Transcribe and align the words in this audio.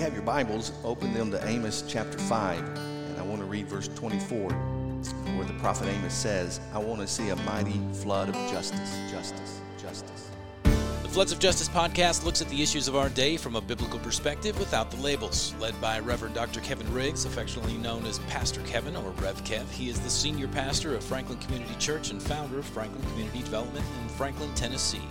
you 0.00 0.04
have 0.04 0.14
your 0.14 0.22
Bibles, 0.22 0.72
open 0.82 1.12
them 1.12 1.30
to 1.30 1.46
Amos 1.46 1.84
chapter 1.86 2.16
5, 2.16 2.58
and 2.58 3.18
I 3.18 3.22
want 3.22 3.42
to 3.42 3.44
read 3.44 3.68
verse 3.68 3.86
24, 3.88 4.50
where 4.50 5.44
the 5.44 5.52
prophet 5.60 5.88
Amos 5.88 6.14
says, 6.14 6.58
I 6.72 6.78
want 6.78 7.02
to 7.02 7.06
see 7.06 7.28
a 7.28 7.36
mighty 7.36 7.78
flood 7.92 8.30
of 8.30 8.34
justice, 8.50 8.98
justice, 9.10 9.60
justice. 9.78 10.30
The 10.62 11.08
Floods 11.10 11.32
of 11.32 11.38
Justice 11.38 11.68
podcast 11.68 12.24
looks 12.24 12.40
at 12.40 12.48
the 12.48 12.62
issues 12.62 12.88
of 12.88 12.96
our 12.96 13.10
day 13.10 13.36
from 13.36 13.56
a 13.56 13.60
biblical 13.60 13.98
perspective 13.98 14.58
without 14.58 14.90
the 14.90 14.96
labels. 15.02 15.54
Led 15.60 15.78
by 15.82 15.98
Reverend 15.98 16.34
Dr. 16.34 16.60
Kevin 16.60 16.90
Riggs, 16.94 17.26
affectionately 17.26 17.76
known 17.76 18.06
as 18.06 18.20
Pastor 18.20 18.62
Kevin 18.62 18.96
or 18.96 19.10
Rev 19.10 19.44
Kev, 19.44 19.70
he 19.70 19.90
is 19.90 20.00
the 20.00 20.08
senior 20.08 20.48
pastor 20.48 20.94
of 20.94 21.04
Franklin 21.04 21.38
Community 21.40 21.74
Church 21.78 22.10
and 22.10 22.22
founder 22.22 22.60
of 22.60 22.64
Franklin 22.64 23.02
Community 23.10 23.40
Development 23.40 23.84
in 24.02 24.08
Franklin, 24.08 24.48
Tennessee. 24.54 25.02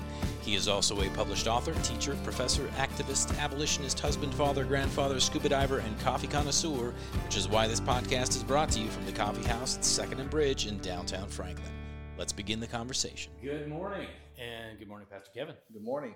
He 0.41 0.55
is 0.55 0.67
also 0.67 1.01
a 1.01 1.09
published 1.09 1.47
author, 1.47 1.73
teacher, 1.83 2.17
professor, 2.23 2.63
activist, 2.77 3.37
abolitionist, 3.39 3.99
husband, 3.99 4.33
father, 4.33 4.63
grandfather, 4.63 5.19
scuba 5.19 5.49
diver, 5.49 5.79
and 5.79 5.99
coffee 5.99 6.27
connoisseur, 6.27 6.93
which 7.25 7.37
is 7.37 7.47
why 7.47 7.67
this 7.67 7.81
podcast 7.81 8.29
is 8.29 8.43
brought 8.43 8.69
to 8.71 8.79
you 8.79 8.89
from 8.89 9.05
the 9.05 9.11
coffee 9.11 9.47
house 9.47 9.77
at 9.77 9.83
Second 9.83 10.19
and 10.19 10.29
Bridge 10.29 10.65
in 10.65 10.77
downtown 10.79 11.27
Franklin. 11.27 11.71
Let's 12.17 12.33
begin 12.33 12.59
the 12.59 12.67
conversation. 12.67 13.31
Good 13.41 13.67
morning, 13.67 14.07
and 14.37 14.79
good 14.79 14.87
morning, 14.87 15.07
Pastor 15.11 15.29
Kevin. 15.33 15.55
Good 15.71 15.83
morning. 15.83 16.15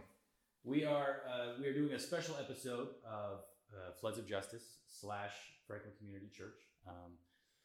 We 0.64 0.86
are 0.86 1.22
uh, 1.30 1.60
we 1.60 1.68
are 1.68 1.74
doing 1.74 1.94
a 1.94 2.00
special 2.00 2.36
episode 2.40 2.88
of 3.06 3.40
uh, 3.74 3.92
Floods 4.00 4.18
of 4.18 4.28
Justice 4.28 4.80
slash 4.88 5.34
Franklin 5.68 5.94
Community 5.98 6.30
Church. 6.36 6.60
Um, 6.88 7.14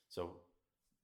so 0.09 0.38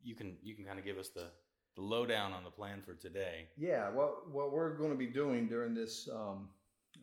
you 0.03 0.15
can 0.15 0.37
you 0.43 0.55
can 0.57 0.65
kind 0.65 0.79
of 0.79 0.85
give 0.85 0.99
us 0.99 1.11
the 1.11 1.31
the 1.75 1.83
lowdown 1.83 2.33
on 2.33 2.45
the 2.45 2.51
plan 2.51 2.83
for 2.85 2.95
today. 2.95 3.49
Yeah, 3.57 3.91
what, 3.91 4.31
what 4.31 4.53
we're 4.53 4.77
going 4.77 4.91
to 4.91 4.97
be 4.97 5.07
doing 5.07 5.49
during 5.49 5.75
this 5.75 6.09
um, 6.13 6.49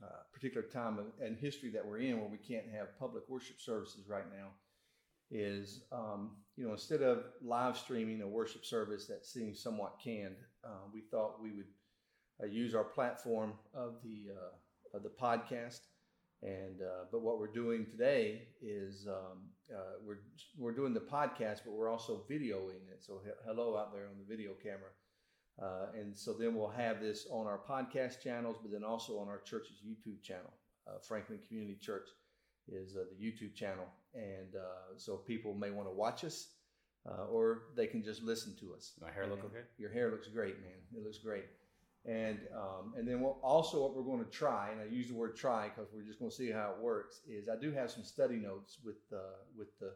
uh, 0.02 0.24
particular 0.34 0.66
time 0.66 1.00
and 1.22 1.38
history 1.38 1.70
that 1.72 1.86
we're 1.86 2.00
in, 2.00 2.20
where 2.20 2.30
we 2.30 2.38
can't 2.38 2.66
have 2.74 2.98
public 2.98 3.24
worship 3.28 3.60
services 3.60 4.08
right 4.08 4.26
now, 4.32 4.48
is 5.30 5.84
um, 5.92 6.32
you 6.58 6.66
know 6.66 6.72
instead 6.72 7.02
of 7.02 7.24
live 7.42 7.78
streaming 7.78 8.22
a 8.22 8.28
worship 8.28 8.66
service 8.66 9.06
that 9.08 9.26
seems 9.26 9.62
somewhat 9.62 9.98
canned, 10.04 10.38
uh, 10.64 10.88
we 10.94 11.02
thought 11.12 11.42
we 11.42 11.52
would 11.52 11.68
uh, 12.42 12.46
use 12.46 12.74
our 12.74 12.84
platform 12.84 13.54
of 13.74 13.96
the 14.04 14.34
uh, 14.34 14.98
of 14.98 15.04
the 15.04 15.10
podcast. 15.10 15.82
And 16.44 16.82
uh, 16.82 17.06
but 17.12 17.22
what 17.22 17.40
we're 17.40 17.54
doing 17.54 17.86
today 17.86 18.48
is 18.62 19.08
um, 19.08 19.51
uh, 19.76 19.98
we're 20.06 20.20
we're 20.58 20.72
doing 20.74 20.94
the 20.94 21.00
podcast, 21.00 21.62
but 21.66 21.74
we're 21.74 21.90
also 21.90 22.24
videoing 22.30 22.88
it. 22.92 23.02
So 23.02 23.22
he- 23.24 23.32
hello 23.46 23.78
out 23.78 23.94
there 23.94 24.06
on 24.08 24.18
the 24.18 24.26
video 24.28 24.52
camera. 24.62 24.92
Uh, 25.62 25.88
and 26.00 26.18
so 26.18 26.34
then 26.34 26.56
we'll 26.56 26.70
have 26.70 27.02
this 27.02 27.28
on 27.30 27.46
our 27.46 27.60
podcast 27.70 28.22
channels, 28.22 28.58
but 28.62 28.72
then 28.72 28.84
also 28.84 29.20
on 29.20 29.28
our 29.28 29.40
church's 29.42 29.82
YouTube 29.86 30.22
channel. 30.24 30.52
Uh, 30.88 30.98
Franklin 31.08 31.40
Community 31.48 31.78
Church 31.80 32.08
is 32.68 32.96
uh, 32.96 33.04
the 33.12 33.24
YouTube 33.24 33.54
channel, 33.54 33.86
and 34.16 34.56
uh, 34.56 34.98
so 34.98 35.18
people 35.18 35.54
may 35.54 35.70
want 35.70 35.88
to 35.88 35.94
watch 35.94 36.24
us, 36.24 36.48
uh, 37.08 37.26
or 37.26 37.64
they 37.76 37.86
can 37.86 38.02
just 38.04 38.24
listen 38.24 38.56
to 38.60 38.74
us. 38.74 38.94
My 39.00 39.12
hair 39.12 39.28
look 39.28 39.44
okay? 39.46 39.66
Your 39.78 39.92
hair 39.92 40.10
looks 40.10 40.28
great, 40.28 40.60
man. 40.62 40.80
It 40.96 41.04
looks 41.04 41.20
great. 41.20 41.46
And 42.06 42.40
um, 42.56 42.94
and 42.98 43.08
then 43.08 43.24
also 43.44 43.82
what 43.84 43.96
we're 43.96 44.04
going 44.04 44.24
to 44.26 44.32
try, 44.32 44.72
and 44.72 44.82
I 44.82 44.86
use 44.86 45.10
the 45.10 45.14
word 45.14 45.36
try 45.36 45.70
because 45.70 45.92
we're 45.94 46.02
just 46.02 46.18
going 46.18 46.32
to 46.32 46.36
see 46.36 46.50
how 46.50 46.74
it 46.76 46.82
works. 46.82 47.22
Is 47.30 47.48
I 47.48 47.56
do 47.62 47.72
have 47.72 47.92
some 47.92 48.04
study 48.04 48.38
notes 48.38 48.80
with 48.84 48.98
uh, 49.14 49.38
with 49.56 49.78
the 49.80 49.94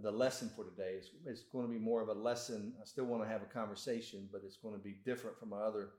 the 0.00 0.10
lesson 0.10 0.50
for 0.56 0.64
today. 0.64 0.94
It's, 0.96 1.10
it's 1.26 1.42
going 1.42 1.66
to 1.66 1.72
be 1.72 1.78
more 1.78 2.00
of 2.00 2.08
a 2.08 2.14
lesson. 2.14 2.72
I 2.80 2.86
still 2.86 3.04
want 3.04 3.22
to 3.22 3.28
have 3.28 3.42
a 3.42 3.46
conversation, 3.46 4.28
but 4.32 4.40
it's 4.44 4.56
going 4.56 4.74
to 4.74 4.80
be 4.80 4.96
different 5.04 5.38
from 5.38 5.50
my 5.50 5.58
other 5.58 5.90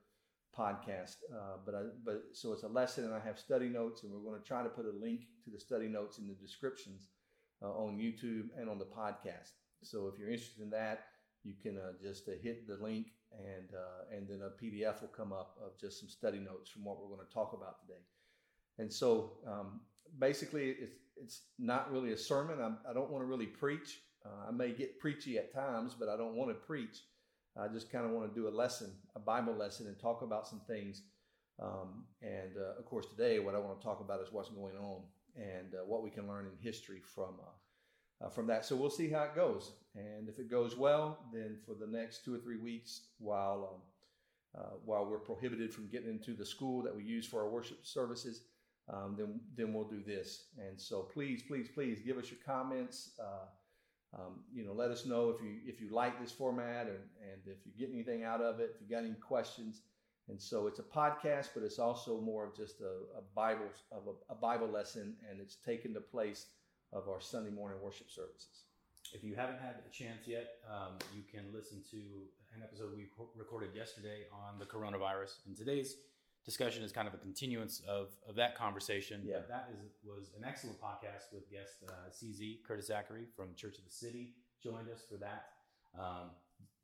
podcast. 0.57 1.17
Uh, 1.31 1.57
but 1.63 1.75
I, 1.75 1.81
but 2.03 2.23
so 2.31 2.53
it's 2.53 2.63
a 2.63 2.67
lesson, 2.67 3.05
and 3.05 3.13
I 3.13 3.19
have 3.19 3.37
study 3.37 3.69
notes, 3.69 4.03
and 4.03 4.11
we're 4.11 4.27
going 4.27 4.41
to 4.41 4.47
try 4.47 4.63
to 4.63 4.69
put 4.69 4.85
a 4.85 4.97
link 4.99 5.27
to 5.45 5.51
the 5.51 5.59
study 5.59 5.87
notes 5.87 6.17
in 6.17 6.27
the 6.27 6.33
descriptions 6.33 7.09
uh, 7.61 7.69
on 7.69 7.97
YouTube 7.97 8.47
and 8.59 8.69
on 8.69 8.79
the 8.79 8.85
podcast. 8.85 9.51
So 9.83 10.07
if 10.07 10.19
you're 10.19 10.29
interested 10.29 10.63
in 10.63 10.69
that, 10.71 11.05
you 11.43 11.53
can 11.61 11.77
uh, 11.77 11.93
just 12.01 12.27
uh, 12.27 12.31
hit 12.41 12.67
the 12.67 12.77
link, 12.81 13.07
and 13.37 13.69
uh, 13.73 14.15
and 14.15 14.27
then 14.27 14.41
a 14.41 14.63
PDF 14.63 15.01
will 15.01 15.09
come 15.09 15.33
up 15.33 15.57
of 15.65 15.79
just 15.79 15.99
some 15.99 16.09
study 16.09 16.39
notes 16.39 16.69
from 16.69 16.83
what 16.83 16.99
we're 16.99 17.13
going 17.13 17.25
to 17.25 17.33
talk 17.33 17.53
about 17.53 17.79
today. 17.79 17.99
And 18.79 18.91
so 18.91 19.33
um, 19.47 19.81
basically, 20.19 20.69
it's 20.79 20.95
it's 21.15 21.41
not 21.59 21.91
really 21.91 22.11
a 22.11 22.17
sermon. 22.17 22.59
I'm, 22.61 22.77
I 22.89 22.93
don't 22.93 23.11
want 23.11 23.23
to 23.23 23.27
really 23.27 23.45
preach. 23.45 24.01
Uh, 24.25 24.49
I 24.49 24.51
may 24.51 24.71
get 24.71 24.99
preachy 24.99 25.37
at 25.37 25.53
times, 25.53 25.95
but 25.97 26.09
I 26.09 26.17
don't 26.17 26.35
want 26.35 26.49
to 26.49 26.55
preach. 26.55 27.03
I 27.57 27.67
just 27.67 27.91
kind 27.91 28.05
of 28.05 28.11
want 28.11 28.33
to 28.33 28.39
do 28.39 28.47
a 28.47 28.49
lesson, 28.49 28.91
a 29.15 29.19
Bible 29.19 29.53
lesson, 29.53 29.87
and 29.87 29.99
talk 29.99 30.21
about 30.21 30.47
some 30.47 30.61
things. 30.67 31.03
Um, 31.61 32.05
and 32.21 32.57
uh, 32.57 32.79
of 32.79 32.85
course, 32.85 33.05
today, 33.05 33.39
what 33.39 33.53
I 33.53 33.59
want 33.59 33.79
to 33.79 33.83
talk 33.83 33.99
about 34.01 34.21
is 34.21 34.29
what's 34.31 34.49
going 34.49 34.75
on 34.75 35.01
and 35.35 35.75
uh, 35.75 35.85
what 35.85 36.03
we 36.03 36.09
can 36.09 36.27
learn 36.27 36.45
in 36.45 36.51
history 36.59 37.01
from 37.13 37.35
uh, 38.21 38.29
from 38.29 38.47
that. 38.47 38.65
So 38.65 38.75
we'll 38.75 38.89
see 38.89 39.09
how 39.09 39.23
it 39.23 39.35
goes. 39.35 39.71
And 39.95 40.27
if 40.27 40.39
it 40.39 40.49
goes 40.49 40.75
well, 40.75 41.19
then 41.31 41.57
for 41.65 41.75
the 41.75 41.87
next 41.87 42.25
two 42.25 42.33
or 42.33 42.39
three 42.39 42.57
weeks, 42.57 43.01
while 43.19 43.69
um, 43.73 43.81
uh, 44.55 44.75
while 44.85 45.05
we're 45.05 45.17
prohibited 45.17 45.73
from 45.73 45.87
getting 45.87 46.09
into 46.09 46.33
the 46.33 46.45
school 46.45 46.83
that 46.83 46.95
we 46.95 47.03
use 47.03 47.25
for 47.25 47.41
our 47.41 47.49
worship 47.49 47.79
services, 47.83 48.43
um, 48.91 49.15
then 49.17 49.39
then 49.55 49.73
we'll 49.73 49.87
do 49.87 50.03
this. 50.05 50.45
And 50.57 50.79
so 50.79 51.01
please, 51.01 51.41
please, 51.43 51.69
please 51.73 52.01
give 52.01 52.17
us 52.17 52.29
your 52.29 52.39
comments. 52.45 53.11
Uh, 53.19 53.47
um, 54.15 54.41
you 54.53 54.63
know, 54.63 54.73
let 54.73 54.91
us 54.91 55.05
know 55.05 55.29
if 55.29 55.41
you 55.41 55.59
if 55.65 55.81
you 55.81 55.89
like 55.89 56.19
this 56.21 56.31
format 56.31 56.85
and, 56.85 56.99
and 57.31 57.41
if 57.45 57.57
you 57.65 57.71
get 57.77 57.93
anything 57.93 58.23
out 58.23 58.41
of 58.41 58.59
it. 58.59 58.75
If 58.75 58.81
you 58.81 58.95
got 58.95 59.03
any 59.03 59.15
questions. 59.15 59.81
And 60.29 60.41
so 60.41 60.67
it's 60.67 60.79
a 60.79 60.83
podcast, 60.83 61.49
but 61.53 61.63
it's 61.63 61.79
also 61.79 62.21
more 62.21 62.45
of 62.45 62.55
just 62.55 62.79
a, 62.79 63.17
a 63.17 63.21
Bible 63.35 63.65
of 63.91 64.03
a, 64.07 64.33
a 64.33 64.35
Bible 64.35 64.69
lesson, 64.69 65.15
and 65.29 65.41
it's 65.41 65.57
taken 65.57 65.93
the 65.93 65.99
place 65.99 66.45
of 66.93 67.09
our 67.09 67.19
Sunday 67.19 67.49
morning 67.49 67.77
worship 67.81 68.09
services. 68.09 68.63
If 69.13 69.23
you 69.23 69.35
haven't 69.35 69.59
had 69.59 69.81
a 69.85 69.91
chance 69.91 70.25
yet, 70.25 70.61
um, 70.69 70.97
you 71.13 71.21
can 71.29 71.53
listen 71.53 71.83
to 71.91 71.97
an 72.55 72.61
episode 72.63 72.95
we 72.95 73.09
recorded 73.35 73.75
yesterday 73.75 74.25
on 74.31 74.57
the 74.59 74.65
coronavirus. 74.65 75.45
And 75.45 75.57
today's 75.57 75.97
discussion 76.45 76.83
is 76.83 76.91
kind 76.91 77.07
of 77.07 77.13
a 77.13 77.17
continuance 77.17 77.81
of, 77.87 78.09
of 78.27 78.35
that 78.35 78.55
conversation. 78.55 79.21
Yeah. 79.25 79.37
But 79.41 79.49
that 79.49 79.69
is 79.73 79.91
was 80.05 80.31
an 80.37 80.45
excellent 80.45 80.79
podcast 80.79 81.33
with 81.33 81.49
guest 81.51 81.83
uh, 81.89 82.09
CZ 82.09 82.63
Curtis 82.65 82.89
Zackery 82.89 83.25
from 83.35 83.53
Church 83.55 83.77
of 83.77 83.85
the 83.85 83.91
City 83.91 84.33
joined 84.63 84.89
us 84.89 85.03
for 85.09 85.17
that. 85.17 85.59
Um, 85.99 86.31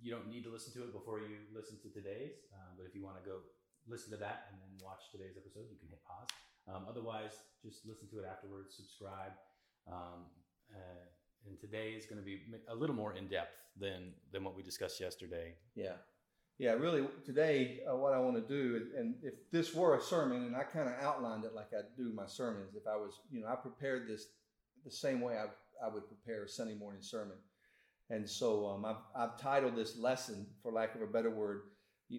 you 0.02 0.12
don't 0.12 0.28
need 0.28 0.44
to 0.44 0.52
listen 0.52 0.74
to 0.74 0.84
it 0.84 0.92
before 0.94 1.20
you 1.20 1.48
listen 1.56 1.80
to 1.84 1.90
today's, 1.90 2.36
uh, 2.52 2.72
but 2.78 2.86
if 2.88 2.96
you 2.96 3.04
want 3.04 3.20
to 3.20 3.26
go 3.28 3.40
listen 3.88 4.12
to 4.12 4.20
that 4.20 4.52
and 4.52 4.60
then 4.60 4.72
watch 4.84 5.12
today's 5.12 5.36
episode, 5.36 5.68
you 5.72 5.80
can 5.80 5.90
hit 5.90 6.00
pause. 6.04 6.28
Um, 6.68 6.86
otherwise, 6.88 7.42
just 7.64 7.88
listen 7.88 8.08
to 8.12 8.20
it 8.20 8.26
afterwards. 8.28 8.76
Subscribe. 8.76 9.34
Um, 9.88 10.26
uh, 10.74 11.48
and 11.48 11.60
today 11.60 11.92
is 11.92 12.06
going 12.06 12.20
to 12.20 12.26
be 12.26 12.42
a 12.68 12.76
little 12.76 12.96
more 12.96 13.14
in 13.14 13.28
depth 13.28 13.56
than 13.80 14.14
than 14.32 14.44
what 14.44 14.56
we 14.56 14.64
discussed 14.64 15.00
yesterday. 15.00 15.56
Yeah. 15.76 15.94
Yeah, 16.58 16.74
really, 16.74 17.08
today, 17.26 17.80
uh, 17.90 17.96
what 17.96 18.12
I 18.12 18.20
want 18.20 18.36
to 18.36 18.42
do, 18.42 18.88
and 18.98 19.16
if 19.24 19.34
this 19.50 19.74
were 19.74 19.96
a 19.96 20.02
sermon, 20.02 20.44
and 20.44 20.58
I 20.58 20.64
kind 20.64 20.90
of 20.90 20.96
outlined 21.02 21.46
it 21.46 21.56
like 21.56 21.70
I 21.74 21.84
do 21.96 22.12
my 22.14 22.26
sermons, 22.26 22.76
if 22.76 22.86
I 22.86 22.98
was, 22.98 23.22
you 23.32 23.40
know, 23.40 23.48
I 23.48 23.56
prepared 23.56 24.10
this 24.10 24.28
the 24.84 24.92
same 24.92 25.22
way 25.22 25.38
I, 25.38 25.46
I 25.82 25.88
would 25.88 26.06
prepare 26.10 26.44
a 26.44 26.50
Sunday 26.50 26.76
morning 26.76 27.02
sermon. 27.02 27.38
And 28.10 28.30
so 28.30 28.68
um, 28.68 28.84
I've, 28.84 28.98
I've 29.16 29.40
titled 29.40 29.78
this 29.78 29.98
lesson, 29.98 30.48
for 30.62 30.74
lack 30.74 30.96
of 30.96 31.02
a 31.02 31.08
better 31.08 31.30
word, 31.30 31.62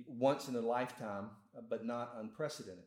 Once 0.06 0.48
in 0.48 0.56
a 0.56 0.60
Lifetime, 0.60 1.30
uh, 1.54 1.60
but 1.68 1.84
not 1.84 2.14
unprecedented. 2.18 2.84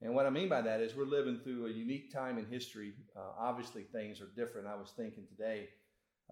And 0.00 0.14
what 0.14 0.26
I 0.26 0.30
mean 0.30 0.48
by 0.48 0.62
that 0.62 0.80
is 0.80 0.94
we're 0.94 1.04
living 1.06 1.40
through 1.42 1.66
a 1.66 1.70
unique 1.70 2.12
time 2.12 2.38
in 2.38 2.46
history. 2.46 2.92
Uh, 3.16 3.32
obviously, 3.38 3.82
things 3.82 4.20
are 4.20 4.28
different. 4.36 4.68
I 4.68 4.76
was 4.76 4.92
thinking 4.96 5.24
today, 5.26 5.68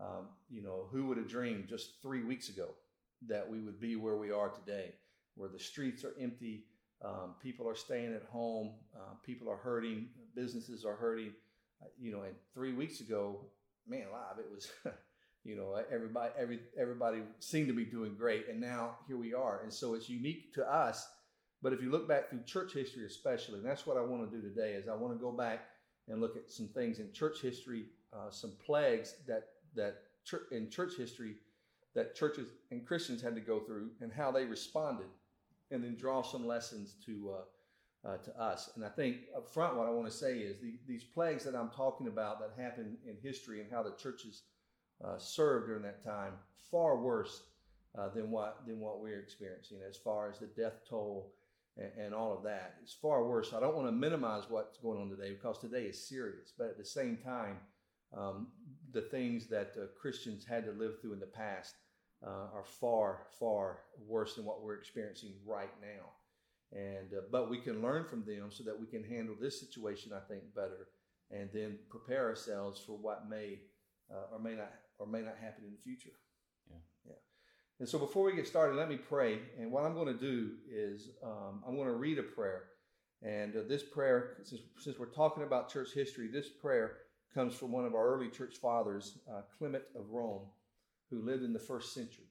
um, 0.01 0.29
you 0.49 0.63
know, 0.63 0.87
who 0.93 1.07
would 1.07 1.17
have 1.17 1.29
dreamed 1.29 1.69
just 1.69 2.01
three 2.01 2.23
weeks 2.23 2.49
ago 2.49 2.69
that 3.27 3.49
we 3.49 3.61
would 3.61 3.81
be 3.81 3.97
where 3.97 4.17
we 4.17 4.31
are 4.31 4.51
today, 4.51 4.93
where 5.35 5.49
the 5.49 5.59
streets 5.59 6.05
are 6.05 6.15
empty, 6.21 6.67
um, 7.05 7.35
people 7.43 7.69
are 7.69 7.75
staying 7.75 8.15
at 8.15 8.23
home, 8.31 8.73
uh, 8.95 9.15
people 9.25 9.51
are 9.51 9.57
hurting, 9.57 10.09
businesses 10.35 10.85
are 10.85 10.97
hurting. 10.97 11.33
Uh, 11.83 11.87
you 12.01 12.13
know, 12.13 12.23
and 12.23 12.35
three 12.55 12.73
weeks 12.73 13.01
ago, 13.01 13.41
man, 13.87 14.07
alive, 14.09 14.39
it 14.39 14.47
was, 14.51 14.71
you 15.45 15.57
know, 15.57 15.79
everybody, 15.91 16.31
every 16.39 16.61
everybody 16.79 17.23
seemed 17.41 17.69
to 17.69 17.75
be 17.75 17.85
doing 17.85 18.15
great, 18.15 18.49
and 18.49 18.61
now 18.61 18.97
here 19.07 19.19
we 19.19 19.35
are, 19.35 19.61
and 19.63 19.73
so 19.73 19.95
it's 19.95 20.09
unique 20.09 20.55
to 20.55 20.65
us. 20.73 21.07
But 21.63 21.73
if 21.73 21.83
you 21.83 21.91
look 21.91 22.07
back 22.07 22.31
through 22.31 22.43
church 22.45 22.73
history, 22.73 23.07
especially, 23.07 23.59
and 23.59 23.67
that's 23.67 23.87
what 23.87 23.97
I 23.97 24.03
want 24.03 24.31
to 24.31 24.37
do 24.37 24.43
today, 24.43 24.73
is 24.73 24.89
I 24.89 24.95
want 24.95 25.15
to 25.15 25.19
go 25.19 25.33
back 25.33 25.67
and 26.09 26.21
look 26.21 26.37
at 26.37 26.51
some 26.51 26.69
things 26.69 26.99
in 26.99 27.13
church 27.13 27.41
history, 27.41 27.87
uh, 28.13 28.31
some 28.31 28.53
plagues 28.65 29.15
that 29.27 29.49
that 29.75 29.97
chur- 30.25 30.47
in 30.53 30.71
church 30.71 30.93
history 30.97 31.37
that 31.95 32.15
churches 32.15 32.49
and 32.71 32.87
Christians 32.87 33.23
had 33.23 33.35
to 33.35 33.41
go 33.41 33.61
through 33.61 33.91
and 34.01 34.13
how 34.13 34.31
they 34.31 34.45
responded, 34.45 35.07
and 35.71 35.83
then 35.83 35.97
draw 35.97 36.23
some 36.23 36.47
lessons 36.47 36.95
to 37.07 37.33
uh, 37.35 38.09
uh, 38.09 38.17
to 38.19 38.41
us. 38.41 38.71
And 38.77 38.85
I 38.85 38.89
think 38.89 39.23
up 39.37 39.49
front, 39.49 39.77
what 39.77 39.89
I 39.89 39.91
want 39.91 40.07
to 40.07 40.17
say 40.17 40.39
is 40.39 40.61
the, 40.61 40.79
these 40.87 41.03
plagues 41.03 41.43
that 41.45 41.57
I'm 41.57 41.71
talking 41.71 42.07
about 42.07 42.39
that 42.41 42.63
happened 42.63 42.99
in 43.05 43.17
history 43.23 43.61
and 43.61 43.71
how 43.71 43.83
the 43.83 43.95
churches 44.01 44.43
uh, 45.05 45.19
served 45.19 45.67
during 45.67 45.83
that 45.83 46.05
time 46.05 46.35
far 46.71 46.97
worse 46.97 47.43
uh, 47.99 48.09
than 48.11 48.31
what 48.31 48.67
than 48.67 48.79
what 48.79 49.01
we're 49.01 49.21
experiencing 49.21 49.79
as 49.89 49.97
far 49.97 50.31
as 50.31 50.39
the 50.39 50.47
death 50.47 50.83
toll 50.89 51.33
and, 51.77 51.91
and 51.99 52.15
all 52.15 52.37
of 52.37 52.43
that. 52.45 52.77
It's 52.83 52.95
far 52.95 53.25
worse. 53.25 53.53
I 53.53 53.61
don't 53.61 53.75
want 53.75 53.89
to 53.89 53.93
minimize 53.93 54.45
what's 54.49 54.79
going 54.79 55.01
on 55.01 55.09
today 55.09 55.31
because 55.31 55.59
today 55.59 55.85
is 55.85 56.09
serious. 56.09 56.53
But 56.57 56.69
at 56.69 56.79
the 56.79 56.85
same 56.85 57.19
time, 57.19 57.59
um, 58.17 58.49
the 58.93 59.03
things 59.03 59.47
that 59.49 59.75
uh, 59.77 59.87
Christians 60.01 60.45
had 60.45 60.65
to 60.65 60.73
live 60.73 61.01
through 61.01 61.15
in 61.15 61.21
the 61.21 61.27
past 61.27 61.75
uh, 62.27 62.49
are 62.55 62.65
far, 62.65 63.27
far 63.39 63.81
worse 64.07 64.35
than 64.35 64.45
what 64.45 64.63
we're 64.63 64.77
experiencing 64.77 65.35
right 65.47 65.73
now. 65.81 66.11
And 66.73 67.13
uh, 67.17 67.23
but 67.31 67.49
we 67.49 67.59
can 67.59 67.81
learn 67.81 68.05
from 68.05 68.25
them 68.25 68.51
so 68.51 68.65
that 68.65 68.79
we 68.79 68.87
can 68.87 69.05
handle 69.05 69.37
this 69.41 69.61
situation, 69.61 70.13
I 70.13 70.21
think, 70.29 70.43
better, 70.55 70.89
and 71.31 71.49
then 71.53 71.79
prepare 71.91 72.29
ourselves 72.29 72.81
for 72.85 72.97
what 72.97 73.29
may 73.29 73.61
uh, 74.11 74.35
or 74.35 74.41
may 74.41 74.55
not 74.55 74.73
or 74.99 75.07
may 75.07 75.21
not 75.21 75.37
happen 75.41 75.65
in 75.65 75.73
the 75.73 75.83
future. 75.83 76.17
And 77.79 77.89
so 77.89 77.99
before 77.99 78.25
we 78.25 78.35
get 78.35 78.47
started, 78.47 78.77
let 78.77 78.89
me 78.89 78.97
pray. 78.97 79.39
And 79.59 79.71
what 79.71 79.85
I'm 79.85 79.95
going 79.95 80.07
to 80.07 80.19
do 80.19 80.53
is 80.71 81.11
um, 81.23 81.63
I'm 81.67 81.77
going 81.77 81.89
to 81.89 81.95
read 81.95 82.19
a 82.19 82.23
prayer. 82.23 82.65
And 83.23 83.55
uh, 83.55 83.61
this 83.69 83.83
prayer, 83.83 84.39
since, 84.45 84.63
since 84.79 84.99
we're 84.99 85.07
talking 85.07 85.43
about 85.43 85.71
church 85.71 85.93
history, 85.93 86.29
this 86.29 86.49
prayer 86.49 86.99
comes 87.35 87.55
from 87.55 87.73
one 87.73 87.85
of 87.85 87.95
our 87.95 88.15
early 88.15 88.31
church 88.31 88.57
fathers, 88.57 89.19
uh, 89.31 89.43
Clement 89.59 89.85
of 89.95 90.11
Rome, 90.11 90.47
who 91.11 91.23
lived 91.23 91.43
in 91.43 91.53
the 91.53 91.59
first 91.59 91.93
century. 91.93 92.25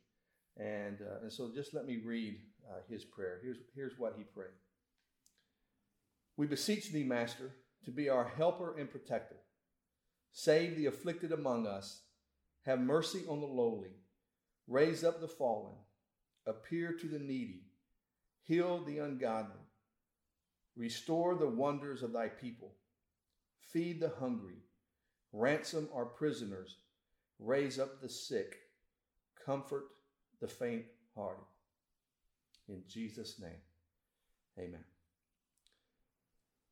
And, 0.58 1.00
uh, 1.02 1.22
and 1.22 1.32
so 1.32 1.52
just 1.54 1.74
let 1.74 1.86
me 1.86 2.00
read 2.04 2.40
uh, 2.68 2.80
his 2.90 3.04
prayer. 3.04 3.40
Here's, 3.44 3.58
here's 3.76 4.00
what 4.00 4.16
he 4.18 4.24
prayed 4.24 4.56
We 6.38 6.48
beseech 6.48 6.92
thee, 6.92 7.04
Master, 7.04 7.52
to 7.84 7.92
be 7.92 8.10
our 8.10 8.28
helper 8.36 8.78
and 8.80 8.90
protector. 8.90 9.38
Save 10.32 10.76
the 10.76 10.88
afflicted 10.88 11.32
among 11.32 11.68
us. 11.68 12.02
Have 12.66 12.80
mercy 12.80 13.22
on 13.30 13.42
the 13.42 13.46
lowly 13.46 13.92
Raise 14.68 15.04
up 15.04 15.22
the 15.22 15.28
fallen, 15.28 15.76
appear 16.48 16.92
to 16.94 17.08
the 17.08 17.20
needy, 17.20 17.62
heal 18.44 18.84
the 18.84 19.00
ungodly, 19.00 19.62
restore 20.76 21.36
the 21.36 21.48
wonders 21.48 22.02
of 22.02 22.14
thy 22.14 22.28
people, 22.28 22.74
feed 23.60 24.00
the 24.00 24.14
hungry, 24.20 24.58
ransom 25.32 25.88
our 25.94 26.06
prisoners, 26.06 26.78
raise 27.40 27.80
up 27.80 28.02
the 28.02 28.10
sick, 28.10 28.56
comfort 29.46 29.86
the 30.42 30.48
faint 30.48 30.86
hearted. 31.16 31.46
In 32.68 32.82
Jesus' 32.88 33.40
name, 33.40 33.62
amen. 34.58 34.84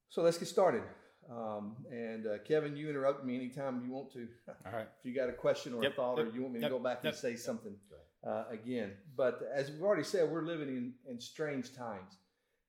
So 0.10 0.22
let's 0.22 0.38
get 0.38 0.48
started. 0.48 0.84
Um, 1.32 1.76
and 1.92 2.28
uh, 2.28 2.38
Kevin, 2.46 2.76
you 2.76 2.90
interrupt 2.90 3.26
me 3.26 3.36
anytime 3.36 3.82
you 3.86 3.92
want 3.92 4.12
to. 4.14 4.28
All 4.66 4.72
right. 4.72 4.88
if 5.00 5.06
you 5.06 5.16
got 5.16 5.30
a 5.30 5.34
question 5.34 5.74
or 5.74 5.84
Yep, 5.84 5.94
a 5.94 5.96
thought, 5.96 6.18
yep, 6.18 6.28
or 6.28 6.30
you 6.32 6.42
want 6.42 6.54
me 6.54 6.60
yep, 6.60 6.70
to 6.70 6.78
go 6.78 6.84
back 6.84 7.04
and 7.04 7.16
say 7.16 7.32
yep. 7.32 7.40
something 7.40 7.76
uh, 8.26 8.46
again. 8.50 8.92
But 9.16 9.42
as 9.54 9.72
we've 9.72 9.82
already 9.82 10.04
said, 10.04 10.30
we're 10.30 10.46
living 10.46 10.70
in, 10.70 10.94
in 11.10 11.20
strange 11.20 11.76
times. 11.76 12.18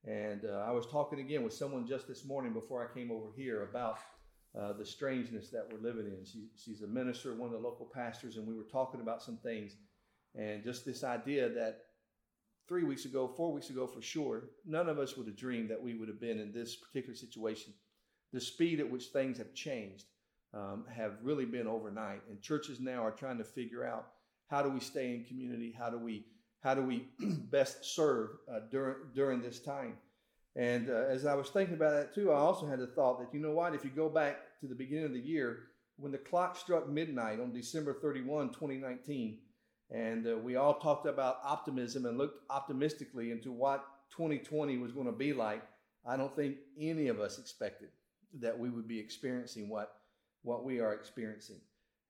And 0.07 0.45
uh, 0.45 0.65
I 0.67 0.71
was 0.71 0.87
talking 0.87 1.21
again 1.21 1.43
with 1.43 1.55
someone 1.55 1.87
just 1.87 2.07
this 2.07 2.25
morning 2.25 2.53
before 2.53 2.87
I 2.87 2.95
came 2.95 3.11
over 3.11 3.29
here 3.35 3.63
about 3.63 3.99
uh, 4.59 4.73
the 4.75 4.85
strangeness 4.85 5.49
that 5.51 5.67
we're 5.73 5.81
living 5.81 6.07
in. 6.07 6.25
She, 6.25 6.49
she's 6.57 6.83
a 6.83 6.87
minister, 6.87 7.35
one 7.35 7.49
of 7.49 7.53
the 7.53 7.67
local 7.67 7.91
pastors, 7.93 8.37
and 8.37 8.47
we 8.47 8.55
were 8.55 8.67
talking 8.71 9.01
about 9.01 9.23
some 9.23 9.39
things. 9.39 9.77
And 10.35 10.63
just 10.63 10.85
this 10.85 11.05
idea 11.05 11.49
that 11.49 11.79
three 12.69 12.85
weeks 12.85 13.05
ago, 13.05 13.27
four 13.27 13.53
weeks 13.53 13.71
ago 13.71 13.87
for 13.87 14.03
sure, 14.03 14.51
none 14.67 14.89
of 14.89 14.99
us 14.99 15.17
would 15.17 15.27
have 15.27 15.37
dreamed 15.37 15.71
that 15.71 15.83
we 15.83 15.95
would 15.95 16.09
have 16.09 16.21
been 16.21 16.39
in 16.39 16.53
this 16.53 16.77
particular 16.77 17.15
situation. 17.15 17.73
The 18.35 18.41
speed 18.41 18.81
at 18.81 18.91
which 18.91 19.07
things 19.07 19.39
have 19.39 19.55
changed 19.55 20.07
um, 20.53 20.87
have 20.93 21.13
really 21.23 21.45
been 21.45 21.69
overnight, 21.69 22.21
and 22.29 22.43
churches 22.43 22.81
now 22.81 23.05
are 23.05 23.13
trying 23.13 23.39
to 23.39 23.45
figure 23.45 23.87
out 23.87 24.09
how 24.49 24.61
do 24.61 24.71
we 24.71 24.81
stay 24.81 25.15
in 25.15 25.25
community, 25.25 25.73
how 25.79 25.89
do 25.89 25.99
we 25.99 26.27
how 26.61 26.75
do 26.75 26.83
we 26.83 27.07
best 27.21 27.85
serve 27.95 28.31
uh, 28.53 28.59
during 28.73 28.97
during 29.15 29.41
this 29.41 29.61
time. 29.61 29.95
And 30.57 30.91
uh, 30.91 31.05
as 31.09 31.27
I 31.27 31.35
was 31.35 31.51
thinking 31.51 31.77
about 31.77 31.93
that 31.93 32.13
too, 32.13 32.33
I 32.33 32.39
also 32.39 32.67
had 32.67 32.81
the 32.81 32.89
thought 32.89 33.21
that 33.21 33.33
you 33.33 33.39
know 33.39 33.53
what, 33.53 33.73
if 33.73 33.85
you 33.85 33.91
go 33.91 34.09
back 34.09 34.39
to 34.63 34.67
the 34.67 34.75
beginning 34.75 35.05
of 35.05 35.13
the 35.13 35.21
year, 35.21 35.67
when 35.97 36.11
the 36.11 36.19
clock 36.19 36.57
struck 36.57 36.89
midnight 36.89 37.39
on 37.39 37.53
December 37.53 37.95
31, 38.03 38.49
2019, 38.49 39.39
and 39.93 40.27
uh, 40.27 40.37
we 40.39 40.57
all 40.57 40.81
talked 40.81 41.07
about 41.07 41.39
optimism 41.45 42.05
and 42.05 42.19
looked 42.19 42.43
optimistically 42.51 43.31
into 43.31 43.53
what 43.53 43.87
2020 44.11 44.79
was 44.79 44.91
going 44.91 45.07
to 45.07 45.13
be 45.13 45.33
like. 45.33 45.63
I 46.05 46.17
don't 46.17 46.35
think 46.35 46.57
any 46.81 47.07
of 47.07 47.21
us 47.21 47.39
expected 47.39 47.91
that 48.41 48.59
we 48.59 48.71
would 48.71 48.89
be 48.89 48.99
experiencing 48.99 49.69
what 49.69 49.93
what 50.43 50.65
we 50.65 50.81
are 50.81 50.93
experiencing. 50.93 51.61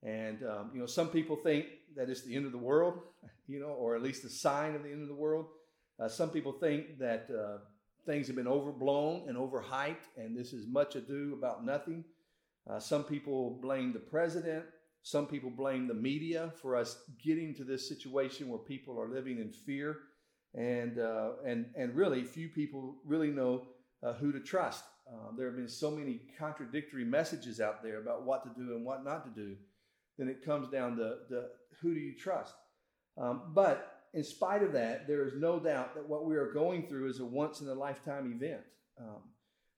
And 0.02 0.42
um, 0.44 0.70
you 0.74 0.80
know, 0.80 0.86
some 0.86 1.08
people 1.08 1.36
think 1.36 1.66
that 1.96 2.10
it's 2.10 2.22
the 2.22 2.34
end 2.34 2.46
of 2.46 2.52
the 2.52 2.58
world, 2.58 3.00
you 3.46 3.60
know, 3.60 3.68
or 3.68 3.96
at 3.96 4.02
least 4.02 4.24
a 4.24 4.30
sign 4.30 4.74
of 4.74 4.82
the 4.82 4.90
end 4.90 5.02
of 5.02 5.08
the 5.08 5.14
world. 5.14 5.46
Uh, 5.98 6.08
some 6.08 6.30
people 6.30 6.52
think 6.52 6.98
that 6.98 7.28
uh, 7.30 7.58
things 8.04 8.26
have 8.26 8.36
been 8.36 8.48
overblown 8.48 9.24
and 9.28 9.36
overhyped, 9.36 10.08
and 10.16 10.36
this 10.36 10.52
is 10.52 10.66
much 10.66 10.96
ado 10.96 11.34
about 11.38 11.64
nothing. 11.64 12.04
Uh, 12.68 12.80
some 12.80 13.04
people 13.04 13.58
blame 13.62 13.92
the 13.92 13.98
president. 13.98 14.64
Some 15.02 15.26
people 15.26 15.50
blame 15.50 15.86
the 15.86 15.94
media 15.94 16.52
for 16.60 16.76
us 16.76 17.04
getting 17.22 17.54
to 17.56 17.64
this 17.64 17.88
situation 17.88 18.48
where 18.48 18.58
people 18.58 18.98
are 18.98 19.08
living 19.08 19.38
in 19.38 19.52
fear, 19.52 19.98
and 20.54 20.98
uh, 20.98 21.32
and 21.46 21.66
and 21.76 21.94
really 21.94 22.24
few 22.24 22.48
people 22.48 22.96
really 23.04 23.30
know 23.30 23.66
uh, 24.02 24.14
who 24.14 24.32
to 24.32 24.40
trust. 24.40 24.84
Um, 25.10 25.36
there 25.36 25.46
have 25.46 25.56
been 25.56 25.68
so 25.68 25.90
many 25.90 26.20
contradictory 26.38 27.04
messages 27.04 27.60
out 27.60 27.82
there 27.82 28.00
about 28.00 28.24
what 28.24 28.42
to 28.44 28.60
do 28.60 28.74
and 28.74 28.84
what 28.84 29.04
not 29.04 29.24
to 29.24 29.40
do. 29.40 29.56
Then 30.18 30.28
it 30.28 30.44
comes 30.44 30.68
down 30.68 30.96
to, 30.96 31.16
to 31.28 31.46
who 31.80 31.94
do 31.94 32.00
you 32.00 32.14
trust. 32.16 32.54
Um, 33.16 33.52
but 33.54 34.02
in 34.14 34.24
spite 34.24 34.62
of 34.62 34.72
that, 34.72 35.06
there 35.06 35.26
is 35.26 35.34
no 35.36 35.58
doubt 35.58 35.94
that 35.94 36.08
what 36.08 36.24
we 36.24 36.36
are 36.36 36.52
going 36.52 36.86
through 36.86 37.10
is 37.10 37.20
a 37.20 37.24
once 37.24 37.60
in 37.60 37.68
a 37.68 37.74
lifetime 37.74 38.32
event. 38.32 38.62
Um, 38.98 39.22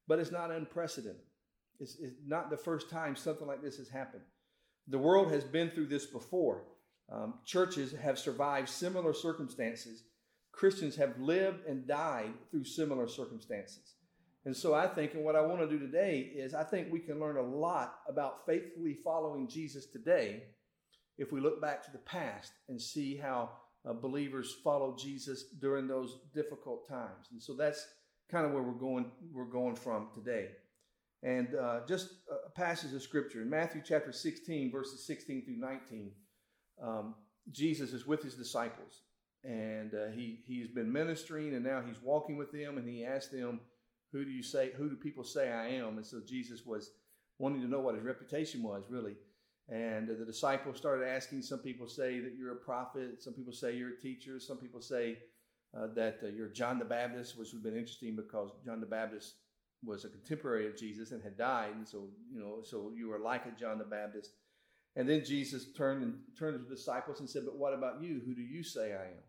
but 0.06 0.18
it's 0.18 0.30
not 0.30 0.50
unprecedented. 0.50 1.22
It's, 1.80 1.96
it's 2.00 2.16
not 2.26 2.50
the 2.50 2.56
first 2.56 2.88
time 2.88 3.16
something 3.16 3.46
like 3.46 3.62
this 3.62 3.78
has 3.78 3.88
happened. 3.88 4.22
The 4.88 4.98
world 4.98 5.32
has 5.32 5.44
been 5.44 5.70
through 5.70 5.86
this 5.86 6.06
before. 6.06 6.64
Um, 7.10 7.34
churches 7.44 7.92
have 7.92 8.18
survived 8.18 8.68
similar 8.68 9.12
circumstances. 9.12 10.04
Christians 10.52 10.96
have 10.96 11.18
lived 11.18 11.66
and 11.66 11.86
died 11.86 12.32
through 12.50 12.64
similar 12.64 13.08
circumstances. 13.08 13.95
And 14.46 14.56
so 14.56 14.74
I 14.74 14.86
think, 14.86 15.14
and 15.14 15.24
what 15.24 15.34
I 15.34 15.40
want 15.40 15.60
to 15.60 15.68
do 15.68 15.78
today 15.78 16.20
is 16.20 16.54
I 16.54 16.62
think 16.62 16.92
we 16.92 17.00
can 17.00 17.18
learn 17.18 17.36
a 17.36 17.42
lot 17.42 17.98
about 18.08 18.46
faithfully 18.46 18.94
following 18.94 19.48
Jesus 19.48 19.86
today 19.86 20.44
if 21.18 21.32
we 21.32 21.40
look 21.40 21.60
back 21.60 21.84
to 21.84 21.90
the 21.90 21.98
past 21.98 22.52
and 22.68 22.80
see 22.80 23.16
how 23.16 23.50
uh, 23.84 23.92
believers 23.92 24.54
followed 24.62 24.98
Jesus 24.98 25.46
during 25.60 25.88
those 25.88 26.18
difficult 26.32 26.88
times. 26.88 27.26
And 27.32 27.42
so 27.42 27.54
that's 27.54 27.88
kind 28.30 28.46
of 28.46 28.52
where 28.52 28.62
we're 28.62 28.72
going 28.72 29.10
we're 29.32 29.46
going 29.46 29.74
from 29.74 30.10
today. 30.14 30.50
And 31.24 31.56
uh, 31.56 31.80
just 31.88 32.10
a 32.46 32.50
passage 32.50 32.94
of 32.94 33.02
scripture 33.02 33.42
in 33.42 33.50
Matthew 33.50 33.82
chapter 33.84 34.12
16, 34.12 34.70
verses 34.70 35.04
16 35.08 35.44
through 35.44 35.56
19. 35.56 36.12
Um, 36.80 37.14
Jesus 37.50 37.92
is 37.92 38.06
with 38.06 38.22
his 38.22 38.34
disciples, 38.34 39.02
and 39.42 39.92
uh, 39.92 40.12
he 40.14 40.40
he's 40.46 40.68
been 40.68 40.92
ministering, 40.92 41.54
and 41.54 41.64
now 41.64 41.82
he's 41.84 42.00
walking 42.00 42.36
with 42.36 42.52
them, 42.52 42.78
and 42.78 42.88
he 42.88 43.04
asked 43.04 43.32
them, 43.32 43.60
"Who 44.16 44.24
do 44.24 44.30
you 44.30 44.42
say? 44.42 44.72
Who 44.76 44.88
do 44.88 44.96
people 44.96 45.24
say 45.24 45.52
I 45.52 45.68
am?" 45.68 45.96
And 45.98 46.06
so 46.06 46.20
Jesus 46.20 46.64
was 46.64 46.90
wanting 47.38 47.60
to 47.62 47.68
know 47.68 47.80
what 47.80 47.94
his 47.94 48.04
reputation 48.04 48.62
was, 48.62 48.84
really. 48.88 49.16
And 49.68 50.08
the 50.08 50.24
disciples 50.24 50.76
started 50.76 51.06
asking. 51.06 51.42
Some 51.42 51.58
people 51.58 51.88
say 51.88 52.20
that 52.20 52.34
you're 52.38 52.52
a 52.52 52.56
prophet. 52.56 53.22
Some 53.22 53.34
people 53.34 53.52
say 53.52 53.76
you're 53.76 53.94
a 53.94 54.00
teacher. 54.00 54.38
Some 54.38 54.58
people 54.58 54.80
say 54.80 55.18
uh, 55.76 55.88
that 55.94 56.20
uh, 56.22 56.28
you're 56.28 56.48
John 56.48 56.78
the 56.78 56.84
Baptist, 56.84 57.36
which 57.36 57.52
would 57.52 57.58
have 57.58 57.64
been 57.64 57.76
interesting 57.76 58.16
because 58.16 58.50
John 58.64 58.80
the 58.80 58.86
Baptist 58.86 59.34
was 59.84 60.04
a 60.04 60.08
contemporary 60.08 60.66
of 60.66 60.76
Jesus 60.76 61.10
and 61.10 61.22
had 61.22 61.36
died, 61.36 61.74
and 61.74 61.86
so 61.86 62.08
you 62.32 62.40
know, 62.40 62.62
so 62.62 62.92
you 62.96 63.08
were 63.08 63.18
like 63.18 63.44
a 63.46 63.50
John 63.58 63.78
the 63.78 63.84
Baptist. 63.84 64.30
And 64.94 65.06
then 65.08 65.24
Jesus 65.24 65.72
turned 65.76 66.02
and 66.02 66.14
turned 66.38 66.58
to 66.58 66.64
the 66.64 66.74
disciples 66.74 67.20
and 67.20 67.28
said, 67.28 67.44
"But 67.44 67.58
what 67.58 67.74
about 67.74 68.02
you? 68.02 68.22
Who 68.24 68.34
do 68.34 68.42
you 68.42 68.62
say 68.62 68.94
I 68.94 69.06
am?" 69.06 69.25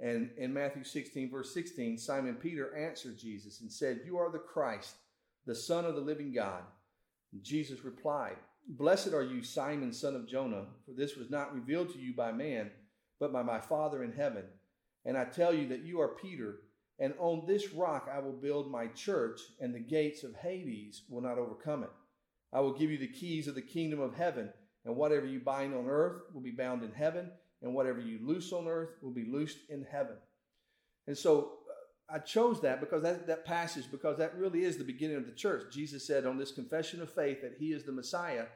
And 0.00 0.30
in 0.36 0.52
Matthew 0.52 0.84
16, 0.84 1.30
verse 1.30 1.52
16, 1.52 1.98
Simon 1.98 2.36
Peter 2.36 2.74
answered 2.76 3.18
Jesus 3.18 3.60
and 3.60 3.72
said, 3.72 4.02
"You 4.04 4.16
are 4.18 4.30
the 4.30 4.38
Christ, 4.38 4.96
the 5.44 5.54
Son 5.54 5.84
of 5.84 5.94
the 5.94 6.00
living 6.00 6.32
God." 6.32 6.64
And 7.32 7.42
Jesus 7.42 7.84
replied, 7.84 8.38
"Blessed 8.66 9.12
are 9.12 9.24
you, 9.24 9.42
Simon, 9.42 9.92
son 9.92 10.14
of 10.14 10.26
Jonah, 10.26 10.68
for 10.84 10.92
this 10.92 11.16
was 11.16 11.30
not 11.30 11.54
revealed 11.54 11.90
to 11.90 11.98
you 11.98 12.14
by 12.14 12.32
man, 12.32 12.70
but 13.18 13.32
by 13.32 13.42
my 13.42 13.60
Father 13.60 14.04
in 14.04 14.12
heaven. 14.12 14.44
And 15.04 15.16
I 15.16 15.24
tell 15.24 15.52
you 15.52 15.66
that 15.68 15.82
you 15.82 16.00
are 16.00 16.14
Peter." 16.14 16.62
And 16.98 17.14
on 17.18 17.46
this 17.46 17.72
rock 17.72 18.08
I 18.08 18.18
will 18.18 18.32
build 18.32 18.70
my 18.70 18.88
church, 18.88 19.40
and 19.60 19.74
the 19.74 19.80
gates 19.80 20.22
of 20.22 20.34
Hades 20.36 21.02
will 21.08 21.20
not 21.20 21.38
overcome 21.38 21.84
it. 21.84 21.90
I 22.52 22.60
will 22.60 22.72
give 22.72 22.90
you 22.90 22.98
the 22.98 23.12
keys 23.12 23.48
of 23.48 23.54
the 23.54 23.62
kingdom 23.62 24.00
of 24.00 24.14
heaven, 24.14 24.52
and 24.84 24.96
whatever 24.96 25.26
you 25.26 25.40
bind 25.40 25.74
on 25.74 25.88
earth 25.88 26.22
will 26.32 26.40
be 26.40 26.50
bound 26.50 26.82
in 26.82 26.92
heaven, 26.92 27.32
and 27.62 27.74
whatever 27.74 28.00
you 28.00 28.18
loose 28.22 28.52
on 28.52 28.66
earth 28.66 28.90
will 29.02 29.12
be 29.12 29.24
loosed 29.24 29.58
in 29.68 29.84
heaven. 29.90 30.16
And 31.06 31.16
so 31.16 31.52
uh, 32.10 32.16
I 32.16 32.18
chose 32.18 32.60
that 32.62 32.80
because 32.80 33.02
that, 33.02 33.26
that 33.26 33.44
passage, 33.44 33.84
because 33.90 34.18
that 34.18 34.36
really 34.36 34.64
is 34.64 34.76
the 34.76 34.84
beginning 34.84 35.16
of 35.16 35.26
the 35.26 35.32
church. 35.32 35.72
Jesus 35.72 36.06
said 36.06 36.26
on 36.26 36.38
this 36.38 36.52
confession 36.52 37.02
of 37.02 37.12
faith 37.12 37.42
that 37.42 37.56
he 37.58 37.72
is 37.72 37.84
the 37.84 37.92
Messiah, 37.92 38.46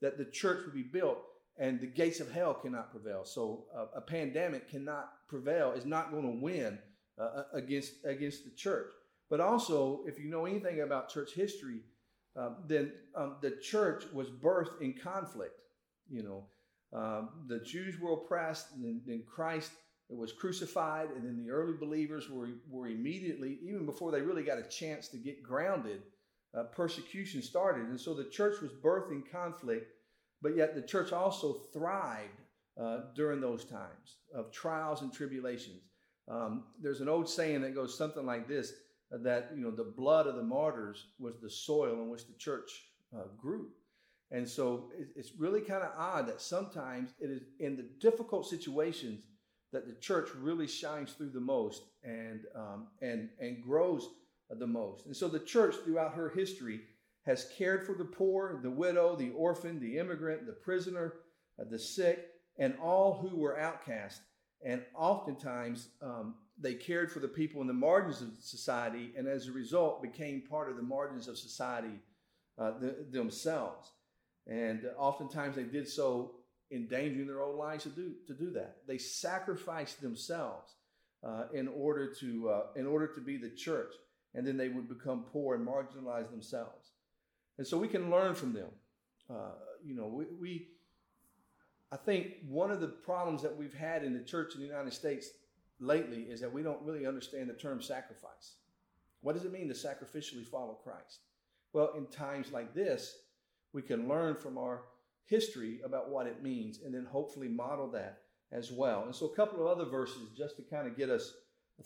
that 0.00 0.18
the 0.18 0.24
church 0.24 0.64
will 0.64 0.72
be 0.72 0.82
built, 0.82 1.18
and 1.58 1.80
the 1.80 1.86
gates 1.86 2.20
of 2.20 2.30
hell 2.30 2.54
cannot 2.54 2.90
prevail. 2.90 3.24
So 3.24 3.66
uh, 3.76 3.86
a 3.96 4.00
pandemic 4.00 4.70
cannot 4.70 5.10
prevail, 5.28 5.72
is 5.72 5.84
not 5.84 6.10
going 6.10 6.22
to 6.22 6.40
win 6.40 6.78
uh, 7.20 7.42
against 7.52 7.92
against 8.04 8.44
the 8.44 8.50
church. 8.50 8.90
But 9.30 9.40
also, 9.40 10.00
if 10.06 10.18
you 10.18 10.30
know 10.30 10.46
anything 10.46 10.80
about 10.80 11.10
church 11.10 11.32
history, 11.34 11.80
uh, 12.38 12.50
then 12.66 12.92
um, 13.14 13.36
the 13.42 13.50
church 13.62 14.04
was 14.12 14.30
birthed 14.30 14.80
in 14.80 14.94
conflict. 14.94 15.54
You 16.08 16.22
know, 16.22 16.46
um, 16.92 17.28
the 17.46 17.60
Jews 17.60 17.98
were 18.00 18.12
oppressed, 18.12 18.72
and 18.74 19.00
then 19.06 19.22
Christ 19.26 19.72
was 20.08 20.32
crucified, 20.32 21.10
and 21.10 21.24
then 21.24 21.36
the 21.36 21.50
early 21.50 21.74
believers 21.74 22.30
were, 22.30 22.48
were 22.70 22.88
immediately, 22.88 23.58
even 23.62 23.84
before 23.84 24.10
they 24.10 24.22
really 24.22 24.42
got 24.42 24.58
a 24.58 24.62
chance 24.62 25.08
to 25.08 25.18
get 25.18 25.42
grounded, 25.42 26.02
uh, 26.56 26.64
persecution 26.64 27.42
started. 27.42 27.88
And 27.88 28.00
so 28.00 28.14
the 28.14 28.24
church 28.24 28.60
was 28.62 28.70
birthed 28.72 29.12
in 29.12 29.22
conflict, 29.30 29.92
but 30.40 30.56
yet 30.56 30.74
the 30.74 30.82
church 30.82 31.12
also 31.12 31.60
thrived 31.74 32.40
uh, 32.80 33.00
during 33.14 33.40
those 33.40 33.64
times 33.64 34.16
of 34.34 34.50
trials 34.50 35.02
and 35.02 35.12
tribulations. 35.12 35.82
Um, 36.26 36.64
there's 36.80 37.00
an 37.00 37.08
old 37.08 37.28
saying 37.28 37.60
that 37.62 37.74
goes 37.74 37.96
something 37.96 38.24
like 38.24 38.48
this 38.48 38.72
that 39.10 39.50
you 39.54 39.62
know 39.62 39.70
the 39.70 39.92
blood 39.96 40.26
of 40.26 40.36
the 40.36 40.42
martyrs 40.42 41.06
was 41.18 41.34
the 41.40 41.48
soil 41.48 41.94
in 41.94 42.10
which 42.10 42.26
the 42.26 42.34
church 42.34 42.70
uh, 43.16 43.22
grew 43.38 43.68
and 44.30 44.48
so 44.48 44.90
it's 45.16 45.32
really 45.38 45.60
kind 45.60 45.82
of 45.82 45.90
odd 45.96 46.28
that 46.28 46.40
sometimes 46.40 47.14
it 47.20 47.30
is 47.30 47.42
in 47.60 47.76
the 47.76 47.88
difficult 48.00 48.46
situations 48.46 49.24
that 49.72 49.86
the 49.86 49.94
church 50.00 50.28
really 50.38 50.66
shines 50.66 51.12
through 51.12 51.30
the 51.30 51.40
most 51.40 51.82
and 52.02 52.42
um, 52.54 52.88
and 53.02 53.30
and 53.40 53.62
grows 53.62 54.08
the 54.50 54.66
most 54.66 55.06
and 55.06 55.16
so 55.16 55.28
the 55.28 55.38
church 55.38 55.76
throughout 55.84 56.14
her 56.14 56.30
history 56.30 56.80
has 57.26 57.50
cared 57.56 57.84
for 57.84 57.94
the 57.94 58.04
poor 58.04 58.60
the 58.62 58.70
widow 58.70 59.14
the 59.16 59.30
orphan 59.30 59.78
the 59.80 59.98
immigrant 59.98 60.46
the 60.46 60.52
prisoner 60.52 61.14
uh, 61.60 61.64
the 61.70 61.78
sick 61.78 62.26
and 62.58 62.74
all 62.82 63.18
who 63.18 63.36
were 63.36 63.58
outcast 63.58 64.22
and 64.64 64.82
oftentimes 64.94 65.88
um, 66.02 66.34
they 66.60 66.74
cared 66.74 67.10
for 67.10 67.20
the 67.20 67.28
people 67.28 67.60
in 67.60 67.66
the 67.66 67.72
margins 67.72 68.20
of 68.22 68.28
society, 68.40 69.12
and 69.16 69.28
as 69.28 69.46
a 69.46 69.52
result, 69.52 70.02
became 70.02 70.42
part 70.42 70.68
of 70.68 70.76
the 70.76 70.82
margins 70.82 71.28
of 71.28 71.38
society 71.38 72.00
uh, 72.58 72.72
the, 72.80 73.06
themselves. 73.10 73.92
And 74.48 74.86
oftentimes, 74.96 75.56
they 75.56 75.64
did 75.64 75.88
so 75.88 76.32
endangering 76.70 77.26
their 77.26 77.42
own 77.42 77.56
lives 77.58 77.84
to 77.84 77.90
do 77.90 78.14
to 78.26 78.34
do 78.34 78.50
that. 78.52 78.78
They 78.86 78.98
sacrificed 78.98 80.00
themselves 80.00 80.74
uh, 81.26 81.44
in 81.52 81.68
order 81.68 82.12
to 82.20 82.48
uh, 82.48 82.62
in 82.76 82.86
order 82.86 83.06
to 83.14 83.20
be 83.20 83.36
the 83.36 83.50
church, 83.50 83.92
and 84.34 84.46
then 84.46 84.56
they 84.56 84.68
would 84.68 84.88
become 84.88 85.24
poor 85.32 85.54
and 85.54 85.66
marginalize 85.66 86.30
themselves. 86.30 86.92
And 87.58 87.66
so 87.66 87.76
we 87.76 87.88
can 87.88 88.10
learn 88.10 88.34
from 88.34 88.52
them. 88.52 88.70
Uh, 89.28 89.52
you 89.84 89.94
know, 89.94 90.06
we, 90.06 90.24
we 90.40 90.68
I 91.90 91.96
think 91.96 92.34
one 92.46 92.70
of 92.70 92.80
the 92.80 92.88
problems 92.88 93.42
that 93.42 93.56
we've 93.56 93.74
had 93.74 94.04
in 94.04 94.12
the 94.12 94.24
church 94.24 94.54
in 94.54 94.60
the 94.60 94.66
United 94.66 94.92
States 94.92 95.28
lately 95.80 96.22
is 96.22 96.40
that 96.40 96.52
we 96.52 96.62
don't 96.62 96.82
really 96.82 97.06
understand 97.06 97.48
the 97.48 97.54
term 97.54 97.80
sacrifice. 97.80 98.56
What 99.20 99.34
does 99.34 99.44
it 99.44 99.52
mean 99.52 99.68
to 99.68 99.74
sacrificially 99.74 100.46
follow 100.46 100.74
Christ? 100.74 101.20
Well, 101.72 101.92
in 101.96 102.06
times 102.06 102.52
like 102.52 102.74
this, 102.74 103.16
we 103.72 103.82
can 103.82 104.08
learn 104.08 104.34
from 104.34 104.58
our 104.58 104.82
history 105.26 105.80
about 105.84 106.10
what 106.10 106.26
it 106.26 106.42
means 106.42 106.80
and 106.84 106.94
then 106.94 107.04
hopefully 107.04 107.48
model 107.48 107.90
that 107.90 108.20
as 108.50 108.72
well. 108.72 109.04
And 109.04 109.14
so, 109.14 109.26
a 109.26 109.36
couple 109.36 109.60
of 109.60 109.66
other 109.66 109.88
verses 109.88 110.30
just 110.36 110.56
to 110.56 110.62
kind 110.62 110.86
of 110.86 110.96
get 110.96 111.10
us 111.10 111.32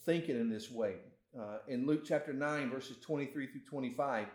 thinking 0.04 0.36
in 0.36 0.48
this 0.48 0.70
way. 0.70 0.96
Uh, 1.38 1.58
in 1.66 1.86
Luke 1.86 2.02
chapter 2.04 2.32
9, 2.32 2.70
verses 2.70 2.98
23 3.00 3.46
through 3.46 3.60
25, 3.68 4.26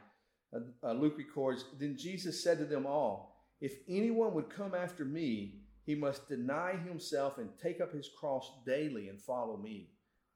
uh, 0.54 0.60
uh, 0.84 0.94
Luke 0.94 1.18
records 1.18 1.66
Then 1.80 1.96
Jesus 1.98 2.44
said 2.44 2.58
to 2.58 2.66
them 2.66 2.86
all, 2.86 3.46
If 3.62 3.74
anyone 3.88 4.34
would 4.34 4.50
come 4.50 4.74
after 4.74 5.06
me, 5.06 5.62
he 5.86 5.96
must 5.96 6.28
deny 6.28 6.76
himself 6.76 7.38
and 7.38 7.50
take 7.62 7.80
up 7.80 7.94
his 7.94 8.10
cross 8.20 8.52
daily 8.66 9.08
and 9.08 9.22
follow 9.22 9.58
me. 9.58 9.90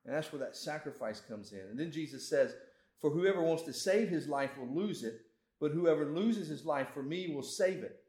And 0.06 0.16
that's 0.16 0.32
where 0.32 0.40
that 0.40 0.56
sacrifice 0.56 1.20
comes 1.20 1.52
in. 1.52 1.60
And 1.70 1.80
then 1.80 1.92
Jesus 1.92 2.30
says, 2.30 2.54
For 3.02 3.10
whoever 3.10 3.42
wants 3.42 3.64
to 3.64 3.74
save 3.74 4.10
his 4.10 4.28
life 4.28 4.52
will 4.58 4.74
lose 4.74 5.04
it, 5.04 5.22
but 5.62 5.72
whoever 5.72 6.06
loses 6.06 6.48
his 6.48 6.66
life 6.66 6.88
for 6.92 7.04
me 7.04 7.32
will 7.34 7.44
save 7.44 7.84
it. 7.84 8.02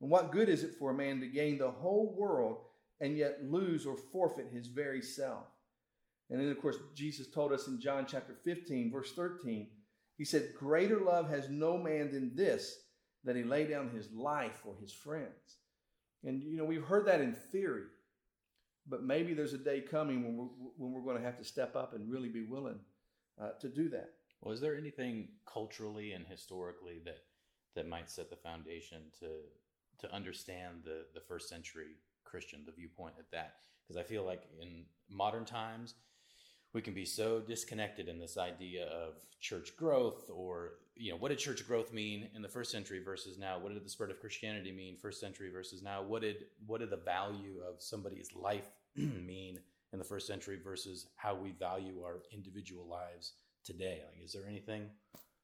And 0.00 0.08
what 0.08 0.30
good 0.30 0.48
is 0.48 0.62
it 0.62 0.76
for 0.78 0.92
a 0.92 0.96
man 0.96 1.20
to 1.20 1.26
gain 1.26 1.58
the 1.58 1.70
whole 1.70 2.14
world 2.16 2.58
and 3.00 3.18
yet 3.18 3.40
lose 3.42 3.84
or 3.84 3.96
forfeit 3.96 4.46
his 4.52 4.68
very 4.68 5.02
self? 5.02 5.44
And 6.30 6.40
then, 6.40 6.48
of 6.48 6.62
course, 6.62 6.76
Jesus 6.94 7.26
told 7.28 7.52
us 7.52 7.66
in 7.66 7.80
John 7.80 8.06
chapter 8.08 8.36
15, 8.44 8.92
verse 8.92 9.12
13, 9.12 9.66
he 10.16 10.24
said, 10.24 10.54
Greater 10.56 11.00
love 11.00 11.28
has 11.28 11.50
no 11.50 11.76
man 11.76 12.12
than 12.12 12.36
this, 12.36 12.78
that 13.24 13.34
he 13.34 13.42
lay 13.42 13.66
down 13.66 13.90
his 13.90 14.12
life 14.12 14.60
for 14.62 14.76
his 14.80 14.92
friends. 14.92 15.58
And, 16.22 16.42
you 16.44 16.56
know, 16.56 16.64
we've 16.64 16.84
heard 16.84 17.06
that 17.06 17.20
in 17.20 17.32
theory, 17.32 17.84
but 18.86 19.02
maybe 19.02 19.34
there's 19.34 19.54
a 19.54 19.58
day 19.58 19.80
coming 19.80 20.22
when 20.22 20.36
we're, 20.36 20.72
when 20.76 20.92
we're 20.92 21.02
going 21.02 21.16
to 21.16 21.24
have 21.24 21.38
to 21.38 21.44
step 21.44 21.74
up 21.74 21.94
and 21.94 22.10
really 22.10 22.28
be 22.28 22.44
willing 22.44 22.78
uh, 23.42 23.50
to 23.60 23.68
do 23.68 23.88
that. 23.88 24.10
Well, 24.40 24.54
is 24.54 24.60
there 24.60 24.76
anything 24.76 25.28
culturally 25.46 26.12
and 26.12 26.26
historically 26.26 27.00
that, 27.04 27.18
that 27.74 27.88
might 27.88 28.10
set 28.10 28.30
the 28.30 28.36
foundation 28.36 29.02
to, 29.20 30.06
to 30.06 30.14
understand 30.14 30.82
the, 30.84 31.04
the 31.14 31.20
first 31.20 31.48
century 31.48 31.96
Christian, 32.24 32.64
the 32.64 32.72
viewpoint 32.72 33.14
at 33.18 33.30
that? 33.32 33.54
Because 33.86 34.00
I 34.00 34.02
feel 34.02 34.24
like 34.24 34.44
in 34.60 34.84
modern 35.10 35.44
times, 35.44 35.94
we 36.72 36.80
can 36.80 36.94
be 36.94 37.04
so 37.04 37.40
disconnected 37.40 38.08
in 38.08 38.18
this 38.18 38.38
idea 38.38 38.86
of 38.86 39.14
church 39.40 39.76
growth 39.76 40.30
or 40.32 40.74
you 40.96 41.10
know 41.10 41.16
what 41.16 41.30
did 41.30 41.38
church 41.38 41.66
growth 41.66 41.92
mean 41.92 42.28
in 42.34 42.42
the 42.42 42.48
first 42.48 42.70
century 42.70 43.00
versus 43.02 43.38
now 43.38 43.58
what 43.58 43.72
did 43.72 43.84
the 43.84 43.88
spread 43.88 44.10
of 44.10 44.20
christianity 44.20 44.70
mean 44.70 44.96
first 44.96 45.18
century 45.18 45.50
versus 45.50 45.82
now 45.82 46.02
what 46.02 46.22
did 46.22 46.44
what 46.66 46.80
did 46.80 46.90
the 46.90 46.96
value 46.96 47.56
of 47.66 47.82
somebody's 47.82 48.28
life 48.34 48.70
mean 48.96 49.58
in 49.92 49.98
the 49.98 50.04
first 50.04 50.26
century 50.26 50.58
versus 50.62 51.06
how 51.16 51.34
we 51.34 51.52
value 51.52 52.02
our 52.04 52.20
individual 52.32 52.86
lives 52.86 53.32
today 53.64 54.00
like 54.06 54.24
is 54.24 54.32
there 54.32 54.46
anything 54.48 54.86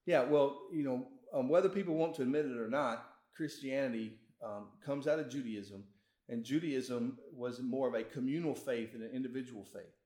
yeah 0.07 0.23
well 0.23 0.59
you 0.73 0.83
know 0.83 1.07
um, 1.35 1.49
whether 1.49 1.69
people 1.69 1.95
want 1.95 2.15
to 2.15 2.23
admit 2.23 2.47
it 2.47 2.57
or 2.57 2.69
not 2.69 3.07
christianity 3.37 4.13
um, 4.45 4.67
comes 4.85 5.07
out 5.07 5.19
of 5.19 5.29
judaism 5.29 5.85
and 6.29 6.45
judaism 6.45 7.19
was 7.33 7.61
more 7.61 7.89
of 7.89 7.95
a 7.95 8.03
communal 8.03 8.55
faith 8.55 8.93
than 8.93 9.03
an 9.03 9.11
individual 9.13 9.65
faith 9.65 9.97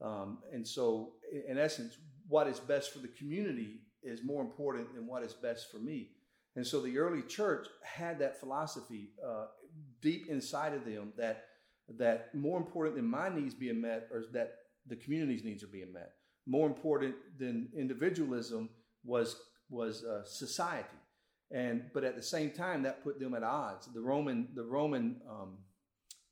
um, 0.00 0.38
and 0.52 0.66
so, 0.66 1.12
in 1.48 1.58
essence, 1.58 1.96
what 2.28 2.46
is 2.46 2.60
best 2.60 2.92
for 2.92 2.98
the 2.98 3.08
community 3.08 3.80
is 4.02 4.22
more 4.22 4.42
important 4.42 4.94
than 4.94 5.06
what 5.06 5.22
is 5.22 5.32
best 5.32 5.70
for 5.70 5.78
me. 5.78 6.10
And 6.54 6.66
so, 6.66 6.80
the 6.80 6.98
early 6.98 7.22
church 7.22 7.66
had 7.82 8.18
that 8.18 8.38
philosophy 8.38 9.10
uh, 9.26 9.46
deep 10.02 10.26
inside 10.28 10.74
of 10.74 10.84
them 10.84 11.12
that 11.16 11.44
that 11.98 12.34
more 12.34 12.58
important 12.58 12.96
than 12.96 13.06
my 13.06 13.28
needs 13.28 13.54
being 13.54 13.80
met, 13.80 14.08
or 14.12 14.24
that 14.32 14.54
the 14.86 14.96
community's 14.96 15.44
needs 15.44 15.62
are 15.62 15.68
being 15.68 15.92
met. 15.92 16.12
More 16.46 16.66
important 16.66 17.14
than 17.38 17.68
individualism 17.76 18.70
was 19.04 19.36
was 19.68 20.04
uh, 20.04 20.24
society, 20.24 20.88
and 21.50 21.84
but 21.92 22.04
at 22.04 22.16
the 22.16 22.22
same 22.22 22.50
time, 22.50 22.82
that 22.84 23.02
put 23.02 23.18
them 23.18 23.34
at 23.34 23.42
odds. 23.42 23.88
The 23.92 24.00
Roman 24.00 24.48
the 24.54 24.64
Roman 24.64 25.20
um, 25.28 25.58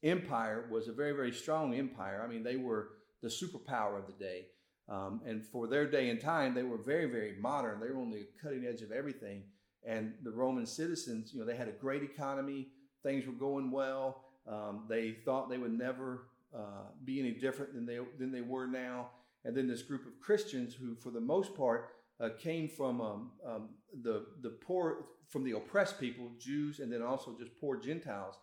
Empire 0.03 0.67
was 0.71 0.89
a 0.89 0.93
very 0.93 1.13
very 1.13 1.33
strong 1.33 1.75
empire. 1.75 2.23
I 2.25 2.29
mean, 2.29 2.43
they 2.43 2.57
were 2.57 2.91
the 3.23 3.29
superpower 3.29 3.99
of 3.99 4.07
the 4.07 4.13
day. 4.13 4.47
Um, 4.89 5.23
and 5.27 5.45
for 5.45 5.67
their 5.67 5.91
day 5.91 6.11
and 6.11 6.21
time, 6.21 6.55
they 6.55 6.63
were 6.63 6.77
very, 6.77 7.07
very 7.07 7.37
modern. 7.41 7.81
They 7.81 7.89
were 7.89 8.03
on 8.03 8.11
the 8.11 8.27
cutting 8.43 8.67
edge 8.67 8.83
of 8.83 8.93
everything. 8.93 9.45
And 9.87 10.15
the 10.23 10.31
Roman 10.31 10.67
citizens, 10.67 11.33
you 11.33 11.41
know, 11.41 11.47
they 11.47 11.57
had 11.57 11.69
a 11.69 11.73
great 11.73 12.03
economy. 12.03 12.69
Things 13.03 13.27
were 13.27 13.33
going 13.33 13.71
well. 13.71 14.25
Um, 14.47 14.85
they 14.89 15.13
thought 15.25 15.49
they 15.49 15.59
would 15.59 15.77
never 15.77 16.27
uh, 16.55 16.89
be 17.05 17.19
any 17.19 17.33
different 17.33 17.75
than 17.75 17.87
they 17.87 17.99
than 18.19 18.31
they 18.31 18.43
were 18.43 18.67
now. 18.67 19.09
And 19.45 19.57
then 19.57 19.69
this 19.69 19.83
group 19.83 20.07
of 20.07 20.21
Christians, 20.21 20.75
who 20.75 20.95
for 20.95 21.11
the 21.11 21.21
most 21.21 21.55
part 21.55 21.91
uh, 22.21 22.31
came 22.39 22.69
from 22.69 23.01
um, 23.01 23.31
um, 23.47 23.69
the 24.03 24.27
the 24.43 24.51
poor, 24.51 25.07
from 25.29 25.45
the 25.45 25.53
oppressed 25.53 26.01
people, 26.01 26.31
Jews, 26.39 26.81
and 26.81 26.93
then 26.93 27.03
also 27.03 27.37
just 27.39 27.59
poor 27.61 27.77
Gentiles. 27.77 28.37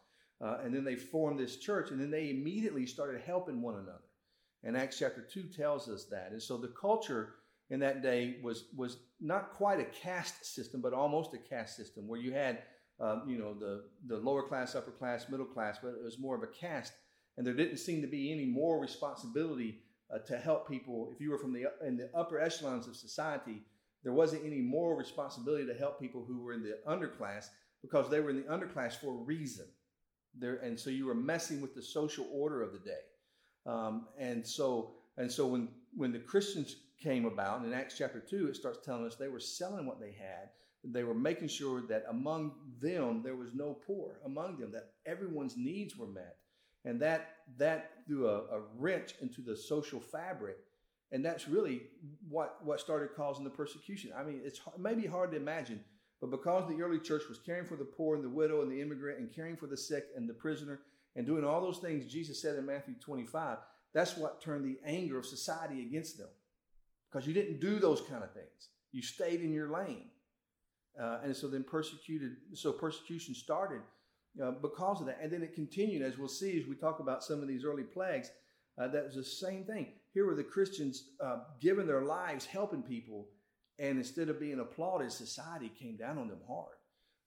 Uh, 0.43 0.57
and 0.63 0.73
then 0.73 0.83
they 0.83 0.95
formed 0.95 1.39
this 1.39 1.57
church, 1.57 1.91
and 1.91 1.99
then 2.01 2.09
they 2.09 2.31
immediately 2.31 2.85
started 2.85 3.21
helping 3.21 3.61
one 3.61 3.75
another. 3.75 4.01
And 4.63 4.75
Acts 4.75 4.99
chapter 4.99 5.21
2 5.21 5.43
tells 5.43 5.87
us 5.87 6.05
that. 6.05 6.31
And 6.31 6.41
so 6.41 6.57
the 6.57 6.69
culture 6.69 7.35
in 7.69 7.79
that 7.79 8.01
day 8.03 8.37
was, 8.43 8.65
was 8.75 8.97
not 9.19 9.53
quite 9.53 9.79
a 9.79 9.85
caste 9.85 10.45
system, 10.45 10.81
but 10.81 10.93
almost 10.93 11.33
a 11.33 11.37
caste 11.37 11.75
system 11.75 12.07
where 12.07 12.19
you 12.19 12.33
had, 12.33 12.59
um, 12.99 13.23
you 13.27 13.37
know, 13.37 13.53
the, 13.53 13.83
the 14.07 14.17
lower 14.17 14.43
class, 14.43 14.75
upper 14.75 14.91
class, 14.91 15.29
middle 15.29 15.45
class, 15.45 15.77
but 15.81 15.89
it 15.89 16.03
was 16.03 16.19
more 16.19 16.35
of 16.35 16.43
a 16.43 16.47
caste. 16.47 16.93
And 17.37 17.47
there 17.47 17.53
didn't 17.53 17.77
seem 17.77 18.01
to 18.01 18.07
be 18.07 18.31
any 18.31 18.45
more 18.45 18.79
responsibility 18.79 19.79
uh, 20.13 20.19
to 20.19 20.37
help 20.37 20.67
people. 20.67 21.11
If 21.13 21.21
you 21.21 21.31
were 21.31 21.37
from 21.37 21.53
the, 21.53 21.65
in 21.85 21.97
the 21.97 22.09
upper 22.13 22.39
echelons 22.39 22.87
of 22.87 22.95
society, 22.95 23.63
there 24.03 24.13
wasn't 24.13 24.45
any 24.45 24.61
moral 24.61 24.97
responsibility 24.97 25.65
to 25.67 25.73
help 25.73 25.99
people 25.99 26.23
who 26.25 26.43
were 26.43 26.53
in 26.53 26.63
the 26.63 26.79
underclass 26.87 27.45
because 27.81 28.09
they 28.09 28.19
were 28.19 28.29
in 28.29 28.37
the 28.37 28.43
underclass 28.43 28.93
for 28.93 29.13
a 29.13 29.23
reason. 29.23 29.65
There, 30.37 30.55
and 30.55 30.79
so 30.79 30.89
you 30.89 31.05
were 31.05 31.15
messing 31.15 31.61
with 31.61 31.75
the 31.75 31.81
social 31.81 32.27
order 32.31 32.61
of 32.61 32.71
the 32.71 32.79
day. 32.79 33.03
Um, 33.65 34.07
and 34.17 34.47
so 34.47 34.93
and 35.17 35.31
so 35.31 35.45
when 35.45 35.67
when 35.93 36.11
the 36.11 36.19
Christians 36.19 36.77
came 37.01 37.25
about 37.25 37.63
in 37.63 37.73
Acts 37.73 37.97
chapter 37.97 38.19
two, 38.19 38.47
it 38.47 38.55
starts 38.55 38.79
telling 38.83 39.05
us 39.05 39.15
they 39.15 39.27
were 39.27 39.39
selling 39.39 39.85
what 39.85 39.99
they 39.99 40.11
had. 40.11 40.49
They 40.83 41.03
were 41.03 41.13
making 41.13 41.49
sure 41.49 41.81
that 41.89 42.05
among 42.09 42.53
them 42.81 43.21
there 43.23 43.35
was 43.35 43.53
no 43.53 43.77
poor 43.85 44.19
among 44.25 44.57
them, 44.57 44.71
that 44.71 44.93
everyone's 45.05 45.55
needs 45.57 45.95
were 45.95 46.07
met, 46.07 46.37
and 46.85 47.01
that 47.01 47.35
that 47.57 47.91
threw 48.07 48.27
a, 48.27 48.37
a 48.37 48.61
wrench 48.77 49.15
into 49.21 49.41
the 49.41 49.55
social 49.55 49.99
fabric 49.99 50.57
And 51.11 51.23
that's 51.25 51.47
really 51.47 51.83
what, 52.29 52.59
what 52.63 52.79
started 52.79 53.09
causing 53.15 53.43
the 53.43 53.49
persecution. 53.49 54.11
I 54.17 54.23
mean, 54.23 54.41
it's 54.43 54.61
maybe 54.77 55.05
hard 55.05 55.31
to 55.31 55.37
imagine, 55.37 55.83
but 56.21 56.31
because 56.31 56.69
the 56.69 56.81
early 56.81 56.99
church 56.99 57.23
was 57.27 57.39
caring 57.39 57.65
for 57.65 57.75
the 57.75 57.85
poor 57.85 58.15
and 58.15 58.23
the 58.23 58.29
widow 58.29 58.61
and 58.61 58.71
the 58.71 58.81
immigrant 58.81 59.19
and 59.19 59.33
caring 59.33 59.57
for 59.57 59.67
the 59.67 59.77
sick 59.77 60.05
and 60.15 60.29
the 60.29 60.33
prisoner 60.33 60.79
and 61.15 61.25
doing 61.25 61.43
all 61.43 61.61
those 61.61 61.79
things 61.79 62.11
Jesus 62.11 62.41
said 62.41 62.57
in 62.57 62.65
Matthew 62.65 62.95
25, 62.99 63.57
that's 63.93 64.15
what 64.15 64.41
turned 64.41 64.63
the 64.63 64.79
anger 64.85 65.19
of 65.19 65.25
society 65.25 65.81
against 65.81 66.17
them. 66.17 66.29
Because 67.11 67.27
you 67.27 67.33
didn't 67.33 67.59
do 67.59 67.77
those 67.79 68.01
kind 68.01 68.23
of 68.23 68.31
things. 68.33 68.69
You 68.93 69.01
stayed 69.01 69.41
in 69.41 69.53
your 69.53 69.69
lane. 69.69 70.05
Uh, 71.01 71.19
and 71.23 71.35
so 71.35 71.47
then 71.49 71.63
persecuted, 71.63 72.37
so 72.53 72.71
persecution 72.71 73.35
started 73.35 73.81
uh, 74.41 74.51
because 74.51 75.01
of 75.01 75.07
that. 75.07 75.19
And 75.21 75.31
then 75.31 75.41
it 75.41 75.53
continued, 75.53 76.01
as 76.01 76.17
we'll 76.17 76.27
see 76.27 76.59
as 76.59 76.67
we 76.67 76.75
talk 76.75 76.99
about 76.99 77.23
some 77.23 77.41
of 77.41 77.47
these 77.47 77.65
early 77.65 77.83
plagues. 77.83 78.31
Uh, 78.77 78.87
that 78.87 79.05
was 79.05 79.15
the 79.15 79.23
same 79.23 79.63
thing. 79.65 79.87
Here 80.13 80.25
were 80.25 80.35
the 80.35 80.43
Christians 80.43 81.09
uh, 81.19 81.39
giving 81.59 81.87
their 81.87 82.01
lives, 82.01 82.45
helping 82.45 82.81
people, 82.81 83.27
and 83.79 83.97
instead 83.97 84.29
of 84.29 84.39
being 84.39 84.59
applauded, 84.59 85.11
society 85.11 85.69
came 85.77 85.97
down 85.97 86.17
on 86.17 86.27
them 86.27 86.39
hard 86.47 86.75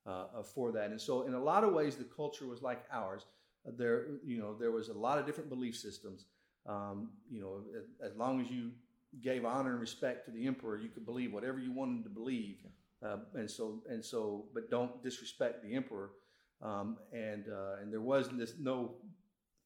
uh, 0.07 0.39
uh, 0.39 0.43
for 0.43 0.73
that. 0.73 0.91
And 0.91 1.01
so, 1.01 1.23
in 1.23 1.35
a 1.35 1.43
lot 1.43 1.65
of 1.65 1.73
ways, 1.73 1.97
the 1.97 2.05
culture 2.05 2.47
was 2.47 2.63
like 2.63 2.85
ours. 2.93 3.27
there, 3.77 4.07
you 4.25 4.39
know, 4.39 4.55
there 4.55 4.71
was 4.71 4.89
a 4.89 4.95
lot 4.95 5.19
of 5.19 5.27
different 5.27 5.51
belief 5.51 5.77
systems. 5.77 6.27
Um, 6.67 7.11
you 7.31 7.41
know, 7.41 7.63
as, 7.79 8.11
as, 8.11 8.17
long 8.17 8.41
as 8.41 8.51
you 8.51 8.71
gave 9.23 9.45
honor 9.45 9.73
and 9.73 9.81
respect 9.81 10.25
to 10.27 10.31
the 10.31 10.47
emperor, 10.47 10.79
you 10.79 10.89
could 10.89 11.05
believe 11.05 11.33
whatever 11.33 11.59
you 11.59 11.73
wanted 11.73 12.05
to 12.05 12.11
believe. 12.11 12.57
Uh, 13.05 13.19
and 13.35 13.51
so, 13.51 13.83
and 13.89 14.03
so, 14.03 14.47
but 14.55 14.71
don't 14.71 15.03
disrespect 15.03 15.63
the 15.63 15.75
emperor. 15.75 16.11
Um, 16.63 16.99
and 17.13 17.47
uh, 17.49 17.81
and 17.83 17.93
there 17.93 18.01
was 18.01 18.29
this 18.31 18.55
no 18.59 18.97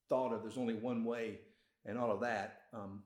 thought 0.09 0.33
of 0.33 0.43
there's 0.43 0.59
only 0.59 0.75
one 0.75 1.05
way 1.05 1.39
and 1.85 1.99
all 1.99 2.11
of 2.11 2.21
that. 2.21 2.63
Um, 2.73 3.03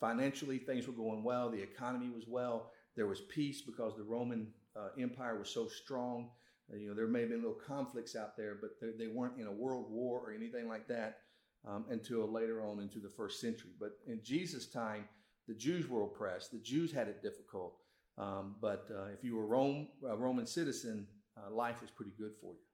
financially, 0.00 0.58
things 0.58 0.86
were 0.86 0.92
going 0.92 1.22
well. 1.22 1.50
The 1.50 1.62
economy 1.62 2.10
was 2.10 2.24
well. 2.26 2.72
There 2.96 3.06
was 3.06 3.20
peace 3.20 3.62
because 3.62 3.96
the 3.96 4.02
Roman 4.02 4.48
uh, 4.76 4.88
Empire 4.98 5.38
was 5.38 5.48
so 5.48 5.68
strong. 5.68 6.30
Uh, 6.72 6.76
you 6.76 6.88
know, 6.88 6.94
there 6.94 7.06
may 7.06 7.20
have 7.20 7.30
been 7.30 7.42
little 7.42 7.54
conflicts 7.66 8.16
out 8.16 8.36
there, 8.36 8.56
but 8.60 8.70
they 8.98 9.06
weren't 9.06 9.38
in 9.38 9.46
a 9.46 9.52
world 9.52 9.86
war 9.90 10.20
or 10.20 10.32
anything 10.32 10.68
like 10.68 10.88
that 10.88 11.18
um, 11.66 11.84
until 11.90 12.30
later 12.30 12.62
on 12.62 12.80
into 12.80 12.98
the 12.98 13.08
first 13.08 13.40
century. 13.40 13.70
But 13.78 13.98
in 14.06 14.20
Jesus' 14.22 14.66
time, 14.66 15.04
the 15.46 15.54
Jews 15.54 15.88
were 15.88 16.04
oppressed. 16.04 16.52
The 16.52 16.58
Jews 16.58 16.92
had 16.92 17.08
it 17.08 17.22
difficult. 17.22 17.74
Um, 18.18 18.56
but 18.60 18.88
uh, 18.90 19.06
if 19.12 19.24
you 19.24 19.36
were 19.36 19.46
Rome, 19.46 19.88
a 20.06 20.16
Roman 20.16 20.46
citizen, 20.46 21.06
uh, 21.36 21.52
life 21.54 21.80
was 21.80 21.90
pretty 21.90 22.12
good 22.18 22.32
for 22.40 22.52
you 22.52 22.69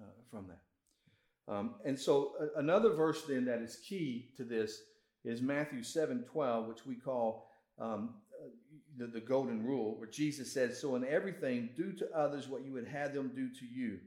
uh, 0.00 0.04
from 0.30 0.46
that. 0.48 1.52
Um, 1.52 1.74
and 1.84 1.98
so 1.98 2.32
uh, 2.40 2.60
another 2.60 2.90
verse 2.90 3.22
then 3.22 3.44
that 3.46 3.60
is 3.60 3.76
key 3.76 4.30
to 4.36 4.44
this 4.44 4.82
is 5.24 5.42
Matthew 5.42 5.82
7 5.82 6.24
12, 6.30 6.66
which 6.66 6.86
we 6.86 6.94
call 6.94 7.50
um, 7.78 8.14
uh, 8.40 8.48
the, 8.96 9.06
the 9.06 9.20
golden 9.20 9.64
rule, 9.64 9.98
where 9.98 10.08
Jesus 10.08 10.52
said, 10.52 10.74
So 10.74 10.96
in 10.96 11.04
everything, 11.04 11.70
do 11.76 11.92
to 11.92 12.08
others 12.14 12.48
what 12.48 12.64
you 12.64 12.72
would 12.72 12.88
have 12.88 13.14
them 13.14 13.32
do 13.34 13.48
to 13.48 13.66
you. 13.66 13.98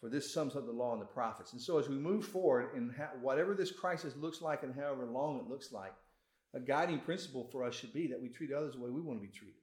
For 0.00 0.08
this 0.08 0.34
sums 0.34 0.56
up 0.56 0.66
the 0.66 0.72
law 0.72 0.94
and 0.94 1.00
the 1.00 1.06
prophets. 1.06 1.52
And 1.52 1.62
so 1.62 1.78
as 1.78 1.88
we 1.88 1.94
move 1.94 2.24
forward 2.24 2.70
in 2.74 2.92
whatever 3.20 3.54
this 3.54 3.70
crisis 3.70 4.16
looks 4.16 4.42
like 4.42 4.64
and 4.64 4.74
however 4.74 5.06
long 5.06 5.38
it 5.38 5.48
looks 5.48 5.70
like, 5.70 5.92
a 6.54 6.60
guiding 6.60 6.98
principle 6.98 7.48
for 7.52 7.62
us 7.64 7.74
should 7.74 7.92
be 7.92 8.08
that 8.08 8.20
we 8.20 8.28
treat 8.28 8.52
others 8.52 8.74
the 8.74 8.80
way 8.80 8.90
we 8.90 9.00
want 9.00 9.20
to 9.20 9.26
be 9.26 9.32
treated 9.32 9.62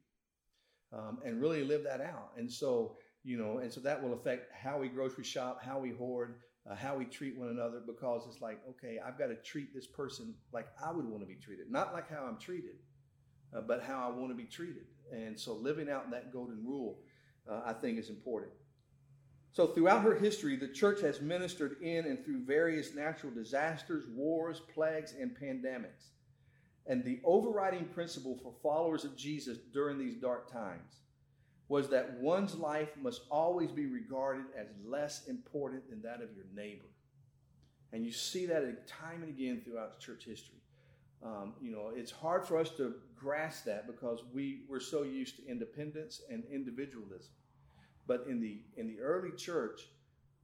um, 0.94 1.20
and 1.26 1.42
really 1.42 1.64
live 1.64 1.84
that 1.84 2.02
out. 2.02 2.32
And 2.38 2.52
so, 2.52 2.98
you 3.24 3.38
know, 3.38 3.58
and 3.58 3.72
so 3.72 3.80
that 3.82 4.02
will 4.02 4.14
affect 4.14 4.52
how 4.54 4.80
we 4.80 4.88
grocery 4.88 5.24
shop, 5.24 5.62
how 5.64 5.80
we 5.80 5.92
hoard, 5.92 6.36
uh, 6.70 6.76
how 6.76 6.96
we 6.96 7.06
treat 7.06 7.38
one 7.38 7.50
another, 7.50 7.82
because 7.86 8.26
it's 8.28 8.42
like, 8.42 8.60
okay, 8.70 9.00
I've 9.06 9.18
got 9.18 9.28
to 9.28 9.36
treat 9.36 9.74
this 9.74 9.88
person 9.88 10.34
like 10.54 10.68
I 10.84 10.92
would 10.92 11.06
want 11.06 11.22
to 11.22 11.28
be 11.28 11.36
treated, 11.36 11.72
not 11.72 11.94
like 11.94 12.10
how 12.10 12.26
I'm 12.26 12.38
treated, 12.38 12.76
uh, 13.56 13.62
but 13.62 13.84
how 13.84 14.08
I 14.08 14.18
want 14.18 14.30
to 14.32 14.36
be 14.36 14.46
treated. 14.46 14.86
And 15.12 15.40
so, 15.40 15.54
living 15.54 15.90
out 15.90 16.12
that 16.12 16.32
golden 16.32 16.64
rule, 16.64 17.00
uh, 17.50 17.62
I 17.66 17.74
think, 17.74 17.98
is 17.98 18.10
important. 18.10 18.52
So, 19.52 19.68
throughout 19.68 20.04
her 20.04 20.16
history, 20.16 20.56
the 20.56 20.68
church 20.68 21.02
has 21.02 21.20
ministered 21.22 21.78
in 21.82 22.06
and 22.06 22.24
through 22.24 22.46
various 22.46 22.94
natural 22.94 23.34
disasters, 23.34 24.06
wars, 24.08 24.62
plagues, 24.74 25.14
and 25.20 25.36
pandemics. 25.36 26.12
And 26.86 27.04
the 27.04 27.20
overriding 27.24 27.86
principle 27.86 28.40
for 28.42 28.54
followers 28.62 29.04
of 29.04 29.18
Jesus 29.18 29.58
during 29.74 29.98
these 29.98 30.16
dark 30.16 30.52
times 30.52 31.02
was 31.70 31.88
that 31.90 32.20
one's 32.20 32.56
life 32.56 32.90
must 33.02 33.22
always 33.30 33.72
be 33.72 33.86
regarded 33.86 34.46
as 34.58 34.68
less 34.84 35.28
important 35.28 35.88
than 35.90 36.02
that 36.02 36.16
of 36.16 36.36
your 36.36 36.46
neighbor. 36.54 36.90
And 37.94 38.04
you 38.04 38.12
see 38.12 38.48
that 38.48 38.88
time 38.88 39.22
and 39.22 39.30
again 39.30 39.62
throughout 39.64 40.00
church 40.00 40.26
history. 40.26 40.56
Um, 41.24 41.54
you 41.62 41.72
know, 41.72 41.92
it's 41.96 42.12
hard 42.12 42.46
for 42.46 42.58
us 42.58 42.72
to 42.78 42.96
grasp 43.16 43.66
that 43.66 43.88
because 43.88 44.24
we 44.34 44.62
we're 44.68 44.80
so 44.80 45.04
used 45.04 45.36
to 45.38 45.48
independence 45.48 46.22
and 46.30 46.44
individualism. 46.52 47.34
But 48.08 48.26
in 48.28 48.42
the 48.42 48.62
in 48.78 48.88
the 48.88 49.00
early 49.02 49.36
church, 49.36 49.82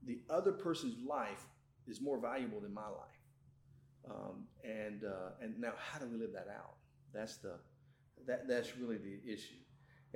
the 0.04 0.20
other 0.30 0.52
person's 0.52 0.96
life 1.06 1.44
is 1.88 2.00
more 2.00 2.18
valuable 2.18 2.60
than 2.60 2.74
my 2.74 2.82
life. 2.86 4.10
Um, 4.10 4.44
and 4.64 5.02
uh, 5.04 5.42
and 5.42 5.58
now, 5.58 5.72
how 5.76 5.98
do 5.98 6.06
we 6.06 6.18
live 6.18 6.32
that 6.34 6.48
out? 6.54 6.74
That's 7.12 7.38
the 7.38 7.54
that 8.26 8.46
that's 8.46 8.76
really 8.76 8.98
the 8.98 9.18
issue. 9.32 9.56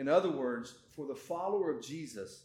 In 0.01 0.09
other 0.09 0.31
words, 0.31 0.77
for 0.97 1.07
the 1.07 1.15
follower 1.15 1.71
of 1.71 1.85
Jesus, 1.85 2.45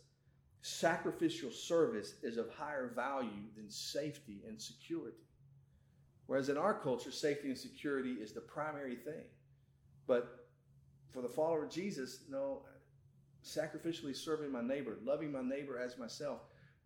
sacrificial 0.62 1.52
service 1.52 2.16
is 2.22 2.36
of 2.36 2.50
higher 2.50 2.92
value 2.94 3.48
than 3.56 3.70
safety 3.70 4.42
and 4.46 4.62
security. 4.62 5.24
Whereas 6.28 6.50
in 6.50 6.58
our 6.58 6.74
culture, 6.74 7.12
safety 7.12 7.48
and 7.48 7.58
security 7.58 8.16
is 8.16 8.34
the 8.34 8.42
primary 8.42 8.98
thing. 8.98 9.24
But 10.06 10.50
for 11.14 11.22
the 11.22 11.30
follower 11.30 11.64
of 11.64 11.70
Jesus, 11.72 12.26
no, 12.30 12.64
sacrificially 13.42 14.14
serving 14.14 14.52
my 14.52 14.62
neighbor, 14.62 14.98
loving 15.06 15.32
my 15.32 15.42
neighbor 15.42 15.80
as 15.80 15.98
myself, 15.98 16.42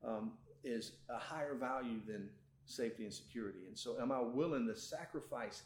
um, 0.05 0.33
is 0.63 0.91
a 1.09 1.17
higher 1.17 1.55
value 1.55 1.99
than 2.07 2.29
safety 2.65 3.05
and 3.05 3.13
security. 3.13 3.65
And 3.67 3.75
so, 3.75 3.99
am 3.99 4.11
I 4.11 4.21
willing 4.21 4.67
to 4.67 4.75
sacrifice 4.75 5.63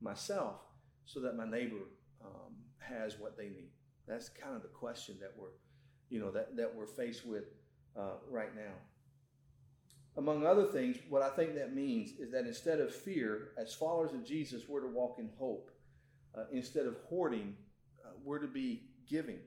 myself 0.00 0.60
so 1.04 1.20
that 1.20 1.36
my 1.36 1.46
neighbor 1.46 1.84
um, 2.24 2.54
has 2.78 3.18
what 3.18 3.36
they 3.36 3.50
need? 3.50 3.68
That's 4.06 4.28
kind 4.28 4.54
of 4.54 4.62
the 4.62 4.68
question 4.68 5.16
that 5.20 5.32
we're, 5.36 5.48
you 6.10 6.20
know, 6.20 6.30
that, 6.30 6.56
that 6.56 6.74
we're 6.74 6.86
faced 6.86 7.26
with 7.26 7.44
uh, 7.98 8.14
right 8.30 8.54
now. 8.54 8.72
Among 10.16 10.46
other 10.46 10.64
things, 10.64 10.96
what 11.08 11.22
I 11.22 11.28
think 11.28 11.54
that 11.56 11.74
means 11.74 12.12
is 12.18 12.30
that 12.32 12.46
instead 12.46 12.80
of 12.80 12.94
fear, 12.94 13.48
as 13.58 13.74
followers 13.74 14.12
of 14.14 14.24
Jesus, 14.24 14.62
we're 14.68 14.80
to 14.80 14.88
walk 14.88 15.18
in 15.18 15.30
hope. 15.38 15.70
Uh, 16.34 16.44
instead 16.52 16.86
of 16.86 16.96
hoarding, 17.08 17.54
uh, 18.04 18.10
we're 18.24 18.38
to 18.38 18.46
be 18.46 18.82
giving. 19.08 19.38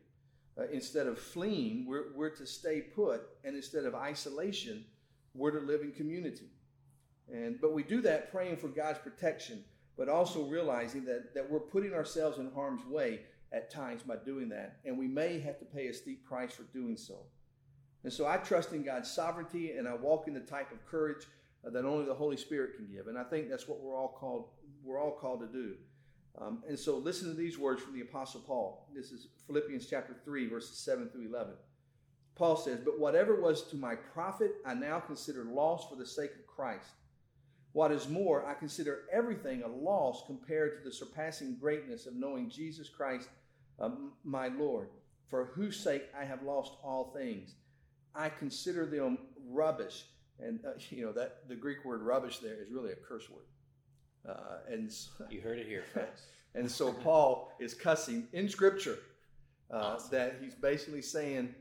Uh, 0.58 0.63
instead 0.72 1.08
of 1.08 1.17
fleeing, 1.17 1.86
we're, 1.88 2.13
we're 2.15 2.30
to 2.30 2.45
stay 2.45 2.82
put. 2.82 3.22
And 3.43 3.56
instead 3.56 3.86
of 3.86 3.95
isolation, 3.95 4.86
we're 5.34 5.52
to 5.52 5.65
live 5.65 5.82
in 5.82 5.91
community. 5.91 6.50
And 7.32 7.62
but 7.62 7.74
we 7.74 7.84
do 7.84 8.02
that 8.02 8.32
praying 8.32 8.58
for 8.58 8.67
God's 8.67 9.00
protection, 9.00 9.63
but 9.98 10.10
also 10.10 10.43
realizing 10.43 11.06
that, 11.06 11.34
that 11.36 11.50
we're 11.50 11.60
putting 11.60 11.93
ourselves 11.93 12.39
in 12.39 12.52
harm's 12.54 12.86
way 12.86 13.22
at 13.51 13.71
times 13.71 14.03
by 14.03 14.15
doing 14.17 14.49
that. 14.49 14.77
And 14.85 14.97
we 14.97 15.07
may 15.07 15.39
have 15.39 15.59
to 15.59 15.65
pay 15.65 15.88
a 15.88 15.93
steep 15.93 16.25
price 16.25 16.53
for 16.53 16.63
doing 16.63 16.97
so. 16.97 17.17
And 18.03 18.13
so 18.13 18.27
I 18.27 18.38
trust 18.38 18.71
in 18.73 18.83
God's 18.83 19.12
sovereignty 19.12 19.71
and 19.71 19.88
I 19.88 19.93
walk 19.93 20.27
in 20.27 20.33
the 20.33 20.39
type 20.39 20.71
of 20.71 20.85
courage 20.85 21.25
that 21.63 21.85
only 21.85 22.05
the 22.05 22.13
Holy 22.13 22.38
Spirit 22.38 22.75
can 22.77 22.88
give. 22.88 23.07
And 23.07 23.17
I 23.17 23.23
think 23.23 23.49
that's 23.49 23.67
what 23.67 23.81
we're 23.81 23.97
all 23.97 24.15
called, 24.19 24.49
we're 24.83 24.99
all 24.99 25.12
called 25.12 25.41
to 25.41 25.47
do. 25.47 25.75
Um, 26.39 26.63
and 26.67 26.79
so 26.79 26.97
listen 26.97 27.27
to 27.29 27.35
these 27.35 27.57
words 27.57 27.81
from 27.81 27.93
the 27.93 28.01
Apostle 28.01 28.41
Paul. 28.41 28.88
This 28.95 29.12
is 29.12 29.27
Philippians 29.47 29.88
chapter 29.88 30.15
3, 30.23 30.47
verses 30.47 30.77
7 30.77 31.09
through 31.09 31.27
11. 31.27 31.53
Paul 32.35 32.55
says, 32.55 32.79
But 32.79 32.99
whatever 32.99 33.41
was 33.41 33.63
to 33.63 33.75
my 33.75 33.95
profit, 33.95 34.55
I 34.65 34.73
now 34.73 34.99
consider 35.01 35.43
loss 35.43 35.89
for 35.89 35.97
the 35.97 36.05
sake 36.05 36.31
of 36.31 36.47
Christ. 36.47 36.91
What 37.73 37.91
is 37.91 38.07
more, 38.07 38.45
I 38.45 38.53
consider 38.53 39.01
everything 39.12 39.62
a 39.62 39.67
loss 39.67 40.23
compared 40.25 40.77
to 40.77 40.83
the 40.83 40.93
surpassing 40.93 41.57
greatness 41.59 42.07
of 42.07 42.15
knowing 42.15 42.49
Jesus 42.49 42.89
Christ, 42.89 43.29
my 44.24 44.48
Lord, 44.50 44.89
for 45.30 45.46
whose 45.46 45.78
sake 45.78 46.04
I 46.20 46.26
have 46.26 46.44
lost 46.44 46.74
all 46.84 47.12
things. 47.15 47.56
I 48.15 48.30
consider 48.30 48.86
them 48.86 49.20
rubbish. 49.48 50.06
And, 50.39 50.60
uh, 50.65 50.72
you 50.89 51.06
know, 51.06 51.12
that 51.13 51.48
the 51.48 51.56
Greek 51.56 51.86
word 51.86 52.02
rubbish 52.02 52.39
there 52.39 52.62
is 52.62 52.72
really 52.72 52.92
a 52.92 52.96
curse 52.96 53.30
word. 53.30 53.46
Uh, 54.28 54.72
and 54.72 54.92
so, 54.92 55.12
you 55.30 55.42
heard 55.42 55.60
it 55.60 55.68
here, 55.68 55.84
folks. 55.94 56.24
and 56.56 56.70
so 56.70 56.92
Paul 56.92 57.54
is 57.60 57.74
cussing 57.74 58.28
in 58.34 58.50
Scripture 58.50 59.00
uh, 59.72 59.78
awesome. 59.78 60.10
that 60.12 60.38
he's 60.42 60.56
basically 60.56 61.02
saying, 61.02 61.54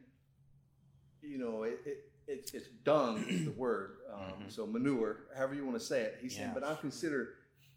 you 1.23 1.39
know, 1.39 1.63
it, 1.65 1.81
it 1.85 2.05
it's, 2.29 2.53
it's 2.53 2.69
dung 2.85 3.25
is 3.27 3.47
the 3.47 3.53
word. 3.53 3.97
Um, 4.13 4.21
mm-hmm. 4.21 4.49
So 4.49 4.67
manure, 4.67 5.25
however 5.35 5.55
you 5.55 5.65
want 5.65 5.79
to 5.79 5.85
say 5.85 6.03
it. 6.03 6.19
He's 6.21 6.35
yeah. 6.35 6.41
saying, 6.41 6.51
but 6.55 6.63
I'm 6.63 6.77
consider, 6.77 7.35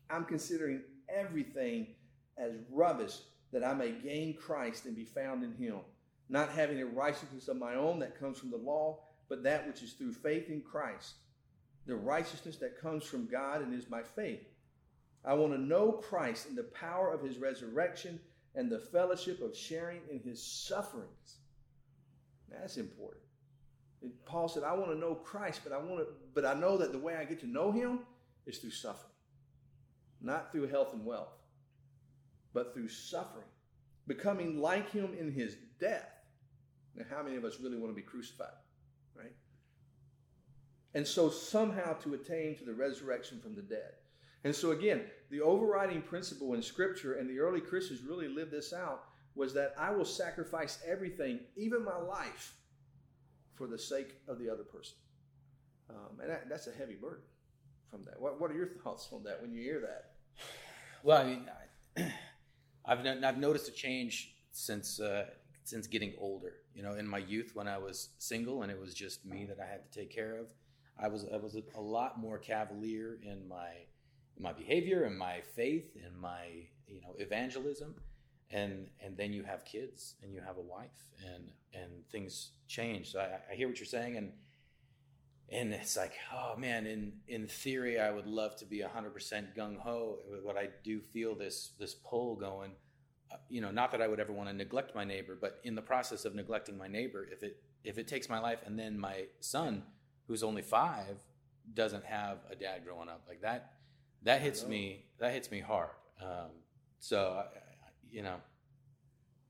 I'm 0.10 0.26
considering 0.26 0.82
everything 1.10 1.88
as 2.38 2.52
rubbish 2.70 3.20
that 3.52 3.64
I 3.64 3.74
may 3.74 3.92
gain 3.92 4.36
Christ 4.36 4.86
and 4.86 4.96
be 4.96 5.06
found 5.06 5.44
in 5.44 5.54
Him, 5.54 5.80
not 6.30 6.50
having 6.50 6.82
a 6.82 6.86
righteousness 6.86 7.48
of 7.48 7.58
my 7.58 7.76
own 7.76 8.00
that 8.00 8.20
comes 8.20 8.38
from 8.38 8.52
the 8.52 8.58
law, 8.58 9.00
but 9.30 9.44
that 9.44 9.68
which 9.68 9.82
is 9.82 9.94
through 9.94 10.14
faith 10.14 10.50
in 10.50 10.62
Christ, 10.62 11.16
the 11.86 11.96
righteousness 11.96 12.58
that 12.58 12.82
comes 12.82 13.04
from 13.04 13.28
God 13.28 13.62
and 13.62 13.74
is 13.74 13.90
my 13.90 14.04
faith. 14.04 14.48
I 15.24 15.34
want 15.34 15.54
to 15.54 15.62
know 15.62 15.92
Christ 15.92 16.48
and 16.48 16.58
the 16.58 16.64
power 16.64 17.12
of 17.12 17.22
his 17.22 17.38
resurrection 17.38 18.20
and 18.56 18.70
the 18.70 18.80
fellowship 18.80 19.42
of 19.42 19.56
sharing 19.56 20.02
in 20.10 20.20
his 20.20 20.44
sufferings. 20.44 21.38
That's 22.50 22.78
important. 22.78 23.24
Paul 24.26 24.48
said, 24.48 24.64
I 24.64 24.74
want 24.74 24.92
to 24.92 24.98
know 24.98 25.14
Christ, 25.16 25.62
but 25.64 25.74
I 25.74 25.78
want 25.78 26.00
to, 26.00 26.08
but 26.34 26.46
I 26.46 26.54
know 26.54 26.78
that 26.78 26.92
the 26.92 26.98
way 26.98 27.16
I 27.16 27.24
get 27.24 27.40
to 27.42 27.48
know 27.48 27.72
him 27.72 28.00
is 28.46 28.58
through 28.58 28.72
suffering. 28.72 29.12
Not 30.22 30.52
through 30.52 30.68
health 30.68 30.94
and 30.94 31.06
wealth, 31.06 31.38
but 32.54 32.74
through 32.74 32.90
suffering. 32.90 33.46
Becoming 34.08 34.60
like 34.60 34.92
him 34.92 35.14
in 35.18 35.32
his 35.32 35.56
death. 35.80 36.10
Now, 36.96 37.06
how 37.10 37.24
many 37.24 37.36
of 37.36 37.46
us 37.46 37.60
really 37.62 37.78
want 37.78 37.92
to 37.92 37.96
be 37.96 38.02
crucified? 38.02 38.48
Right? 39.16 39.34
And 40.94 41.08
so 41.08 41.30
somehow 41.30 41.94
to 41.94 42.14
attain 42.14 42.58
to 42.58 42.66
the 42.66 42.74
resurrection 42.74 43.40
from 43.40 43.56
the 43.56 43.62
dead. 43.62 43.94
And 44.44 44.56
so 44.56 44.72
again, 44.72 45.04
the 45.30 45.42
overriding 45.42 46.02
principle 46.02 46.54
in 46.56 46.62
Scripture, 46.62 47.14
and 47.14 47.30
the 47.30 47.40
early 47.40 47.62
Christians 47.62 48.02
really 48.02 48.28
lived 48.28 48.52
this 48.52 48.74
out, 48.74 49.04
was 49.36 49.54
that 49.54 49.74
I 49.78 49.92
will 49.92 50.06
sacrifice 50.06 50.80
everything, 50.86 51.40
even 51.56 51.86
my 51.86 51.98
life, 51.98 52.56
for 53.54 53.68
the 53.68 53.78
sake 53.78 54.16
of 54.28 54.40
the 54.40 54.50
other 54.50 54.64
person. 54.64 54.96
Um, 55.90 56.20
and 56.20 56.30
that, 56.30 56.50
that's 56.50 56.68
a 56.68 56.72
heavy 56.72 56.96
burden 56.96 57.24
from 57.90 58.04
that. 58.06 58.20
What, 58.20 58.42
what 58.42 58.52
are 58.52 58.56
your 58.56 58.68
thoughts 58.84 59.08
on 59.12 59.24
that 59.24 59.42
when 59.42 59.54
you 59.54 59.62
hear 59.62 59.82
that? 59.82 60.12
Well, 61.04 61.22
I 61.22 61.24
mean, 61.24 61.46
I've, 62.86 63.06
I've 63.24 63.38
noticed 63.38 63.68
a 63.68 63.72
change 63.72 64.36
since 64.52 65.00
uh, 65.00 65.26
since 65.64 65.88
getting 65.88 66.14
older. 66.20 66.54
You 66.74 66.84
know, 66.84 66.94
in 66.94 67.08
my 67.08 67.20
youth 67.20 67.52
when 67.54 67.68
I 67.68 67.78
was 67.78 68.10
single 68.18 68.64
and 68.64 68.72
it 68.72 68.80
was 68.80 68.94
just 68.94 69.26
me 69.26 69.46
that 69.46 69.60
I 69.60 69.66
had 69.66 69.92
to 69.92 70.00
take 70.00 70.10
care 70.10 70.38
of, 70.38 70.48
I 71.00 71.08
was 71.08 71.26
I 71.34 71.38
was 71.38 71.56
a, 71.56 71.64
a 71.76 71.82
lot 71.82 72.20
more 72.20 72.38
cavalier 72.38 73.18
in 73.24 73.48
my 73.48 73.70
in 74.38 74.44
my 74.44 74.54
behavior 74.54 75.04
and 75.04 75.18
my 75.18 75.42
faith 75.56 75.96
and 76.04 76.16
my 76.20 76.46
you 76.88 77.02
know 77.02 77.16
evangelism 77.18 77.96
and 78.52 78.88
and 79.04 79.18
then 79.18 79.34
you 79.34 79.44
have 79.44 79.66
kids 79.66 80.16
and 80.24 80.34
you 80.34 80.42
have 80.42 80.58
a 80.58 80.62
wife 80.62 81.08
and 81.34 81.52
and 81.74 81.92
things 82.12 82.52
change 82.68 83.12
so 83.12 83.20
I, 83.20 83.40
I, 83.52 83.56
hear 83.56 83.68
what 83.68 83.80
you're 83.80 83.86
saying 83.86 84.18
and 84.18 84.32
and 85.52 85.74
it's 85.74 85.98
like 85.98 86.14
oh 86.34 86.56
man 86.58 86.86
in 86.86 87.12
in 87.28 87.48
theory 87.48 88.00
i 88.00 88.10
would 88.10 88.28
love 88.28 88.56
to 88.56 88.66
be 88.66 88.80
100% 88.80 89.56
gung-ho 89.56 90.18
but 90.46 90.58
i 90.58 90.70
do 90.84 91.02
feel 91.02 91.36
this 91.36 91.72
this 91.80 91.94
pull 91.94 92.36
going. 92.36 92.72
Uh, 93.32 93.38
you 93.50 93.62
know 93.62 93.72
not 93.72 93.92
that 93.92 94.02
i 94.02 94.08
would 94.08 94.20
ever 94.20 94.34
want 94.34 94.50
to 94.50 94.54
neglect 94.54 94.96
my 94.96 95.04
neighbor 95.04 95.38
but 95.40 95.60
in 95.64 95.76
the 95.76 95.82
process 95.82 96.26
of 96.26 96.36
neglecting 96.36 96.78
my 96.78 96.88
neighbor 96.88 97.28
if 97.32 97.44
it 97.44 97.62
if 97.84 97.98
it 97.98 98.08
takes 98.08 98.30
my 98.30 98.40
life 98.40 98.60
and 98.66 98.78
then 98.78 98.98
my 98.98 99.26
son 99.40 99.84
who's 100.28 100.44
only 100.44 100.62
five 100.62 101.18
doesn't 101.74 102.04
have 102.04 102.40
a 102.50 102.56
dad 102.56 102.84
growing 102.86 103.08
up 103.08 103.24
like 103.28 103.42
that 103.42 103.74
that 104.24 104.42
hits 104.42 104.66
me 104.66 105.06
that 105.20 105.34
hits 105.34 105.50
me 105.52 105.60
hard. 105.60 105.90
Um, 106.22 106.52
so 107.00 107.44
I, 107.44 107.46
you 108.12 108.22
know 108.22 108.36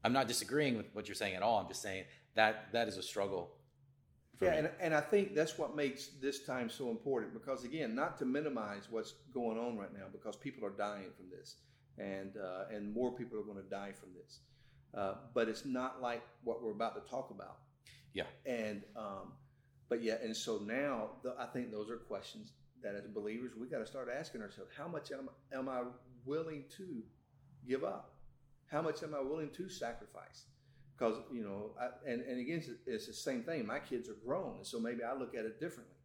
i'm 0.03 0.13
not 0.13 0.27
disagreeing 0.27 0.77
with 0.77 0.85
what 0.93 1.07
you're 1.07 1.15
saying 1.15 1.35
at 1.35 1.41
all. 1.41 1.59
I'm 1.59 1.67
just 1.67 1.81
saying 1.81 2.05
that 2.35 2.71
that 2.73 2.87
is 2.87 2.97
a 2.97 3.03
struggle 3.03 3.51
yeah 4.41 4.53
and, 4.53 4.69
and 4.79 4.93
i 4.93 5.01
think 5.01 5.35
that's 5.35 5.57
what 5.57 5.75
makes 5.75 6.07
this 6.21 6.43
time 6.45 6.69
so 6.69 6.89
important 6.89 7.33
because 7.33 7.63
again 7.63 7.93
not 7.95 8.17
to 8.17 8.25
minimize 8.25 8.87
what's 8.89 9.13
going 9.33 9.57
on 9.57 9.77
right 9.77 9.93
now 9.93 10.05
because 10.11 10.35
people 10.35 10.65
are 10.65 10.71
dying 10.71 11.11
from 11.15 11.29
this 11.29 11.57
and 11.97 12.37
uh, 12.37 12.73
and 12.73 12.93
more 12.93 13.11
people 13.11 13.39
are 13.39 13.43
going 13.43 13.61
to 13.61 13.69
die 13.69 13.91
from 13.91 14.09
this. 14.13 14.39
Uh, 14.93 15.15
but 15.33 15.47
it's 15.47 15.65
not 15.65 16.01
like 16.01 16.21
what 16.43 16.61
we're 16.61 16.71
about 16.71 16.95
to 16.95 17.09
talk 17.09 17.31
about. 17.31 17.57
Yeah. 18.13 18.23
And 18.45 18.83
um, 18.95 19.33
but 19.87 20.03
yeah 20.03 20.15
and 20.23 20.35
so 20.35 20.57
now 20.57 21.09
the, 21.21 21.35
i 21.37 21.45
think 21.45 21.69
those 21.69 21.89
are 21.89 21.97
questions 21.97 22.53
that 22.81 22.95
as 22.95 23.05
believers 23.07 23.51
we 23.59 23.67
got 23.67 23.79
to 23.79 23.85
start 23.85 24.07
asking 24.09 24.41
ourselves 24.41 24.71
how 24.75 24.87
much 24.87 25.11
am, 25.11 25.29
am 25.53 25.67
i 25.69 25.81
willing 26.25 26.63
to 26.77 27.03
give 27.67 27.83
up? 27.83 28.15
How 28.67 28.81
much 28.81 29.03
am 29.03 29.13
i 29.13 29.19
willing 29.19 29.49
to 29.51 29.69
sacrifice 29.69 30.45
because 31.01 31.17
you 31.33 31.43
know 31.43 31.71
I, 31.79 31.87
and, 32.09 32.21
and 32.21 32.39
again 32.39 32.63
it's, 32.85 33.07
the 33.07 33.13
same 33.13 33.41
thing 33.43 33.65
my 33.65 33.79
kids 33.79 34.07
are 34.07 34.17
grown 34.25 34.57
and 34.57 34.65
so 34.65 34.79
maybe 34.79 35.03
i 35.03 35.17
look 35.17 35.35
at 35.35 35.45
it 35.45 35.59
differently 35.59 35.95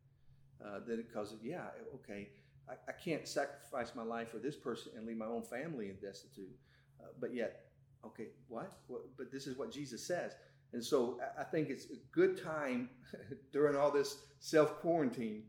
uh, 0.65 0.81
because 0.87 1.35
yeah 1.43 1.67
okay 1.95 2.29
I, 2.69 2.73
I, 2.89 2.93
can't 2.93 3.29
sacrifice 3.29 3.95
my 3.95 4.03
life 4.03 4.31
for 4.31 4.39
this 4.39 4.57
person 4.57 4.93
and 4.97 5.07
leave 5.07 5.19
my 5.19 5.27
own 5.27 5.43
family 5.43 5.91
in 5.91 5.97
destitute 5.97 6.57
uh, 7.01 7.09
but 7.21 7.35
yet 7.35 7.67
okay 8.07 8.29
what? 8.49 8.79
what 8.87 9.03
but 9.19 9.31
this 9.31 9.47
is 9.47 9.59
what 9.59 9.71
jesus 9.71 10.07
says 10.07 10.33
and 10.73 10.83
so 10.83 11.21
i 11.39 11.45
think 11.45 11.69
it's 11.69 11.87
a 11.87 11.99
good 12.13 12.43
time 12.43 12.89
during 13.53 13.77
all 13.77 13.91
this 13.91 14.19
self 14.39 14.81
quarantine 14.81 15.43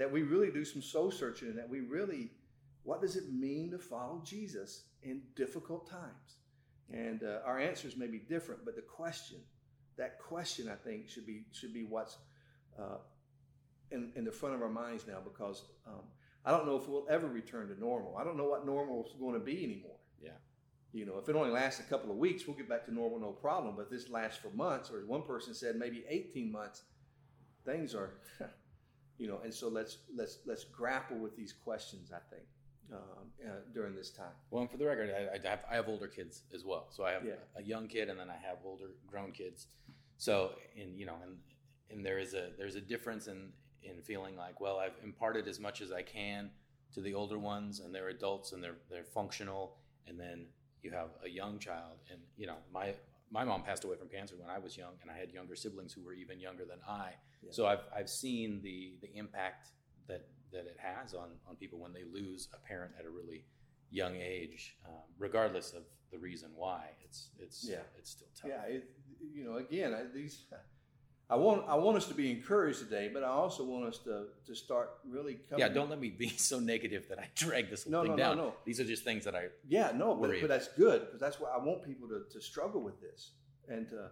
that 0.00 0.10
we 0.10 0.22
really 0.22 0.50
do 0.50 0.64
some 0.64 0.80
soul 0.80 1.10
searching 1.10 1.48
and 1.48 1.58
that 1.58 1.68
we 1.68 1.80
really, 1.80 2.30
what 2.84 3.02
does 3.02 3.16
it 3.16 3.30
mean 3.30 3.70
to 3.70 3.78
follow 3.78 4.22
Jesus 4.24 4.84
in 5.02 5.20
difficult 5.36 5.90
times? 5.90 6.39
And 6.92 7.22
uh, 7.22 7.38
our 7.46 7.58
answers 7.58 7.96
may 7.96 8.06
be 8.06 8.18
different, 8.18 8.64
but 8.64 8.74
the 8.74 8.82
question, 8.82 9.38
that 9.96 10.18
question, 10.18 10.68
I 10.68 10.74
think, 10.74 11.08
should 11.08 11.26
be 11.26 11.44
should 11.52 11.72
be 11.72 11.84
what's 11.84 12.18
uh, 12.78 12.98
in, 13.90 14.12
in 14.16 14.24
the 14.24 14.32
front 14.32 14.54
of 14.54 14.62
our 14.62 14.68
minds 14.68 15.06
now 15.06 15.18
because 15.22 15.64
um, 15.86 16.02
I 16.44 16.50
don't 16.50 16.66
know 16.66 16.76
if 16.76 16.88
we'll 16.88 17.06
ever 17.08 17.28
return 17.28 17.68
to 17.68 17.78
normal. 17.78 18.16
I 18.16 18.24
don't 18.24 18.36
know 18.36 18.48
what 18.48 18.66
normal 18.66 19.04
is 19.04 19.12
going 19.20 19.34
to 19.34 19.40
be 19.40 19.62
anymore. 19.62 19.96
Yeah. 20.20 20.30
You 20.92 21.06
know, 21.06 21.18
if 21.18 21.28
it 21.28 21.36
only 21.36 21.50
lasts 21.50 21.78
a 21.80 21.84
couple 21.84 22.10
of 22.10 22.16
weeks, 22.16 22.46
we'll 22.46 22.56
get 22.56 22.68
back 22.68 22.84
to 22.86 22.94
normal, 22.94 23.20
no 23.20 23.32
problem. 23.32 23.76
But 23.76 23.90
this 23.90 24.08
lasts 24.08 24.38
for 24.38 24.50
months, 24.50 24.90
or 24.90 24.98
as 24.98 25.04
one 25.04 25.22
person 25.22 25.54
said, 25.54 25.76
maybe 25.76 26.04
18 26.08 26.50
months, 26.50 26.82
things 27.64 27.94
are 27.94 28.14
you 29.20 29.28
know, 29.28 29.38
and 29.44 29.52
so 29.52 29.68
let's 29.68 29.98
let's 30.16 30.38
let's 30.46 30.64
grapple 30.64 31.18
with 31.18 31.36
these 31.36 31.52
questions. 31.52 32.10
I 32.10 32.20
think 32.34 32.46
um, 32.92 32.98
uh, 33.46 33.50
during 33.72 33.94
this 33.94 34.10
time. 34.10 34.32
Well, 34.50 34.62
and 34.62 34.70
for 34.70 34.76
the 34.76 34.86
record, 34.86 35.10
I, 35.10 35.36
I, 35.36 35.48
have 35.48 35.60
I 35.70 35.74
have 35.74 35.88
older 35.88 36.08
kids 36.08 36.42
as 36.54 36.64
well. 36.64 36.86
So 36.90 37.04
I 37.04 37.12
have 37.12 37.24
yeah. 37.24 37.32
a 37.56 37.62
young 37.62 37.88
kid, 37.88 38.08
and 38.08 38.18
then 38.18 38.28
I 38.30 38.36
have 38.46 38.58
older 38.64 38.90
grown 39.06 39.32
kids. 39.32 39.66
So, 40.16 40.52
and 40.78 40.98
you 40.98 41.06
know, 41.06 41.16
and 41.22 41.36
and 41.90 42.04
there 42.04 42.18
is 42.18 42.34
a 42.34 42.50
there's 42.58 42.76
a 42.76 42.80
difference 42.80 43.26
in 43.26 43.48
in 43.82 44.02
feeling 44.02 44.36
like, 44.36 44.60
well, 44.60 44.78
I've 44.78 44.96
imparted 45.02 45.48
as 45.48 45.58
much 45.58 45.80
as 45.80 45.92
I 45.92 46.02
can 46.02 46.50
to 46.94 47.00
the 47.00 47.14
older 47.14 47.38
ones, 47.38 47.80
and 47.80 47.94
they're 47.94 48.08
adults 48.08 48.52
and 48.52 48.62
they're 48.62 48.78
they're 48.90 49.04
functional, 49.04 49.76
and 50.06 50.18
then 50.18 50.46
you 50.82 50.90
have 50.90 51.10
a 51.24 51.28
young 51.28 51.58
child, 51.58 51.98
and 52.10 52.20
you 52.36 52.46
know, 52.46 52.56
my 52.72 52.94
my 53.30 53.44
mom 53.44 53.62
passed 53.62 53.84
away 53.84 53.96
from 53.96 54.08
cancer 54.08 54.34
when 54.36 54.50
I 54.50 54.58
was 54.58 54.76
young, 54.76 54.92
and 55.02 55.10
I 55.10 55.16
had 55.16 55.30
younger 55.30 55.54
siblings 55.54 55.92
who 55.92 56.02
were 56.02 56.12
even 56.12 56.40
younger 56.40 56.64
than 56.64 56.78
I. 56.88 57.12
Yeah. 57.42 57.50
So 57.52 57.66
I've 57.66 57.84
I've 57.96 58.10
seen 58.10 58.60
the 58.62 58.94
the 59.00 59.14
impact 59.16 59.68
that 60.08 60.26
that 60.52 60.66
it 60.66 60.76
has 60.78 61.14
on 61.14 61.28
on 61.48 61.56
people 61.56 61.78
when 61.78 61.92
they 61.92 62.04
lose 62.04 62.48
a 62.54 62.68
parent 62.68 62.92
at 62.98 63.04
a 63.04 63.10
really 63.10 63.44
young 63.90 64.16
age, 64.16 64.76
um, 64.86 65.02
regardless 65.18 65.72
of 65.72 65.82
the 66.10 66.18
reason 66.18 66.50
why. 66.54 66.90
It's 67.04 67.30
it's 67.38 67.66
yeah. 67.68 67.78
it's 67.98 68.10
still 68.10 68.28
tough. 68.40 68.50
Yeah, 68.50 68.74
it, 68.74 68.90
you 69.34 69.44
know, 69.44 69.56
again, 69.56 69.94
I, 69.94 70.02
these. 70.12 70.44
I 71.28 71.36
want 71.36 71.68
I 71.68 71.76
want 71.76 71.96
us 71.96 72.06
to 72.06 72.14
be 72.14 72.28
encouraged 72.30 72.80
today, 72.80 73.08
but 73.12 73.22
I 73.22 73.28
also 73.28 73.64
want 73.64 73.84
us 73.84 73.98
to 73.98 74.26
to 74.46 74.54
start 74.54 74.90
really 75.08 75.38
coming. 75.48 75.60
Yeah, 75.60 75.68
don't 75.68 75.88
let 75.88 76.00
me 76.00 76.10
be 76.10 76.28
so 76.36 76.58
negative 76.58 77.06
that 77.08 77.20
I 77.20 77.28
drag 77.36 77.70
this 77.70 77.84
whole 77.84 77.92
no, 77.92 78.02
thing 78.02 78.10
no, 78.12 78.16
down. 78.16 78.36
No, 78.36 78.44
no, 78.46 78.54
These 78.64 78.80
are 78.80 78.84
just 78.84 79.04
things 79.04 79.24
that 79.24 79.36
I 79.36 79.46
yeah 79.68 79.92
no, 79.94 80.14
but, 80.16 80.32
but 80.40 80.48
that's 80.48 80.68
good 80.68 81.02
because 81.02 81.20
that's 81.20 81.38
why 81.38 81.50
I 81.50 81.58
want 81.62 81.84
people 81.84 82.08
to, 82.08 82.22
to 82.32 82.40
struggle 82.40 82.80
with 82.80 83.00
this 83.00 83.30
and 83.68 83.88
to 83.90 84.10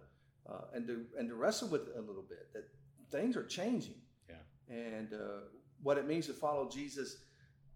uh, 0.49 0.61
and 0.73 0.87
to 0.87 1.05
and 1.17 1.27
to 1.27 1.35
wrestle 1.35 1.67
with 1.67 1.89
it 1.89 1.95
a 1.97 2.01
little 2.01 2.23
bit. 2.27 2.53
That 2.53 2.63
things 3.11 3.35
are 3.35 3.45
changing. 3.45 3.95
Yeah. 4.29 4.75
And 4.75 5.13
uh, 5.13 5.41
what 5.83 5.97
it 5.97 6.07
means 6.07 6.27
to 6.27 6.33
follow 6.33 6.67
Jesus 6.69 7.17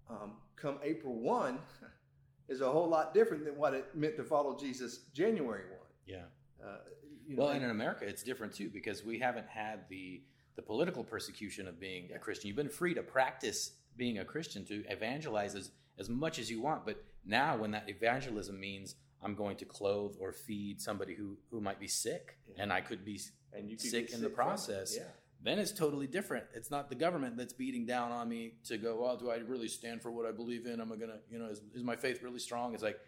um, 0.09 0.33
come 0.55 0.79
April 0.83 1.15
1 1.15 1.59
is 2.49 2.61
a 2.61 2.69
whole 2.69 2.87
lot 2.87 3.13
different 3.13 3.45
than 3.45 3.55
what 3.55 3.73
it 3.73 3.95
meant 3.95 4.15
to 4.17 4.23
follow 4.23 4.57
Jesus 4.57 4.99
January 5.13 5.63
1. 5.69 5.79
Yeah. 6.05 6.17
Uh, 6.63 6.77
you 7.25 7.35
know, 7.35 7.43
well, 7.43 7.51
and 7.51 7.63
in 7.63 7.69
America, 7.69 8.05
it's 8.05 8.23
different 8.23 8.53
too 8.53 8.69
because 8.69 9.03
we 9.03 9.19
haven't 9.19 9.47
had 9.47 9.87
the 9.89 10.21
the 10.55 10.61
political 10.61 11.03
persecution 11.03 11.67
of 11.67 11.79
being 11.79 12.07
yeah. 12.09 12.17
a 12.17 12.19
Christian. 12.19 12.47
You've 12.47 12.57
been 12.57 12.69
free 12.69 12.93
to 12.93 13.01
practice 13.01 13.71
being 13.97 14.19
a 14.19 14.25
Christian 14.25 14.63
to 14.65 14.83
evangelize 14.87 15.55
as, 15.55 15.71
as 15.97 16.09
much 16.09 16.37
as 16.37 16.51
you 16.51 16.61
want. 16.61 16.85
But 16.85 17.03
now, 17.25 17.57
when 17.57 17.71
that 17.71 17.89
evangelism 17.89 18.59
means 18.59 18.93
I'm 19.23 19.33
going 19.33 19.57
to 19.57 19.65
clothe 19.65 20.15
or 20.19 20.31
feed 20.31 20.79
somebody 20.79 21.15
who, 21.15 21.37
who 21.49 21.59
might 21.59 21.79
be 21.79 21.87
sick, 21.87 22.37
yeah. 22.47 22.61
and 22.61 22.71
I 22.71 22.81
could 22.81 23.03
be 23.03 23.19
and 23.51 23.67
you 23.67 23.79
sick 23.79 24.13
in 24.13 24.21
the 24.21 24.29
process, 24.29 24.95
yeah 24.95 25.05
then 25.43 25.59
it's 25.59 25.71
totally 25.71 26.07
different. 26.07 26.45
It's 26.53 26.71
not 26.71 26.89
the 26.89 26.95
government 26.95 27.37
that's 27.37 27.53
beating 27.53 27.85
down 27.85 28.11
on 28.11 28.29
me 28.29 28.53
to 28.65 28.77
go, 28.77 29.01
well, 29.01 29.17
do 29.17 29.29
I 29.29 29.37
really 29.37 29.67
stand 29.67 30.01
for 30.01 30.11
what 30.11 30.25
I 30.25 30.31
believe 30.31 30.65
in? 30.65 30.79
Am 30.79 30.91
I 30.91 30.95
gonna, 30.95 31.19
you 31.29 31.37
know, 31.37 31.47
is, 31.47 31.61
is 31.73 31.83
my 31.83 31.95
faith 31.95 32.23
really 32.23 32.39
strong? 32.39 32.73
It's 32.73 32.83
like, 32.83 32.99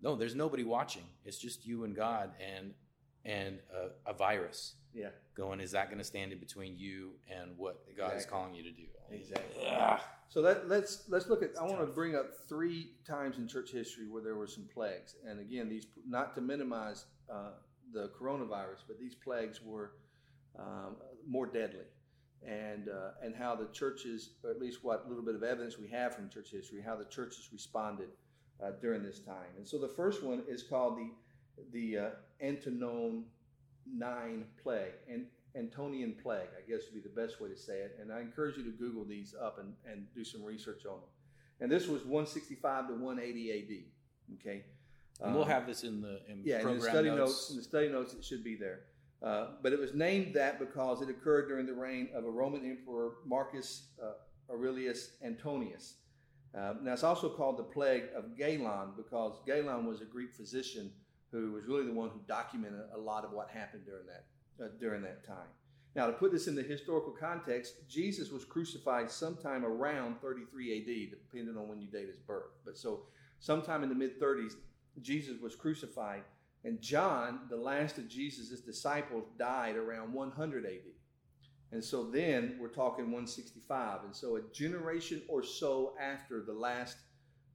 no, 0.00 0.16
there's 0.16 0.34
nobody 0.34 0.64
watching. 0.64 1.04
It's 1.24 1.38
just 1.38 1.66
you 1.66 1.84
and 1.84 1.94
God 1.94 2.30
and 2.40 2.72
and 3.24 3.58
a, 3.72 4.10
a 4.10 4.14
virus. 4.14 4.74
Yeah. 4.94 5.08
Going, 5.34 5.60
is 5.60 5.70
that 5.70 5.86
going 5.86 5.98
to 5.98 6.04
stand 6.04 6.32
in 6.32 6.38
between 6.38 6.76
you 6.76 7.12
and 7.30 7.56
what 7.56 7.86
God 7.96 8.12
exactly. 8.12 8.18
is 8.18 8.26
calling 8.26 8.54
you 8.54 8.62
to 8.64 8.70
do? 8.70 8.82
Exactly. 9.10 9.66
Ugh. 9.68 10.00
So 10.28 10.40
let, 10.40 10.68
let's 10.68 11.04
let's 11.08 11.28
look 11.28 11.42
at. 11.42 11.50
I 11.60 11.64
want 11.64 11.80
to 11.80 11.86
bring 11.86 12.14
up 12.14 12.30
three 12.48 12.92
times 13.06 13.36
in 13.36 13.46
church 13.46 13.70
history 13.70 14.08
where 14.08 14.22
there 14.22 14.34
were 14.34 14.46
some 14.46 14.66
plagues, 14.72 15.14
and 15.26 15.38
again, 15.40 15.68
these 15.68 15.86
not 16.08 16.34
to 16.36 16.40
minimize 16.40 17.04
uh, 17.30 17.50
the 17.92 18.10
coronavirus, 18.18 18.84
but 18.88 18.98
these 18.98 19.14
plagues 19.14 19.60
were 19.62 19.92
um, 20.58 20.96
more 21.26 21.46
deadly. 21.46 21.86
and 22.46 22.88
uh, 22.88 23.24
and 23.24 23.36
how 23.36 23.54
the 23.54 23.68
churches, 23.72 24.30
or 24.42 24.50
at 24.50 24.60
least 24.60 24.82
what 24.82 25.08
little 25.08 25.24
bit 25.24 25.34
of 25.34 25.42
evidence 25.42 25.78
we 25.78 25.88
have 25.88 26.14
from 26.14 26.28
church 26.28 26.50
history, 26.50 26.82
how 26.84 26.96
the 26.96 27.04
churches 27.04 27.48
responded 27.52 28.08
uh, 28.62 28.72
during 28.80 29.02
this 29.02 29.20
time. 29.20 29.52
And 29.56 29.66
so 29.66 29.78
the 29.78 29.88
first 29.88 30.22
one 30.22 30.42
is 30.48 30.62
called 30.62 30.98
the 30.98 31.10
the 31.72 31.98
uh, 31.98 32.10
Antonine 32.42 33.24
plague, 34.62 34.94
and 35.08 35.26
Antonian 35.56 36.20
plague, 36.22 36.48
I 36.56 36.68
guess 36.68 36.80
would 36.86 37.02
be 37.02 37.08
the 37.08 37.14
best 37.14 37.40
way 37.40 37.48
to 37.48 37.56
say 37.56 37.80
it. 37.80 37.98
And 38.00 38.12
I 38.12 38.20
encourage 38.20 38.56
you 38.56 38.64
to 38.64 38.70
Google 38.70 39.04
these 39.04 39.34
up 39.40 39.58
and, 39.58 39.74
and 39.90 40.06
do 40.14 40.24
some 40.24 40.42
research 40.42 40.86
on 40.86 40.94
them. 40.94 41.10
And 41.60 41.70
this 41.70 41.86
was 41.86 42.02
165 42.04 42.88
to 42.88 42.94
180 42.94 43.52
AD. 43.52 44.40
Okay. 44.40 44.64
And 45.20 45.34
we'll 45.34 45.44
um, 45.44 45.50
have 45.50 45.66
this 45.66 45.84
in 45.84 46.00
the 46.00 46.20
in 46.28 46.40
yeah, 46.42 46.60
in 46.60 46.78
the 46.78 46.82
study 46.82 47.10
notes. 47.10 47.18
notes. 47.18 47.50
In 47.50 47.56
the 47.58 47.62
study 47.62 47.88
notes, 47.88 48.14
it 48.14 48.24
should 48.24 48.42
be 48.42 48.56
there. 48.56 48.80
Uh, 49.22 49.46
but 49.62 49.72
it 49.72 49.78
was 49.78 49.94
named 49.94 50.34
that 50.34 50.58
because 50.58 51.00
it 51.00 51.08
occurred 51.08 51.48
during 51.48 51.66
the 51.66 51.72
reign 51.72 52.08
of 52.14 52.24
a 52.24 52.30
Roman 52.30 52.64
emperor, 52.68 53.12
Marcus 53.24 53.88
uh, 54.02 54.12
Aurelius 54.52 55.12
Antonius. 55.24 55.94
Uh, 56.56 56.74
now, 56.82 56.92
it's 56.92 57.04
also 57.04 57.28
called 57.28 57.56
the 57.56 57.62
plague 57.62 58.04
of 58.14 58.36
Galen 58.36 58.90
because 58.96 59.40
Galen 59.46 59.86
was 59.86 60.00
a 60.00 60.04
Greek 60.04 60.34
physician 60.34 60.90
who 61.30 61.52
was 61.52 61.64
really 61.66 61.86
the 61.86 61.92
one 61.92 62.10
who 62.10 62.20
documented 62.28 62.80
a 62.94 62.98
lot 62.98 63.24
of 63.24 63.32
what 63.32 63.48
happened 63.48 63.84
during 63.86 64.06
that 64.06 64.26
uh, 64.62 64.68
during 64.78 65.02
that 65.02 65.26
time. 65.26 65.48
Now, 65.94 66.06
to 66.06 66.12
put 66.12 66.32
this 66.32 66.46
in 66.46 66.54
the 66.54 66.62
historical 66.62 67.12
context, 67.12 67.74
Jesus 67.88 68.30
was 68.30 68.44
crucified 68.44 69.10
sometime 69.10 69.64
around 69.64 70.20
33 70.20 70.78
AD, 70.78 71.10
depending 71.10 71.56
on 71.56 71.68
when 71.68 71.80
you 71.80 71.86
date 71.86 72.06
his 72.06 72.16
birth. 72.16 72.50
But 72.64 72.78
so, 72.78 73.02
sometime 73.40 73.82
in 73.82 73.88
the 73.88 73.94
mid 73.94 74.20
30s, 74.20 74.54
Jesus 75.00 75.40
was 75.40 75.54
crucified, 75.54 76.22
and 76.64 76.80
John, 76.80 77.40
the 77.50 77.56
last 77.56 77.98
of 77.98 78.08
Jesus' 78.08 78.60
disciples, 78.60 79.24
died 79.38 79.76
around 79.76 80.12
100 80.12 80.64
AD. 80.64 80.70
And 81.72 81.82
so 81.82 82.04
then 82.04 82.56
we're 82.60 82.68
talking 82.68 83.06
165. 83.06 84.04
And 84.04 84.14
so 84.14 84.36
a 84.36 84.42
generation 84.52 85.22
or 85.28 85.42
so 85.42 85.94
after 86.00 86.42
the 86.42 86.52
last 86.52 86.98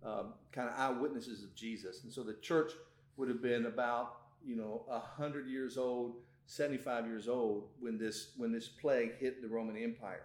um, 0.04 0.34
kind 0.52 0.70
of 0.70 0.76
eyewitnesses 0.78 1.44
of 1.44 1.56
Jesus. 1.56 2.04
And 2.04 2.12
so 2.12 2.24
the 2.24 2.34
church 2.42 2.72
would 3.16 3.30
have 3.30 3.42
been 3.42 3.68
about, 3.68 4.18
you 4.44 4.56
know, 4.56 4.84
100 4.88 5.48
years 5.48 5.78
old 5.78 6.16
75 6.48 7.06
years 7.06 7.28
old 7.28 7.68
when 7.80 7.98
this 7.98 8.32
when 8.38 8.52
this 8.52 8.68
plague 8.68 9.18
hit 9.20 9.42
the 9.42 9.48
Roman 9.48 9.78
Empire. 9.78 10.24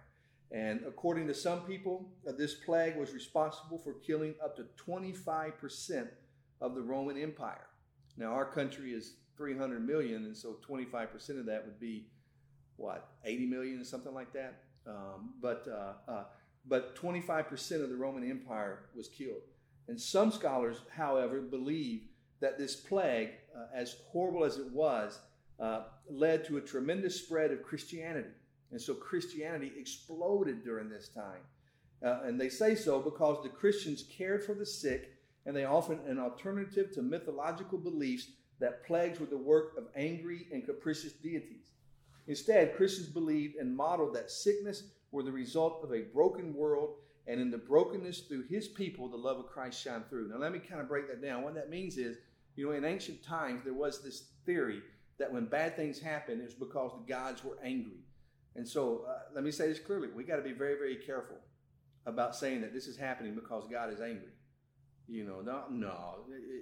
And 0.51 0.81
according 0.87 1.27
to 1.27 1.33
some 1.33 1.61
people, 1.61 2.09
uh, 2.27 2.31
this 2.31 2.53
plague 2.53 2.95
was 2.95 3.11
responsible 3.11 3.77
for 3.77 3.93
killing 3.93 4.35
up 4.43 4.55
to 4.57 4.65
25% 4.87 6.07
of 6.61 6.75
the 6.75 6.81
Roman 6.81 7.17
Empire. 7.17 7.65
Now 8.17 8.33
our 8.33 8.45
country 8.45 8.93
is 8.93 9.15
300 9.37 9.85
million, 9.85 10.25
and 10.25 10.35
so 10.35 10.57
25% 10.67 11.39
of 11.39 11.45
that 11.47 11.65
would 11.65 11.79
be 11.79 12.07
what 12.77 13.09
80 13.25 13.45
million 13.47 13.79
or 13.79 13.83
something 13.83 14.13
like 14.13 14.33
that. 14.33 14.63
Um, 14.85 15.33
but 15.41 15.67
uh, 15.67 16.11
uh, 16.11 16.23
but 16.65 16.95
25% 16.95 17.83
of 17.83 17.89
the 17.89 17.95
Roman 17.95 18.29
Empire 18.29 18.85
was 18.95 19.07
killed. 19.09 19.41
And 19.87 19.99
some 19.99 20.31
scholars, 20.31 20.77
however, 20.95 21.41
believe 21.41 22.03
that 22.39 22.57
this 22.57 22.75
plague, 22.75 23.31
uh, 23.55 23.65
as 23.75 23.97
horrible 24.11 24.45
as 24.45 24.57
it 24.57 24.71
was, 24.71 25.19
uh, 25.59 25.83
led 26.09 26.45
to 26.45 26.57
a 26.57 26.61
tremendous 26.61 27.21
spread 27.21 27.51
of 27.51 27.63
Christianity. 27.63 28.29
And 28.71 28.81
so 28.81 28.93
Christianity 28.93 29.71
exploded 29.77 30.63
during 30.63 30.89
this 30.89 31.09
time. 31.09 31.41
Uh, 32.03 32.21
and 32.23 32.39
they 32.39 32.49
say 32.49 32.75
so 32.75 32.99
because 32.99 33.43
the 33.43 33.49
Christians 33.49 34.03
cared 34.03 34.43
for 34.43 34.53
the 34.53 34.65
sick 34.65 35.12
and 35.45 35.55
they 35.55 35.65
offered 35.65 36.03
an 36.05 36.19
alternative 36.19 36.91
to 36.93 37.01
mythological 37.01 37.77
beliefs 37.77 38.27
that 38.59 38.85
plagues 38.85 39.19
were 39.19 39.25
the 39.25 39.37
work 39.37 39.77
of 39.77 39.85
angry 39.95 40.47
and 40.51 40.65
capricious 40.65 41.13
deities. 41.13 41.71
Instead, 42.27 42.75
Christians 42.75 43.07
believed 43.07 43.55
and 43.55 43.75
modeled 43.75 44.15
that 44.15 44.31
sickness 44.31 44.83
were 45.11 45.23
the 45.23 45.31
result 45.31 45.81
of 45.83 45.93
a 45.93 46.03
broken 46.13 46.53
world, 46.53 46.95
and 47.27 47.39
in 47.39 47.51
the 47.51 47.57
brokenness 47.57 48.21
through 48.21 48.43
his 48.43 48.67
people, 48.67 49.09
the 49.09 49.17
love 49.17 49.37
of 49.37 49.47
Christ 49.47 49.81
shone 49.81 50.03
through. 50.09 50.29
Now, 50.29 50.37
let 50.37 50.51
me 50.51 50.59
kind 50.59 50.81
of 50.81 50.87
break 50.87 51.07
that 51.09 51.21
down. 51.21 51.43
What 51.43 51.55
that 51.55 51.69
means 51.69 51.97
is, 51.97 52.17
you 52.55 52.65
know, 52.65 52.71
in 52.73 52.85
ancient 52.85 53.23
times, 53.23 53.61
there 53.63 53.73
was 53.73 54.01
this 54.01 54.29
theory 54.45 54.81
that 55.19 55.31
when 55.31 55.45
bad 55.45 55.75
things 55.75 55.99
happen, 55.99 56.41
it's 56.41 56.53
because 56.53 56.91
the 56.91 57.13
gods 57.13 57.43
were 57.43 57.57
angry. 57.63 57.99
And 58.55 58.67
so 58.67 59.05
uh, 59.07 59.19
let 59.33 59.43
me 59.43 59.51
say 59.51 59.67
this 59.67 59.79
clearly. 59.79 60.09
We 60.13 60.23
got 60.23 60.37
to 60.37 60.41
be 60.41 60.53
very, 60.53 60.75
very 60.75 60.97
careful 60.97 61.37
about 62.05 62.35
saying 62.35 62.61
that 62.61 62.73
this 62.73 62.87
is 62.87 62.97
happening 62.97 63.35
because 63.35 63.65
God 63.71 63.91
is 63.91 64.01
angry. 64.01 64.33
You 65.07 65.25
know, 65.25 65.41
no, 65.41 65.63
no, 65.69 66.15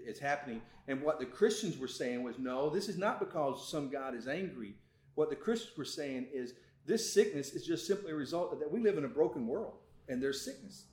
it's 0.06 0.20
happening. 0.20 0.62
And 0.88 1.02
what 1.02 1.20
the 1.20 1.26
Christians 1.26 1.78
were 1.78 1.88
saying 1.88 2.24
was, 2.24 2.40
no, 2.40 2.70
this 2.70 2.90
is 2.90 2.98
not 2.98 3.20
because 3.20 3.70
some 3.70 3.90
God 3.90 4.16
is 4.16 4.28
angry. 4.28 4.74
What 5.16 5.30
the 5.30 5.36
Christians 5.36 5.78
were 5.78 5.86
saying 5.86 6.28
is, 6.34 6.54
this 6.86 7.14
sickness 7.14 7.54
is 7.54 7.66
just 7.66 7.86
simply 7.86 8.12
a 8.12 8.16
result 8.16 8.52
of 8.52 8.60
that 8.60 8.72
we 8.72 8.80
live 8.80 8.98
in 8.98 9.06
a 9.06 9.10
broken 9.10 9.46
world, 9.46 9.76
and 10.10 10.22
there's 10.22 10.44
sickness, 10.44 10.86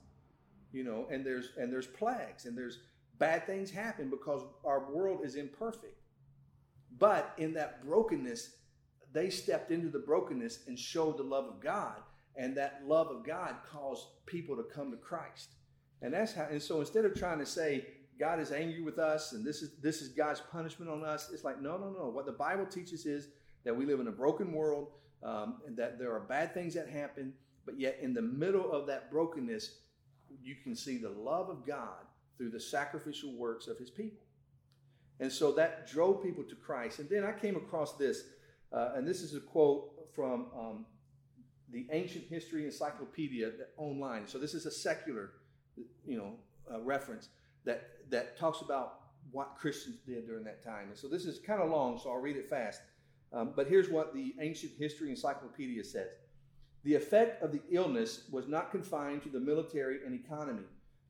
you 0.70 0.84
know, 0.84 1.06
and 1.10 1.24
there's 1.24 1.48
and 1.56 1.72
there's 1.72 1.86
plagues, 1.86 2.44
and 2.44 2.56
there's 2.56 2.80
bad 3.18 3.46
things 3.46 3.70
happen 3.70 4.10
because 4.10 4.42
our 4.66 4.90
world 4.92 5.20
is 5.24 5.34
imperfect. 5.34 5.96
But 6.98 7.32
in 7.38 7.54
that 7.54 7.84
brokenness, 7.86 8.50
they 9.12 9.30
stepped 9.30 9.70
into 9.70 9.88
the 9.88 9.98
brokenness 9.98 10.66
and 10.66 10.78
showed 10.78 11.16
the 11.16 11.22
love 11.22 11.46
of 11.46 11.60
God. 11.60 11.96
And 12.36 12.56
that 12.56 12.82
love 12.86 13.08
of 13.08 13.24
God 13.24 13.56
caused 13.70 14.06
people 14.26 14.56
to 14.56 14.62
come 14.62 14.90
to 14.90 14.96
Christ. 14.96 15.54
And 16.02 16.12
that's 16.12 16.32
how, 16.32 16.46
and 16.50 16.62
so 16.62 16.80
instead 16.80 17.04
of 17.04 17.14
trying 17.14 17.38
to 17.38 17.46
say, 17.46 17.86
God 18.18 18.40
is 18.40 18.50
angry 18.50 18.82
with 18.82 18.98
us 18.98 19.32
and 19.32 19.44
this 19.44 19.62
is 19.62 19.70
this 19.80 20.02
is 20.02 20.08
God's 20.08 20.40
punishment 20.52 20.90
on 20.90 21.04
us, 21.04 21.30
it's 21.32 21.44
like, 21.44 21.60
no, 21.60 21.76
no, 21.76 21.90
no. 21.90 22.08
What 22.08 22.26
the 22.26 22.32
Bible 22.32 22.66
teaches 22.66 23.06
is 23.06 23.28
that 23.64 23.76
we 23.76 23.86
live 23.86 24.00
in 24.00 24.08
a 24.08 24.12
broken 24.12 24.52
world, 24.52 24.88
um, 25.22 25.56
and 25.66 25.76
that 25.76 25.98
there 25.98 26.12
are 26.12 26.20
bad 26.20 26.54
things 26.54 26.74
that 26.74 26.88
happen, 26.88 27.32
but 27.66 27.78
yet 27.78 27.98
in 28.00 28.14
the 28.14 28.22
middle 28.22 28.70
of 28.72 28.86
that 28.86 29.10
brokenness, 29.10 29.78
you 30.42 30.54
can 30.62 30.74
see 30.74 30.98
the 30.98 31.10
love 31.10 31.48
of 31.48 31.66
God 31.66 32.06
through 32.36 32.50
the 32.50 32.60
sacrificial 32.60 33.32
works 33.32 33.66
of 33.66 33.78
his 33.78 33.90
people. 33.90 34.22
And 35.20 35.32
so 35.32 35.52
that 35.52 35.90
drove 35.90 36.22
people 36.22 36.44
to 36.44 36.54
Christ. 36.54 37.00
And 37.00 37.10
then 37.10 37.24
I 37.24 37.32
came 37.32 37.56
across 37.56 37.96
this, 37.96 38.22
uh, 38.72 38.92
and 38.94 39.06
this 39.06 39.20
is 39.20 39.34
a 39.34 39.40
quote 39.40 40.08
from 40.14 40.46
um, 40.56 40.86
the 41.70 41.86
Ancient 41.90 42.24
History 42.26 42.64
Encyclopedia 42.64 43.50
online. 43.76 44.28
So 44.28 44.38
this 44.38 44.54
is 44.54 44.66
a 44.66 44.70
secular, 44.70 45.32
you 46.06 46.18
know, 46.18 46.34
uh, 46.72 46.80
reference 46.80 47.28
that 47.64 47.88
that 48.10 48.38
talks 48.38 48.60
about 48.60 49.00
what 49.30 49.56
Christians 49.58 49.98
did 50.06 50.26
during 50.26 50.44
that 50.44 50.64
time. 50.64 50.88
And 50.88 50.96
so 50.96 51.08
this 51.08 51.26
is 51.26 51.38
kind 51.38 51.60
of 51.60 51.70
long, 51.70 52.00
so 52.02 52.10
I'll 52.10 52.20
read 52.20 52.36
it 52.36 52.48
fast. 52.48 52.80
Um, 53.32 53.52
but 53.54 53.68
here's 53.68 53.90
what 53.90 54.14
the 54.14 54.34
Ancient 54.40 54.72
History 54.78 55.10
Encyclopedia 55.10 55.84
says. 55.84 56.08
The 56.84 56.94
effect 56.94 57.42
of 57.42 57.52
the 57.52 57.60
illness 57.70 58.22
was 58.30 58.48
not 58.48 58.70
confined 58.70 59.22
to 59.24 59.28
the 59.28 59.40
military 59.40 59.98
and 60.06 60.14
economy. 60.14 60.62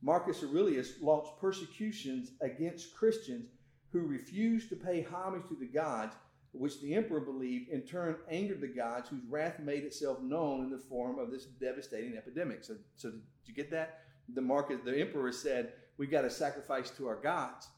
Marcus 0.03 0.43
Aurelius 0.43 1.01
launched 1.01 1.39
persecutions 1.41 2.33
against 2.41 2.95
Christians 2.97 3.51
who 3.93 4.01
refused 4.01 4.69
to 4.69 4.77
pay 4.77 5.03
homage 5.03 5.47
to 5.49 5.57
the 5.57 5.67
gods, 5.67 6.17
which 6.53 6.81
the 6.81 6.95
emperor 6.95 7.21
believed 7.21 7.69
in 7.69 7.83
turn 7.83 8.17
angered 8.31 8.61
the 8.61 8.69
gods, 8.69 9.09
whose 9.09 9.25
wrath 9.29 9.59
made 9.61 9.85
itself 9.85 10.21
known 10.21 10.65
in 10.65 10.71
the 10.71 10.79
form 10.79 11.19
of 11.19 11.31
this 11.31 11.45
devastating 11.45 12.17
epidemic. 12.17 12.65
So, 12.65 12.75
so 12.97 13.11
did 13.11 13.23
you 13.45 13.55
get 13.55 13.71
that? 13.71 14.01
The 14.35 14.43
market, 14.43 14.85
the 14.85 14.99
emperor 15.01 15.33
said, 15.33 15.73
"We've 15.97 16.11
got 16.11 16.23
to 16.23 16.31
sacrifice 16.31 16.91
to 16.91 17.07
our 17.07 17.17
gods." 17.17 17.69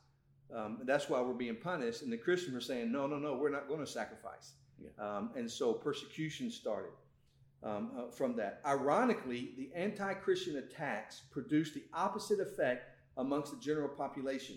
Um, 0.55 0.81
that's 0.85 1.09
why 1.09 1.21
we're 1.21 1.33
being 1.33 1.57
punished. 1.57 2.03
And 2.03 2.13
the 2.13 2.17
Christians 2.17 2.55
were 2.55 2.61
saying, 2.61 2.91
"No, 2.91 3.07
no, 3.07 3.19
no, 3.19 3.37
we're 3.37 3.51
not 3.51 3.69
going 3.69 3.81
to 3.81 3.87
sacrifice." 3.87 4.55
Yeah. 4.79 4.91
Um, 4.99 5.31
and 5.37 5.51
so 5.51 5.73
persecution 5.73 6.51
started. 6.51 6.93
Um, 7.63 7.91
uh, 7.95 8.11
from 8.11 8.37
that. 8.37 8.63
Ironically, 8.65 9.53
the 9.59 9.71
anti 9.75 10.15
Christian 10.15 10.57
attacks 10.57 11.21
produced 11.31 11.75
the 11.75 11.85
opposite 11.93 12.41
effect 12.41 12.89
amongst 13.19 13.53
the 13.53 13.61
general 13.61 13.89
population. 13.89 14.57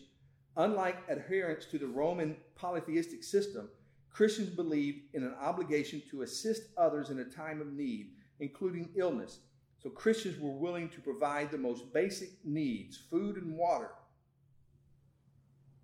Unlike 0.55 1.09
adherents 1.09 1.65
to 1.67 1.79
the 1.79 1.87
Roman 1.87 2.37
polytheistic 2.55 3.23
system, 3.23 3.69
Christians 4.09 4.49
believed 4.49 4.99
in 5.13 5.23
an 5.23 5.33
obligation 5.41 6.01
to 6.11 6.21
assist 6.21 6.63
others 6.77 7.09
in 7.09 7.19
a 7.19 7.25
time 7.25 7.59
of 7.59 7.73
need, 7.73 8.11
including 8.39 8.89
illness. 8.95 9.39
So 9.83 9.89
Christians 9.89 10.39
were 10.39 10.51
willing 10.51 10.87
to 10.89 11.01
provide 11.01 11.51
the 11.51 11.57
most 11.57 11.91
basic 11.91 12.29
needs, 12.45 12.97
food 12.97 13.35
and 13.35 13.57
water, 13.57 13.91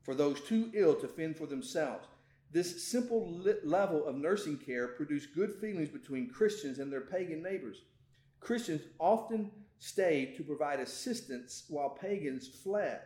for 0.03 0.15
those 0.15 0.39
too 0.39 0.71
ill 0.73 0.95
to 0.95 1.07
fend 1.07 1.35
for 1.35 1.45
themselves. 1.45 2.07
This 2.51 2.87
simple 2.87 3.43
level 3.63 4.07
of 4.07 4.15
nursing 4.15 4.57
care 4.57 4.87
produced 4.87 5.35
good 5.35 5.53
feelings 5.53 5.89
between 5.89 6.29
Christians 6.29 6.79
and 6.79 6.91
their 6.91 7.01
pagan 7.01 7.43
neighbors. 7.43 7.81
Christians 8.39 8.81
often 8.99 9.51
stayed 9.79 10.37
to 10.37 10.43
provide 10.43 10.79
assistance 10.79 11.65
while 11.67 11.89
pagans 11.89 12.47
fled. 12.47 13.01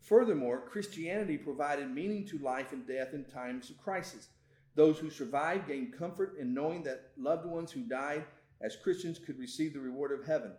Furthermore, 0.00 0.66
Christianity 0.68 1.38
provided 1.38 1.94
meaning 1.94 2.26
to 2.26 2.38
life 2.38 2.72
and 2.72 2.86
death 2.86 3.14
in 3.14 3.24
times 3.24 3.70
of 3.70 3.78
crisis. 3.78 4.28
Those 4.74 4.98
who 4.98 5.10
survived 5.10 5.68
gained 5.68 5.96
comfort 5.96 6.36
in 6.38 6.52
knowing 6.52 6.82
that 6.82 7.12
loved 7.16 7.46
ones 7.46 7.70
who 7.70 7.82
died 7.82 8.24
as 8.62 8.76
Christians 8.76 9.18
could 9.18 9.38
receive 9.38 9.74
the 9.74 9.80
reward 9.80 10.12
of 10.12 10.26
heaven. 10.26 10.52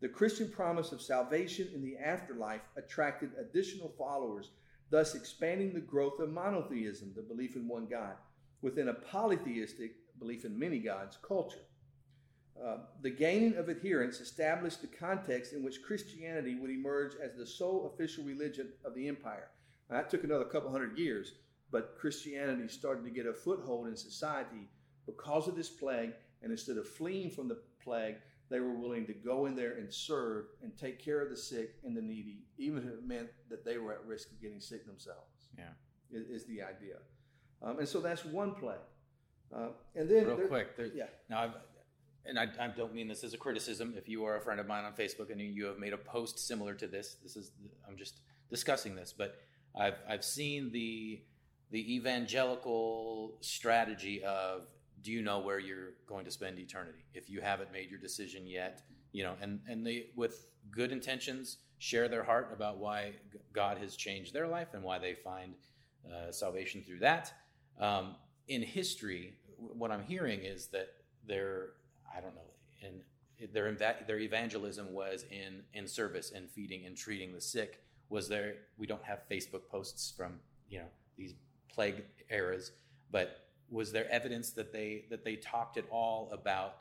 The 0.00 0.08
Christian 0.08 0.48
promise 0.48 0.90
of 0.90 1.00
salvation 1.00 1.68
in 1.74 1.82
the 1.82 1.96
afterlife 1.96 2.62
attracted 2.76 3.30
additional 3.38 3.94
followers, 3.96 4.50
thus 4.90 5.14
expanding 5.14 5.72
the 5.72 5.80
growth 5.80 6.18
of 6.18 6.30
monotheism, 6.30 7.12
the 7.14 7.22
belief 7.22 7.54
in 7.54 7.68
one 7.68 7.86
God, 7.86 8.14
within 8.62 8.88
a 8.88 8.94
polytheistic 8.94 9.92
belief 10.18 10.44
in 10.44 10.58
many 10.58 10.78
gods 10.78 11.18
culture. 11.26 11.64
Uh, 12.60 12.78
the 13.00 13.10
gaining 13.10 13.56
of 13.56 13.70
adherents 13.70 14.20
established 14.20 14.82
the 14.82 14.86
context 14.86 15.52
in 15.52 15.62
which 15.62 15.82
Christianity 15.82 16.54
would 16.54 16.70
emerge 16.70 17.14
as 17.22 17.34
the 17.36 17.46
sole 17.46 17.92
official 17.92 18.24
religion 18.24 18.68
of 18.84 18.94
the 18.94 19.08
empire. 19.08 19.48
Now, 19.88 19.96
that 19.96 20.10
took 20.10 20.24
another 20.24 20.44
couple 20.44 20.70
hundred 20.70 20.98
years, 20.98 21.34
but 21.70 21.96
Christianity 21.98 22.68
started 22.68 23.04
to 23.04 23.10
get 23.10 23.26
a 23.26 23.32
foothold 23.32 23.86
in 23.86 23.96
society 23.96 24.68
because 25.06 25.48
of 25.48 25.56
this 25.56 25.70
plague. 25.70 26.12
And 26.42 26.50
instead 26.50 26.76
of 26.76 26.88
fleeing 26.88 27.30
from 27.30 27.48
the 27.48 27.58
plague, 27.82 28.16
they 28.50 28.60
were 28.60 28.74
willing 28.74 29.06
to 29.06 29.14
go 29.14 29.46
in 29.46 29.54
there 29.54 29.76
and 29.78 29.92
serve 29.92 30.46
and 30.62 30.76
take 30.76 31.02
care 31.02 31.22
of 31.22 31.30
the 31.30 31.36
sick 31.36 31.76
and 31.84 31.96
the 31.96 32.02
needy, 32.02 32.44
even 32.58 32.78
if 32.78 32.90
it 32.90 33.06
meant 33.06 33.28
that 33.48 33.64
they 33.64 33.78
were 33.78 33.92
at 33.92 34.04
risk 34.06 34.30
of 34.30 34.40
getting 34.40 34.60
sick 34.60 34.86
themselves. 34.86 35.48
Yeah, 35.56 35.64
is, 36.10 36.42
is 36.42 36.46
the 36.46 36.62
idea. 36.62 36.96
Um, 37.62 37.78
and 37.78 37.88
so 37.88 38.00
that's 38.00 38.24
one 38.24 38.54
plague. 38.54 38.76
Uh, 39.54 39.68
and 39.94 40.08
then, 40.10 40.26
real 40.26 40.36
there- 40.36 40.48
quick, 40.48 40.76
there, 40.76 40.86
yeah. 40.94 41.06
Now, 41.30 41.42
I've, 41.42 41.54
and 42.24 42.38
I, 42.38 42.46
I 42.60 42.68
don't 42.68 42.94
mean 42.94 43.08
this 43.08 43.24
as 43.24 43.34
a 43.34 43.38
criticism. 43.38 43.94
If 43.96 44.08
you 44.08 44.24
are 44.24 44.36
a 44.36 44.40
friend 44.40 44.60
of 44.60 44.66
mine 44.66 44.84
on 44.84 44.92
Facebook 44.92 45.30
and 45.30 45.40
you, 45.40 45.46
you 45.46 45.64
have 45.66 45.78
made 45.78 45.92
a 45.92 45.98
post 45.98 46.38
similar 46.46 46.74
to 46.74 46.86
this, 46.86 47.16
this 47.22 47.36
is 47.36 47.52
I'm 47.88 47.96
just 47.96 48.20
discussing 48.50 48.94
this, 48.94 49.14
but 49.16 49.36
I've 49.74 49.96
I've 50.08 50.24
seen 50.24 50.70
the 50.72 51.22
the 51.70 51.96
evangelical 51.96 53.38
strategy 53.40 54.22
of 54.22 54.66
do 55.02 55.12
you 55.12 55.22
know 55.22 55.40
where 55.40 55.58
you're 55.58 55.94
going 56.06 56.24
to 56.24 56.30
spend 56.30 56.58
eternity? 56.58 57.04
If 57.14 57.28
you 57.28 57.40
haven't 57.40 57.72
made 57.72 57.90
your 57.90 58.00
decision 58.00 58.46
yet 58.46 58.82
you 59.12 59.22
know 59.22 59.34
and 59.40 59.60
and 59.68 59.86
they 59.86 60.06
with 60.16 60.46
good 60.70 60.90
intentions 60.90 61.58
share 61.78 62.08
their 62.08 62.22
heart 62.22 62.50
about 62.52 62.78
why 62.78 63.12
god 63.52 63.78
has 63.78 63.96
changed 63.96 64.32
their 64.32 64.48
life 64.48 64.68
and 64.74 64.82
why 64.82 64.98
they 64.98 65.14
find 65.14 65.54
uh, 66.06 66.32
salvation 66.32 66.82
through 66.82 66.98
that. 66.98 67.32
Um, 67.78 68.16
in 68.48 68.62
history 68.62 69.34
what 69.56 69.92
i'm 69.92 70.02
hearing 70.02 70.40
is 70.40 70.66
that 70.68 70.88
their 71.26 71.70
i 72.16 72.20
don't 72.20 72.34
know 72.34 72.40
in 72.80 73.00
their 73.52 73.72
their 74.06 74.18
evangelism 74.18 74.92
was 74.92 75.24
in 75.30 75.62
in 75.74 75.86
service 75.86 76.32
and 76.34 76.50
feeding 76.50 76.86
and 76.86 76.96
treating 76.96 77.32
the 77.32 77.40
sick. 77.40 77.82
Was 78.08 78.28
there 78.28 78.54
we 78.78 78.86
don't 78.86 79.02
have 79.04 79.20
facebook 79.30 79.68
posts 79.70 80.12
from 80.16 80.34
you 80.68 80.78
know 80.78 80.86
these 81.16 81.34
plague 81.72 82.04
eras 82.30 82.72
but 83.10 83.41
was 83.72 83.90
there 83.90 84.08
evidence 84.10 84.50
that 84.50 84.72
they 84.72 85.04
that 85.10 85.24
they 85.24 85.36
talked 85.36 85.76
at 85.78 85.84
all 85.90 86.28
about 86.32 86.76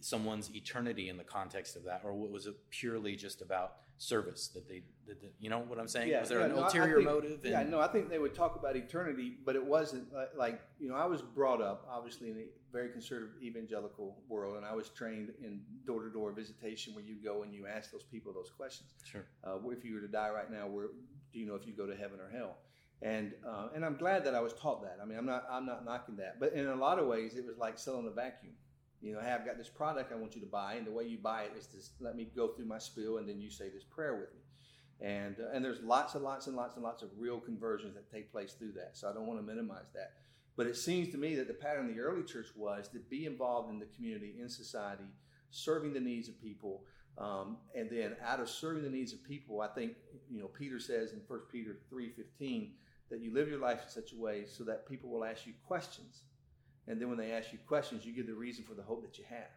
someone's 0.00 0.50
eternity 0.54 1.08
in 1.08 1.16
the 1.16 1.22
context 1.24 1.76
of 1.76 1.84
that 1.84 2.00
or 2.04 2.12
was 2.12 2.46
it 2.46 2.56
purely 2.70 3.14
just 3.14 3.40
about 3.40 3.74
service 3.98 4.48
that 4.48 4.68
they 4.68 4.82
that, 5.06 5.16
you 5.38 5.48
know 5.48 5.60
what 5.60 5.78
i'm 5.78 5.86
saying 5.86 6.18
was 6.18 6.28
there 6.28 6.40
yeah, 6.40 6.46
an 6.46 6.56
no, 6.56 6.64
ulterior 6.64 6.96
think- 6.96 7.08
motive 7.08 7.38
Yeah, 7.44 7.62
no, 7.62 7.78
I 7.80 7.86
think 7.86 8.08
they 8.08 8.18
would 8.18 8.34
talk 8.34 8.56
about 8.56 8.74
eternity, 8.76 9.36
but 9.44 9.54
it 9.54 9.64
wasn't 9.64 10.12
like, 10.12 10.30
like 10.36 10.60
you 10.80 10.88
know 10.88 10.96
I 10.96 11.06
was 11.06 11.22
brought 11.22 11.60
up 11.60 11.86
obviously 11.88 12.30
in 12.30 12.36
a 12.38 12.46
very 12.72 12.88
conservative 12.88 13.34
evangelical 13.42 14.16
world, 14.28 14.56
and 14.56 14.64
I 14.64 14.74
was 14.74 14.88
trained 14.88 15.28
in 15.44 15.60
door 15.86 16.02
to 16.02 16.10
door 16.10 16.32
visitation 16.32 16.94
where 16.94 17.04
you 17.04 17.16
go 17.22 17.42
and 17.42 17.52
you 17.54 17.66
ask 17.66 17.92
those 17.92 18.04
people 18.04 18.32
those 18.32 18.50
questions. 18.50 18.90
sure 19.04 19.24
Uh, 19.44 19.58
if 19.70 19.84
you 19.84 19.94
were 19.94 20.00
to 20.00 20.08
die 20.08 20.30
right 20.30 20.50
now, 20.50 20.66
where 20.66 20.86
do 21.32 21.38
you 21.38 21.46
know 21.46 21.54
if 21.54 21.66
you 21.66 21.72
go 21.72 21.86
to 21.86 21.94
heaven 21.96 22.18
or 22.18 22.28
hell? 22.30 22.56
And 23.02 23.32
uh, 23.46 23.68
and 23.74 23.84
I'm 23.84 23.96
glad 23.96 24.24
that 24.24 24.34
I 24.34 24.40
was 24.40 24.52
taught 24.52 24.82
that. 24.82 24.98
I 25.02 25.04
mean, 25.04 25.18
I'm 25.18 25.26
not 25.26 25.44
I'm 25.50 25.66
not 25.66 25.84
knocking 25.84 26.16
that, 26.16 26.38
but 26.38 26.52
in 26.52 26.66
a 26.68 26.74
lot 26.74 27.00
of 27.00 27.08
ways, 27.08 27.34
it 27.34 27.44
was 27.44 27.58
like 27.58 27.76
selling 27.78 28.06
a 28.06 28.10
vacuum. 28.10 28.52
You 29.00 29.14
know, 29.14 29.20
hey, 29.20 29.32
I've 29.32 29.44
got 29.44 29.58
this 29.58 29.68
product 29.68 30.12
I 30.12 30.14
want 30.14 30.36
you 30.36 30.40
to 30.40 30.46
buy, 30.46 30.74
and 30.74 30.86
the 30.86 30.92
way 30.92 31.04
you 31.04 31.18
buy 31.18 31.42
it 31.42 31.52
is 31.58 31.66
to 31.68 31.78
let 31.98 32.14
me 32.14 32.28
go 32.36 32.48
through 32.48 32.66
my 32.66 32.78
spiel, 32.78 33.18
and 33.18 33.28
then 33.28 33.40
you 33.40 33.50
say 33.50 33.68
this 33.68 33.82
prayer 33.82 34.14
with 34.14 34.32
me. 34.32 34.40
And 35.04 35.36
uh, 35.40 35.50
and 35.52 35.64
there's 35.64 35.82
lots 35.82 36.14
and 36.14 36.22
lots 36.22 36.46
and 36.46 36.54
lots 36.54 36.76
and 36.76 36.84
lots 36.84 37.02
of 37.02 37.08
real 37.18 37.40
conversions 37.40 37.94
that 37.94 38.08
take 38.08 38.30
place 38.30 38.52
through 38.52 38.72
that. 38.74 38.90
So 38.92 39.10
I 39.10 39.12
don't 39.12 39.26
want 39.26 39.40
to 39.40 39.46
minimize 39.46 39.90
that. 39.94 40.12
But 40.56 40.68
it 40.68 40.76
seems 40.76 41.08
to 41.08 41.18
me 41.18 41.34
that 41.36 41.48
the 41.48 41.54
pattern 41.54 41.88
of 41.88 41.96
the 41.96 42.00
early 42.00 42.22
church 42.22 42.48
was 42.54 42.86
to 42.88 43.00
be 43.00 43.26
involved 43.26 43.70
in 43.72 43.80
the 43.80 43.86
community, 43.96 44.36
in 44.38 44.48
society, 44.48 45.08
serving 45.50 45.92
the 45.92 46.00
needs 46.00 46.28
of 46.28 46.40
people, 46.40 46.84
um, 47.18 47.56
and 47.74 47.90
then 47.90 48.16
out 48.24 48.38
of 48.38 48.48
serving 48.48 48.82
the 48.82 48.90
needs 48.90 49.12
of 49.12 49.24
people, 49.24 49.60
I 49.60 49.68
think 49.68 49.94
you 50.30 50.40
know 50.40 50.46
Peter 50.46 50.78
says 50.78 51.12
in 51.12 51.20
1 51.26 51.40
Peter 51.50 51.78
three 51.90 52.10
fifteen 52.10 52.72
that 53.12 53.20
you 53.20 53.32
live 53.32 53.48
your 53.48 53.60
life 53.60 53.82
in 53.84 53.90
such 53.90 54.12
a 54.12 54.16
way 54.16 54.44
so 54.46 54.64
that 54.64 54.88
people 54.88 55.10
will 55.10 55.24
ask 55.24 55.46
you 55.46 55.52
questions, 55.66 56.22
and 56.88 57.00
then 57.00 57.08
when 57.08 57.18
they 57.18 57.30
ask 57.30 57.52
you 57.52 57.58
questions, 57.68 58.04
you 58.04 58.12
give 58.12 58.26
the 58.26 58.34
reason 58.34 58.64
for 58.64 58.74
the 58.74 58.82
hope 58.82 59.02
that 59.02 59.18
you 59.18 59.24
have. 59.28 59.50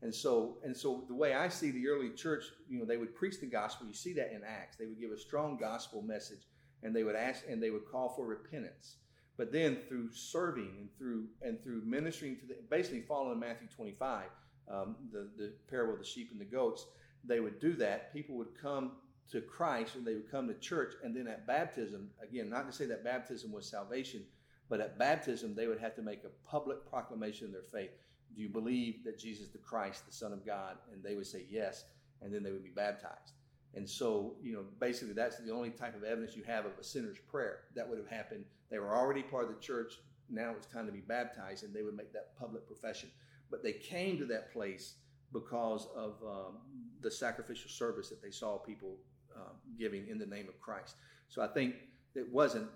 And 0.00 0.12
so, 0.12 0.56
and 0.64 0.76
so, 0.76 1.04
the 1.06 1.14
way 1.14 1.34
I 1.34 1.48
see 1.48 1.70
the 1.70 1.88
early 1.88 2.10
church, 2.10 2.44
you 2.68 2.78
know, 2.78 2.84
they 2.84 2.96
would 2.96 3.14
preach 3.14 3.38
the 3.38 3.46
gospel. 3.46 3.86
You 3.86 3.94
see 3.94 4.12
that 4.14 4.32
in 4.32 4.42
Acts. 4.42 4.76
They 4.76 4.86
would 4.86 4.98
give 4.98 5.12
a 5.12 5.18
strong 5.18 5.56
gospel 5.58 6.02
message, 6.02 6.48
and 6.82 6.96
they 6.96 7.04
would 7.04 7.14
ask, 7.14 7.44
and 7.48 7.62
they 7.62 7.70
would 7.70 7.86
call 7.86 8.08
for 8.08 8.26
repentance. 8.26 8.96
But 9.36 9.52
then, 9.52 9.78
through 9.88 10.10
serving 10.10 10.72
and 10.80 10.88
through 10.98 11.26
and 11.42 11.62
through 11.62 11.82
ministering 11.84 12.36
to 12.38 12.46
the, 12.46 12.56
basically 12.68 13.02
following 13.02 13.38
Matthew 13.38 13.68
25, 13.68 14.24
um, 14.68 14.96
the 15.12 15.28
the 15.36 15.52
parable 15.70 15.92
of 15.92 16.00
the 16.00 16.04
sheep 16.04 16.30
and 16.32 16.40
the 16.40 16.46
goats, 16.46 16.86
they 17.24 17.38
would 17.38 17.60
do 17.60 17.74
that. 17.74 18.12
People 18.12 18.36
would 18.36 18.60
come 18.60 18.92
to 19.30 19.40
Christ, 19.40 19.94
and 19.94 20.06
they 20.06 20.14
would 20.14 20.30
come 20.30 20.48
to 20.48 20.54
church, 20.54 20.94
and 21.02 21.16
then 21.16 21.26
at 21.26 21.46
baptism, 21.46 22.10
again, 22.22 22.50
not 22.50 22.66
to 22.66 22.72
say 22.76 22.86
that 22.86 23.04
baptism 23.04 23.52
was 23.52 23.66
salvation, 23.66 24.22
but 24.68 24.80
at 24.80 24.98
baptism, 24.98 25.54
they 25.54 25.66
would 25.66 25.80
have 25.80 25.94
to 25.96 26.02
make 26.02 26.24
a 26.24 26.48
public 26.48 26.88
proclamation 26.88 27.46
of 27.46 27.52
their 27.52 27.62
faith. 27.62 27.90
Do 28.34 28.42
you 28.42 28.48
believe 28.48 29.04
that 29.04 29.18
Jesus 29.18 29.48
the 29.48 29.58
Christ, 29.58 30.06
the 30.06 30.12
Son 30.12 30.32
of 30.32 30.46
God? 30.46 30.76
And 30.92 31.02
they 31.02 31.14
would 31.14 31.26
say 31.26 31.44
yes, 31.50 31.84
and 32.20 32.34
then 32.34 32.42
they 32.42 32.52
would 32.52 32.64
be 32.64 32.70
baptized. 32.70 33.34
And 33.74 33.88
so, 33.88 34.34
you 34.42 34.52
know, 34.52 34.64
basically 34.80 35.14
that's 35.14 35.38
the 35.38 35.52
only 35.52 35.70
type 35.70 35.96
of 35.96 36.04
evidence 36.04 36.36
you 36.36 36.42
have 36.44 36.66
of 36.66 36.72
a 36.78 36.84
sinner's 36.84 37.18
prayer. 37.18 37.60
That 37.74 37.88
would 37.88 37.98
have 37.98 38.08
happened. 38.08 38.44
They 38.70 38.78
were 38.78 38.94
already 38.94 39.22
part 39.22 39.44
of 39.44 39.54
the 39.54 39.60
church. 39.60 39.94
Now 40.28 40.52
it's 40.56 40.66
time 40.66 40.86
to 40.86 40.92
be 40.92 41.00
baptized, 41.00 41.64
and 41.64 41.74
they 41.74 41.82
would 41.82 41.96
make 41.96 42.12
that 42.12 42.36
public 42.38 42.66
profession. 42.66 43.10
But 43.50 43.62
they 43.62 43.72
came 43.72 44.18
to 44.18 44.26
that 44.26 44.52
place 44.52 44.94
because 45.32 45.88
of 45.94 46.16
um, 46.26 46.58
the 47.00 47.10
sacrificial 47.10 47.70
service 47.70 48.08
that 48.08 48.22
they 48.22 48.30
saw 48.30 48.58
people 48.58 48.96
um, 49.36 49.56
giving 49.78 50.08
in 50.08 50.18
the 50.18 50.26
name 50.26 50.48
of 50.48 50.60
Christ. 50.60 50.96
So 51.28 51.42
I 51.42 51.48
think 51.48 51.74
it 52.14 52.30
wasn't. 52.32 52.68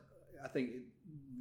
I 0.45 0.49
think 0.49 0.71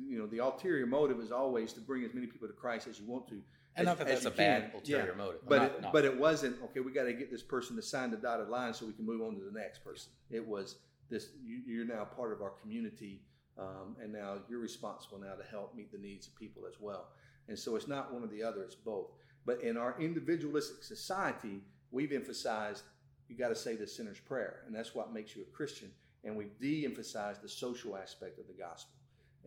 you 0.07 0.17
know 0.19 0.27
the 0.27 0.39
ulterior 0.39 0.85
motive 0.85 1.19
is 1.19 1.31
always 1.31 1.73
to 1.73 1.81
bring 1.81 2.03
as 2.03 2.13
many 2.13 2.27
people 2.27 2.47
to 2.47 2.53
Christ 2.53 2.87
as 2.87 2.99
you 2.99 3.05
want 3.07 3.27
to. 3.29 3.41
and 3.77 3.79
as- 3.79 3.85
not 3.85 3.97
that 3.99 4.07
that's 4.07 4.25
a 4.25 4.29
you 4.29 4.35
bad 4.35 4.71
ulterior 4.73 5.11
Yeah. 5.11 5.17
motive 5.17 5.41
But 5.47 5.57
Not- 5.61 5.71
it, 5.71 5.81
not- 5.81 5.93
but 5.93 6.05
it 6.05 6.17
wasn't 6.17 6.61
okay. 6.63 6.79
We 6.79 6.91
got 6.91 7.03
to 7.05 7.13
get 7.13 7.29
this 7.31 7.43
person 7.43 7.75
to 7.75 7.81
sign 7.81 8.11
the 8.11 8.17
dotted 8.17 8.47
line 8.49 8.73
so 8.73 8.85
we 8.85 8.93
can 8.93 9.05
move 9.05 9.21
on 9.21 9.35
to 9.35 9.41
the 9.43 9.51
next 9.57 9.79
person. 9.83 10.11
It 10.29 10.45
was 10.45 10.77
this. 11.09 11.29
You, 11.43 11.61
you're 11.67 11.85
now 11.85 12.05
part 12.05 12.31
of 12.31 12.41
our 12.41 12.51
community, 12.61 13.21
um, 13.57 13.95
and 14.01 14.11
now 14.13 14.39
you're 14.49 14.59
responsible 14.59 15.19
now 15.19 15.35
to 15.35 15.43
help 15.43 15.75
meet 15.75 15.91
the 15.91 15.97
needs 15.97 16.27
of 16.27 16.35
people 16.35 16.65
as 16.67 16.79
well. 16.79 17.09
And 17.47 17.57
so 17.59 17.75
it's 17.75 17.87
not 17.87 18.13
one 18.13 18.23
or 18.23 18.27
the 18.27 18.41
other; 18.43 18.63
it's 18.63 18.75
both. 18.75 19.11
But 19.45 19.61
in 19.61 19.77
our 19.77 19.95
individualistic 19.99 20.83
society, 20.83 21.61
we've 21.91 22.11
emphasized 22.11 22.83
you 23.27 23.37
got 23.37 23.49
to 23.49 23.55
say 23.55 23.75
the 23.75 23.87
sinner's 23.87 24.19
prayer, 24.19 24.61
and 24.65 24.75
that's 24.75 24.93
what 24.93 25.13
makes 25.13 25.35
you 25.35 25.41
a 25.41 25.55
Christian. 25.55 25.91
And 26.23 26.35
we've 26.35 26.57
de-emphasized 26.59 27.41
the 27.41 27.49
social 27.49 27.95
aspect 27.95 28.39
of 28.39 28.47
the 28.47 28.53
gospel, 28.53 28.95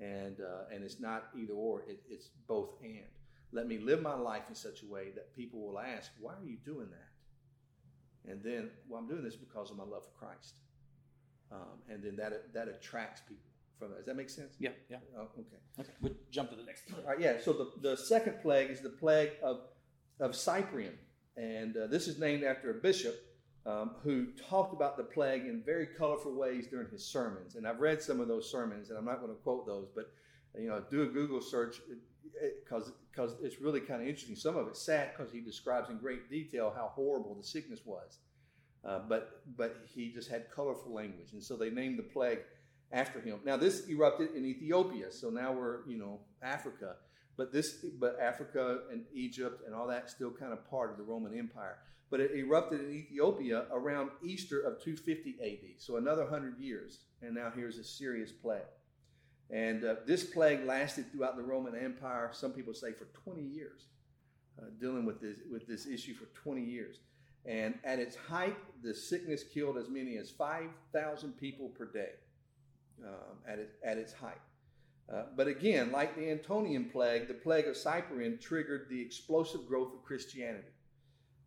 and 0.01 0.41
uh, 0.41 0.73
and 0.73 0.85
it's 0.85 1.01
not 1.01 1.29
either 1.37 1.55
or; 1.55 1.83
it, 1.89 2.01
it's 2.09 2.29
both 2.47 2.71
and. 2.83 3.05
Let 3.51 3.67
me 3.67 3.79
live 3.79 4.03
my 4.03 4.15
life 4.15 4.43
in 4.51 4.55
such 4.55 4.83
a 4.83 4.87
way 4.87 5.11
that 5.15 5.35
people 5.35 5.61
will 5.61 5.79
ask, 5.79 6.11
"Why 6.21 6.35
are 6.35 6.45
you 6.45 6.59
doing 6.65 6.89
that?" 6.91 8.31
And 8.31 8.43
then, 8.43 8.71
well, 8.89 9.01
I'm 9.01 9.09
doing 9.09 9.25
this 9.25 9.37
because 9.37 9.71
of 9.71 9.77
my 9.77 9.85
love 9.85 10.05
for 10.05 10.27
Christ, 10.27 10.55
um, 11.51 11.81
and 11.89 12.03
then 12.03 12.17
that 12.17 12.53
that 12.53 12.69
attracts 12.69 13.23
people 13.23 13.43
from 13.79 13.91
that. 13.91 13.99
Does 13.99 14.07
that 14.07 14.17
make 14.17 14.31
sense? 14.31 14.55
yeah 14.59 14.71
yeah 14.91 14.99
Oh, 15.17 15.23
okay. 15.23 15.43
okay 15.81 15.93
we'll 16.01 16.13
jump 16.31 16.51
to 16.51 16.57
the 16.57 16.65
next 16.65 16.83
All 16.93 17.11
right, 17.11 17.21
yeah. 17.21 17.35
So 17.43 17.53
the, 17.53 17.71
the 17.81 17.97
second 17.97 18.41
plague 18.43 18.71
is 18.71 18.81
the 18.81 18.91
plague 18.91 19.33
of 19.43 19.61
of 20.21 20.35
Cyprian, 20.37 20.95
and 21.37 21.77
uh, 21.77 21.87
this 21.87 22.09
is 22.09 22.19
named 22.19 22.45
after 22.45 22.71
a 22.71 22.75
bishop 22.75 23.15
um, 23.69 23.91
who 24.03 24.29
talked 24.49 24.73
about 24.73 24.97
the 24.97 25.03
plague 25.03 25.45
in 25.45 25.63
very 25.63 25.87
colorful 25.87 26.33
ways 26.33 26.67
during 26.69 26.89
his 26.91 27.05
sermons. 27.05 27.57
And 27.57 27.69
I've 27.69 27.81
read 27.81 28.01
some 28.01 28.19
of 28.19 28.27
those 28.27 28.51
sermons, 28.51 28.89
and 28.89 28.99
I'm 28.99 29.05
not 29.05 29.21
going 29.21 29.31
to 29.31 29.43
quote 29.43 29.67
those, 29.67 29.89
but 29.95 30.11
you 30.59 30.69
know, 30.69 30.83
do 30.91 31.03
a 31.03 31.07
Google 31.07 31.43
search 31.43 31.77
because 32.65 32.93
because 33.11 33.37
it's 33.43 33.61
really 33.61 33.81
kind 33.81 34.01
of 34.01 34.09
interesting. 34.09 34.37
Some 34.37 34.57
of 34.57 34.67
it's 34.69 34.81
sad 34.81 35.11
because 35.15 35.31
he 35.31 35.41
describes 35.41 35.91
in 35.91 35.99
great 35.99 36.31
detail 36.31 36.73
how 36.75 36.93
horrible 36.95 37.35
the 37.35 37.45
sickness 37.45 37.81
was, 37.85 38.19
uh, 38.87 39.01
but 39.07 39.43
but 39.57 39.77
he 39.85 40.11
just 40.11 40.31
had 40.31 40.51
colorful 40.51 40.93
language, 40.95 41.33
and 41.33 41.43
so 41.43 41.55
they 41.55 41.69
named 41.69 41.99
the 41.99 42.05
plague 42.05 42.41
after 42.91 43.21
him. 43.21 43.39
Now 43.45 43.59
this 43.59 43.87
erupted 43.89 44.35
in 44.35 44.47
Ethiopia, 44.47 45.13
so 45.13 45.29
now 45.29 45.53
we're 45.53 45.87
you 45.87 45.99
know 45.99 46.21
Africa, 46.43 46.97
but 47.37 47.53
this 47.53 47.85
but 48.01 48.19
Africa 48.19 48.81
and 48.91 49.05
Egypt 49.13 49.63
and 49.67 49.75
all 49.75 49.87
that 49.89 50.09
still 50.09 50.31
kind 50.31 50.55
of 50.55 50.69
part 50.71 50.91
of 50.91 50.97
the 50.97 51.05
Roman 51.05 51.39
Empire. 51.39 51.79
But 52.11 52.21
it 52.21 52.31
erupted 52.35 52.81
in 52.81 52.93
Ethiopia 52.93 53.67
around 53.71 54.11
Easter 54.23 54.61
of 54.61 54.83
250 54.83 55.37
AD, 55.43 55.81
so 55.81 55.97
another 55.97 56.27
hundred 56.27 56.59
years, 56.59 57.01
and 57.21 57.35
now 57.35 57.53
here's 57.55 57.77
a 57.77 57.85
serious 57.85 58.33
plague. 58.33 58.63
And 59.51 59.85
uh, 59.85 59.97
this 60.07 60.25
plague 60.25 60.65
lasted 60.65 61.11
throughout 61.11 61.37
the 61.37 61.43
Roman 61.43 61.75
Empire. 61.75 62.31
Some 62.33 62.53
people 62.53 62.75
say 62.75 62.93
for 62.93 63.07
20 63.25 63.43
years, 63.43 63.87
uh, 64.59 64.67
dealing 64.81 65.05
with 65.05 65.21
this 65.21 65.39
with 65.51 65.67
this 65.67 65.87
issue 65.87 66.15
for 66.15 66.27
20 66.27 66.63
years. 66.63 67.01
And 67.47 67.79
at 67.85 67.99
its 67.99 68.17
height, 68.17 68.57
the 68.83 68.95
sickness 68.95 69.43
killed 69.43 69.79
as 69.79 69.89
many 69.89 70.19
as 70.19 70.31
5,000 70.31 71.33
people 71.39 71.69
per 71.69 71.87
day 71.87 72.11
um, 73.03 73.39
at, 73.47 73.59
it, 73.59 73.71
at 73.83 73.97
its 73.97 74.13
height. 74.13 74.41
Uh, 75.11 75.23
but 75.35 75.49
again, 75.49 75.91
like 75.91 76.15
the 76.15 76.31
Antonian 76.31 76.91
plague, 76.93 77.29
the 77.29 77.35
plague 77.35 77.67
of 77.67 77.77
Cyprian 77.77 78.39
triggered 78.39 78.89
the 78.91 79.01
explosive 79.01 79.67
growth 79.67 79.95
of 79.95 80.05
Christianity. 80.05 80.69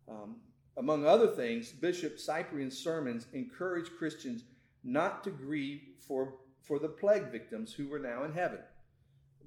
Um, 0.08 0.36
among 0.76 1.06
other 1.06 1.28
things, 1.28 1.70
Bishop 1.70 2.18
Cyprian's 2.18 2.78
sermons 2.78 3.26
encouraged 3.32 3.96
Christians 3.98 4.44
not 4.84 5.22
to 5.24 5.30
grieve 5.30 5.82
for, 6.06 6.34
for 6.60 6.78
the 6.78 6.88
plague 6.88 7.30
victims 7.30 7.72
who 7.72 7.88
were 7.88 7.98
now 7.98 8.24
in 8.24 8.32
heaven, 8.32 8.58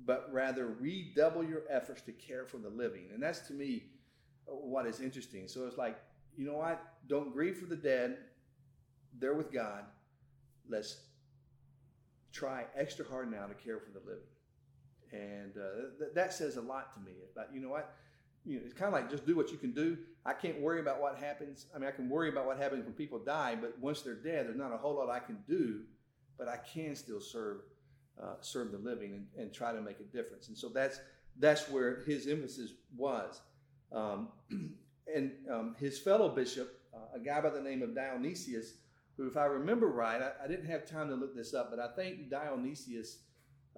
but 0.05 0.29
rather 0.31 0.67
redouble 0.67 1.43
your 1.43 1.63
efforts 1.69 2.01
to 2.03 2.11
care 2.11 2.45
for 2.45 2.57
the 2.57 2.69
living. 2.69 3.07
And 3.13 3.21
that's 3.21 3.39
to 3.47 3.53
me 3.53 3.85
what 4.45 4.85
is 4.85 5.01
interesting. 5.01 5.47
So 5.47 5.65
it's 5.65 5.77
like, 5.77 5.97
you 6.37 6.45
know 6.45 6.57
what? 6.57 6.81
Don't 7.07 7.33
grieve 7.33 7.57
for 7.57 7.65
the 7.65 7.75
dead. 7.75 8.17
They're 9.17 9.33
with 9.33 9.51
God. 9.51 9.83
Let's 10.69 10.97
try 12.31 12.65
extra 12.75 13.05
hard 13.05 13.31
now 13.31 13.47
to 13.47 13.53
care 13.53 13.79
for 13.79 13.91
the 13.91 13.99
living. 14.05 14.23
And 15.11 15.53
uh, 15.57 15.97
th- 15.97 16.11
that 16.13 16.33
says 16.33 16.57
a 16.57 16.61
lot 16.61 16.93
to 16.93 16.99
me 16.99 17.13
about, 17.33 17.53
you 17.53 17.61
know 17.61 17.69
what? 17.69 17.95
You 18.45 18.57
know, 18.57 18.61
it's 18.65 18.73
kind 18.73 18.87
of 18.87 18.93
like 18.93 19.09
just 19.09 19.25
do 19.25 19.35
what 19.35 19.51
you 19.51 19.57
can 19.57 19.71
do. 19.71 19.97
I 20.25 20.33
can't 20.33 20.61
worry 20.61 20.79
about 20.79 21.01
what 21.01 21.17
happens. 21.17 21.65
I 21.75 21.79
mean, 21.79 21.87
I 21.87 21.91
can 21.91 22.09
worry 22.09 22.29
about 22.29 22.45
what 22.45 22.57
happens 22.57 22.85
when 22.85 22.93
people 22.93 23.19
die, 23.19 23.55
but 23.59 23.77
once 23.79 24.01
they're 24.01 24.13
dead, 24.13 24.47
there's 24.47 24.57
not 24.57 24.71
a 24.71 24.77
whole 24.77 24.95
lot 24.95 25.09
I 25.09 25.19
can 25.19 25.39
do, 25.47 25.81
but 26.37 26.47
I 26.47 26.57
can 26.57 26.95
still 26.95 27.19
serve 27.19 27.61
uh, 28.21 28.35
serve 28.39 28.71
the 28.71 28.77
living 28.77 29.11
and, 29.13 29.27
and, 29.37 29.53
try 29.53 29.73
to 29.73 29.81
make 29.81 29.99
a 29.99 30.03
difference. 30.03 30.47
And 30.47 30.57
so 30.57 30.69
that's 30.69 31.01
that's 31.37 31.69
where 31.69 32.03
his 32.05 32.27
emphasis 32.27 32.71
was. 32.95 33.41
Um, 33.91 34.29
and 35.13 35.31
um, 35.51 35.75
his 35.77 35.99
fellow 35.99 36.29
bishop, 36.29 36.81
uh, 36.93 37.17
a 37.17 37.19
guy 37.19 37.41
by 37.41 37.49
the 37.49 37.61
name 37.61 37.81
of 37.81 37.93
Dionysius, 37.93 38.75
who, 39.17 39.27
if 39.27 39.35
I 39.35 39.45
remember 39.45 39.87
right, 39.87 40.21
I, 40.21 40.45
I, 40.45 40.47
didn't 40.47 40.67
have 40.67 40.85
time 40.85 41.09
to 41.09 41.15
look 41.15 41.35
this 41.35 41.53
up, 41.53 41.69
but 41.69 41.79
I 41.79 41.93
think 41.93 42.29
Dionysius 42.29 43.19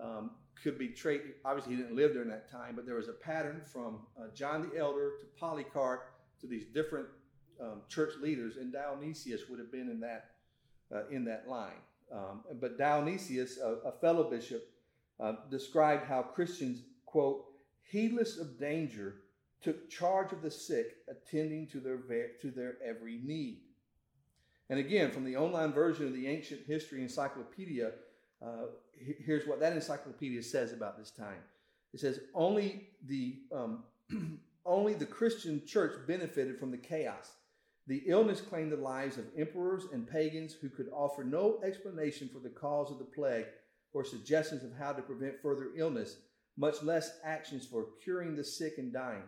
um, 0.01 0.31
could 0.63 0.77
be 0.77 0.89
traced. 0.89 1.23
Obviously, 1.45 1.75
he 1.75 1.81
didn't 1.81 1.95
live 1.95 2.13
during 2.13 2.29
that 2.29 2.51
time, 2.51 2.75
but 2.75 2.85
there 2.85 2.95
was 2.95 3.07
a 3.07 3.13
pattern 3.13 3.61
from 3.71 3.99
uh, 4.19 4.33
John 4.33 4.69
the 4.69 4.77
Elder 4.77 5.11
to 5.19 5.25
Polycarp 5.39 6.11
to 6.41 6.47
these 6.47 6.65
different 6.65 7.07
um, 7.61 7.81
church 7.89 8.13
leaders, 8.21 8.57
and 8.57 8.71
Dionysius 8.71 9.41
would 9.49 9.59
have 9.59 9.71
been 9.71 9.89
in 9.89 9.99
that 10.01 10.31
uh, 10.93 11.07
in 11.09 11.25
that 11.25 11.47
line. 11.47 11.81
Um, 12.11 12.43
but 12.61 12.77
Dionysius, 12.77 13.57
a, 13.59 13.89
a 13.89 13.91
fellow 13.91 14.29
bishop, 14.29 14.69
uh, 15.19 15.33
described 15.49 16.05
how 16.05 16.21
Christians, 16.21 16.83
quote, 17.05 17.45
heedless 17.83 18.37
of 18.37 18.59
danger, 18.59 19.15
took 19.61 19.89
charge 19.89 20.31
of 20.31 20.41
the 20.41 20.51
sick, 20.51 20.97
attending 21.09 21.67
to 21.67 21.79
their, 21.79 21.97
to 22.41 22.51
their 22.51 22.77
every 22.85 23.19
need. 23.23 23.61
And 24.69 24.79
again, 24.79 25.11
from 25.11 25.25
the 25.25 25.35
online 25.35 25.73
version 25.73 26.07
of 26.07 26.13
the 26.13 26.27
Ancient 26.27 26.61
History 26.65 27.01
Encyclopedia, 27.01 27.91
uh, 28.45 28.67
here's 29.25 29.47
what 29.47 29.59
that 29.59 29.73
encyclopedia 29.73 30.43
says 30.43 30.73
about 30.73 30.97
this 30.97 31.11
time. 31.11 31.39
It 31.93 31.99
says 31.99 32.19
only 32.33 32.89
the 33.05 33.39
um, 33.51 33.83
only 34.65 34.93
the 34.93 35.05
Christian 35.05 35.65
church 35.65 35.93
benefited 36.07 36.59
from 36.59 36.71
the 36.71 36.77
chaos. 36.77 37.31
The 37.87 38.03
illness 38.07 38.41
claimed 38.41 38.71
the 38.71 38.77
lives 38.77 39.17
of 39.17 39.27
emperors 39.37 39.85
and 39.93 40.05
pagans 40.05 40.53
who 40.53 40.69
could 40.69 40.89
offer 40.93 41.23
no 41.23 41.59
explanation 41.63 42.29
for 42.31 42.39
the 42.39 42.49
cause 42.49 42.91
of 42.91 42.99
the 42.99 43.05
plague 43.05 43.45
or 43.93 44.03
suggestions 44.03 44.63
of 44.63 44.77
how 44.77 44.91
to 44.91 45.01
prevent 45.01 45.41
further 45.41 45.69
illness, 45.77 46.17
much 46.57 46.83
less 46.83 47.19
actions 47.23 47.65
for 47.65 47.87
curing 48.03 48.35
the 48.35 48.43
sick 48.43 48.73
and 48.77 48.91
dying. 48.91 49.23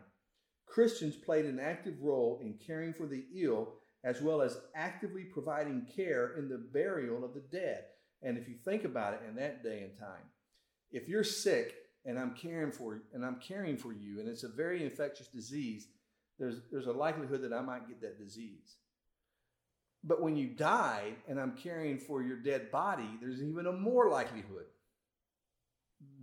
Christians 0.66 1.16
played 1.16 1.46
an 1.46 1.60
active 1.60 2.02
role 2.02 2.40
in 2.44 2.60
caring 2.66 2.94
for 2.94 3.08
the 3.08 3.24
ill 3.34 3.76
as 4.04 4.22
well 4.22 4.42
as 4.42 4.60
actively 4.76 5.24
providing 5.24 5.88
care 5.96 6.36
in 6.38 6.48
the 6.48 6.58
burial 6.58 7.24
of 7.24 7.34
the 7.34 7.44
dead. 7.52 7.86
And 8.22 8.38
if 8.38 8.48
you 8.48 8.56
think 8.56 8.84
about 8.84 9.14
it 9.14 9.22
in 9.28 9.36
that 9.36 9.64
day 9.64 9.82
and 9.84 9.98
time, 9.98 10.28
if 10.92 11.08
you're 11.08 11.24
sick 11.24 11.76
and 12.06 12.20
I'm 12.20 12.36
caring 12.36 12.72
for 12.72 13.02
and 13.14 13.26
I'm 13.26 13.40
caring 13.40 13.78
for 13.78 13.94
you 13.94 14.20
and 14.20 14.28
it's 14.28 14.44
a 14.44 14.50
very 14.50 14.84
infectious 14.84 15.28
disease, 15.28 15.88
there's 16.38 16.62
there's 16.72 16.88
a 16.88 16.92
likelihood 16.92 17.42
that 17.44 17.54
I 17.54 17.62
might 17.62 17.88
get 17.88 18.02
that 18.02 18.20
disease. 18.20 18.78
But 20.04 20.22
when 20.22 20.36
you 20.36 20.48
died 20.48 21.16
and 21.28 21.40
I'm 21.40 21.58
caring 21.58 21.98
for 21.98 22.22
your 22.22 22.38
dead 22.38 22.72
body, 22.72 23.10
there's 23.22 23.44
even 23.44 23.68
a 23.68 23.72
more 23.72 24.10
likelihood 24.10 24.66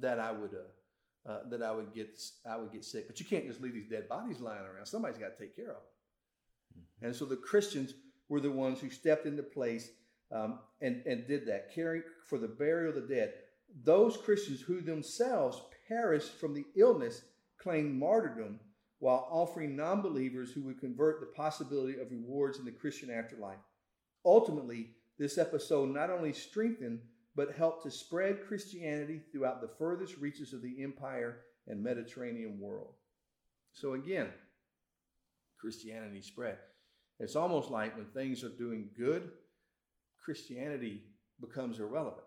that 0.01 0.19
I 0.19 0.33
would 0.33 0.55
uh, 0.55 1.31
uh, 1.31 1.41
that 1.51 1.63
I 1.63 1.73
would 1.73 1.95
get 1.95 2.19
I 2.49 2.57
would 2.57 2.73
get 2.73 2.85
sick. 2.85 3.07
But 3.07 3.21
you 3.21 3.27
can't 3.27 3.47
just 3.47 3.61
leave 3.61 3.75
these 3.75 3.89
dead 3.89 4.09
bodies 4.09 4.41
lying 4.41 4.65
around. 4.65 4.87
Somebody's 4.87 5.19
got 5.19 5.37
to 5.37 5.45
take 5.45 5.55
care 5.57 5.71
of 5.71 5.77
them. 5.77 6.79
Mm-hmm. 6.79 7.07
And 7.07 7.17
so 7.17 7.25
the 7.25 7.37
Christians 7.37 7.95
were 8.29 8.41
the 8.41 8.51
ones 8.51 8.81
who 8.81 8.91
stepped 8.91 9.27
into 9.27 9.43
place 9.43 9.91
um, 10.33 10.61
and 10.81 11.03
and 11.07 11.27
did 11.27 11.47
that, 11.47 11.75
caring 11.75 12.03
for 12.29 12.39
the 12.39 12.49
burial 12.49 12.97
of 12.97 13.09
the 13.09 13.15
dead. 13.15 13.35
Those 13.85 14.17
Christians 14.17 14.61
who 14.61 14.81
themselves 14.81 15.61
perished 15.89 16.33
from 16.33 16.55
the 16.55 16.65
illness 16.77 17.23
claimed 17.59 17.95
martyrdom 17.95 18.61
while 18.99 19.29
offering 19.31 19.77
non 19.77 20.03
believers 20.03 20.53
who 20.53 20.63
would 20.63 20.81
convert 20.81 21.21
the 21.21 21.27
possibility 21.27 21.99
of 21.99 22.11
rewards 22.11 22.59
in 22.59 22.65
the 22.65 22.71
Christian 22.71 23.11
afterlife. 23.11 23.59
Ultimately, 24.25 24.91
this 25.19 25.39
episode 25.39 25.91
not 25.91 26.11
only 26.11 26.33
strengthened, 26.33 27.01
but 27.35 27.55
helped 27.55 27.83
to 27.85 27.91
spread 27.91 28.47
Christianity 28.47 29.21
throughout 29.31 29.61
the 29.61 29.71
furthest 29.79 30.17
reaches 30.17 30.53
of 30.53 30.63
the 30.63 30.83
empire 30.83 31.41
and 31.69 31.83
Mediterranean 31.83 32.59
world. 32.59 32.95
So, 33.73 33.93
again, 33.93 34.29
Christianity 35.61 36.23
spread. 36.23 36.57
It's 37.19 37.37
almost 37.37 37.71
like 37.71 37.97
when 37.97 38.07
things 38.07 38.43
are 38.45 38.49
doing 38.49 38.89
good, 38.97 39.31
Christianity 40.27 41.05
becomes 41.41 41.79
irrelevant. 41.79 42.27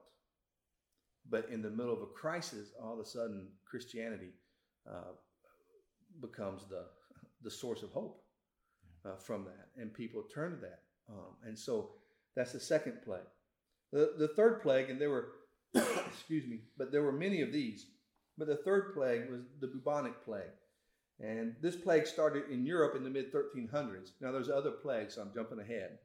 But 1.29 1.49
in 1.51 1.61
the 1.61 1.69
middle 1.69 1.93
of 1.93 2.01
a 2.01 2.05
crisis, 2.05 2.69
all 2.81 2.93
of 2.93 2.99
a 2.99 3.05
sudden, 3.05 3.49
Christianity 3.69 4.31
uh, 4.89 5.11
becomes 6.21 6.63
the, 6.69 6.85
the 7.43 7.51
source 7.51 7.83
of 7.83 7.91
hope 7.91 8.23
uh, 9.05 9.17
from 9.17 9.43
that. 9.43 9.67
And 9.75 9.93
people 9.93 10.23
turn 10.33 10.51
to 10.51 10.57
that. 10.61 10.79
Um, 11.09 11.35
and 11.45 11.59
so 11.59 11.89
that's 12.37 12.53
the 12.53 12.59
second 12.59 13.01
plague. 13.03 13.19
The, 13.91 14.13
the 14.17 14.29
third 14.29 14.61
plague, 14.61 14.89
and 14.89 14.99
there 14.99 15.09
were, 15.09 15.27
excuse 15.75 16.47
me, 16.47 16.61
but 16.77 16.93
there 16.93 17.03
were 17.03 17.11
many 17.11 17.41
of 17.41 17.51
these. 17.51 17.85
But 18.37 18.47
the 18.47 18.61
third 18.63 18.93
plague 18.93 19.29
was 19.29 19.41
the 19.59 19.67
bubonic 19.67 20.23
plague. 20.23 20.55
And 21.19 21.53
this 21.61 21.75
plague 21.75 22.07
started 22.07 22.49
in 22.49 22.65
Europe 22.65 22.95
in 22.95 23.03
the 23.03 23.09
mid 23.09 23.33
1300s. 23.33 24.11
Now, 24.21 24.31
there's 24.31 24.49
other 24.49 24.71
plagues, 24.71 25.15
so 25.15 25.21
I'm 25.21 25.33
jumping 25.33 25.59
ahead. 25.59 25.97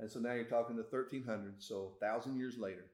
And 0.00 0.10
so 0.10 0.18
now 0.18 0.32
you're 0.32 0.44
talking 0.44 0.76
the 0.76 0.82
1300s, 0.82 1.58
so 1.58 1.92
thousand 2.00 2.38
years 2.38 2.56
later. 2.58 2.86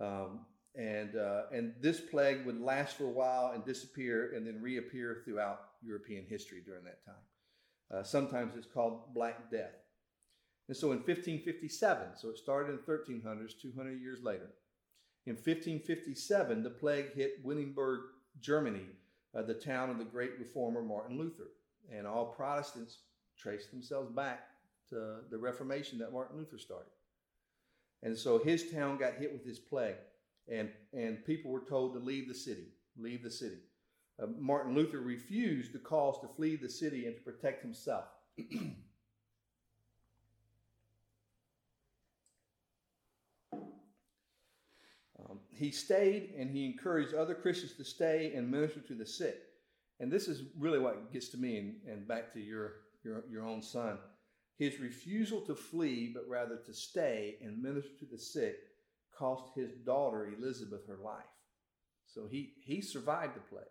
Um, 0.00 0.40
and 0.74 1.16
uh, 1.16 1.42
and 1.52 1.74
this 1.80 2.00
plague 2.00 2.46
would 2.46 2.60
last 2.60 2.96
for 2.96 3.04
a 3.04 3.10
while 3.10 3.52
and 3.54 3.64
disappear 3.64 4.32
and 4.34 4.46
then 4.46 4.62
reappear 4.62 5.22
throughout 5.24 5.60
European 5.82 6.24
history 6.24 6.62
during 6.64 6.84
that 6.84 7.04
time. 7.04 7.14
Uh, 7.92 8.02
sometimes 8.02 8.54
it's 8.56 8.68
called 8.72 9.12
Black 9.12 9.50
Death. 9.50 9.74
And 10.68 10.76
so 10.76 10.92
in 10.92 10.98
1557, 10.98 12.16
so 12.16 12.28
it 12.28 12.38
started 12.38 12.70
in 12.70 12.76
the 12.76 12.92
1300s, 12.92 13.60
200 13.60 14.00
years 14.00 14.22
later. 14.22 14.50
In 15.26 15.34
1557, 15.34 16.62
the 16.62 16.70
plague 16.70 17.12
hit 17.14 17.44
Wittenberg, 17.44 18.02
Germany, 18.40 18.86
uh, 19.36 19.42
the 19.42 19.54
town 19.54 19.90
of 19.90 19.98
the 19.98 20.04
great 20.04 20.38
reformer 20.38 20.82
Martin 20.82 21.18
Luther. 21.18 21.48
And 21.92 22.06
all 22.06 22.26
Protestants 22.26 22.98
traced 23.36 23.72
themselves 23.72 24.12
back 24.12 24.49
the 24.90 25.38
Reformation 25.38 25.98
that 25.98 26.12
Martin 26.12 26.38
Luther 26.38 26.58
started. 26.58 26.90
And 28.02 28.16
so 28.16 28.38
his 28.38 28.70
town 28.70 28.96
got 28.98 29.14
hit 29.14 29.32
with 29.32 29.44
this 29.44 29.58
plague 29.58 29.96
and, 30.50 30.70
and 30.92 31.24
people 31.24 31.50
were 31.50 31.64
told 31.68 31.94
to 31.94 32.00
leave 32.00 32.28
the 32.28 32.34
city, 32.34 32.68
leave 32.98 33.22
the 33.22 33.30
city. 33.30 33.58
Uh, 34.20 34.26
Martin 34.38 34.74
Luther 34.74 35.00
refused 35.00 35.72
the 35.72 35.78
calls 35.78 36.20
to 36.20 36.28
flee 36.28 36.56
the 36.56 36.68
city 36.68 37.06
and 37.06 37.16
to 37.16 37.22
protect 37.22 37.62
himself. 37.62 38.04
um, 43.52 45.38
he 45.50 45.70
stayed 45.70 46.34
and 46.36 46.50
he 46.50 46.66
encouraged 46.66 47.14
other 47.14 47.34
Christians 47.34 47.74
to 47.74 47.84
stay 47.84 48.32
and 48.34 48.50
minister 48.50 48.80
to 48.80 48.94
the 48.94 49.06
sick. 49.06 49.38
And 50.00 50.10
this 50.10 50.28
is 50.28 50.42
really 50.58 50.78
what 50.78 51.12
gets 51.12 51.28
to 51.28 51.36
me 51.36 51.58
and, 51.58 51.74
and 51.86 52.08
back 52.08 52.32
to 52.32 52.40
your, 52.40 52.72
your, 53.04 53.24
your 53.30 53.44
own 53.44 53.62
son. 53.62 53.98
His 54.60 54.78
refusal 54.78 55.40
to 55.46 55.54
flee, 55.54 56.10
but 56.12 56.28
rather 56.28 56.58
to 56.66 56.74
stay 56.74 57.38
and 57.40 57.62
minister 57.62 57.92
to 58.00 58.04
the 58.04 58.18
sick, 58.18 58.56
cost 59.16 59.54
his 59.56 59.72
daughter 59.86 60.28
Elizabeth 60.38 60.86
her 60.86 60.98
life. 61.02 61.24
So 62.06 62.26
he, 62.30 62.52
he 62.62 62.82
survived 62.82 63.36
the 63.36 63.40
plague, 63.40 63.64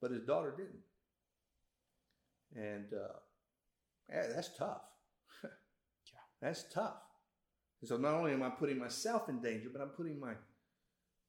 but 0.00 0.10
his 0.10 0.22
daughter 0.22 0.52
didn't. 0.56 0.82
And 2.56 2.92
uh, 2.92 3.18
yeah, 4.10 4.32
that's 4.34 4.50
tough. 4.58 4.82
yeah. 5.44 5.50
That's 6.40 6.64
tough. 6.74 7.00
And 7.82 7.88
so 7.88 7.96
not 7.96 8.14
only 8.14 8.32
am 8.32 8.42
I 8.42 8.50
putting 8.50 8.80
myself 8.80 9.28
in 9.28 9.40
danger, 9.40 9.68
but 9.72 9.80
I'm 9.80 9.90
putting 9.90 10.18
my 10.18 10.32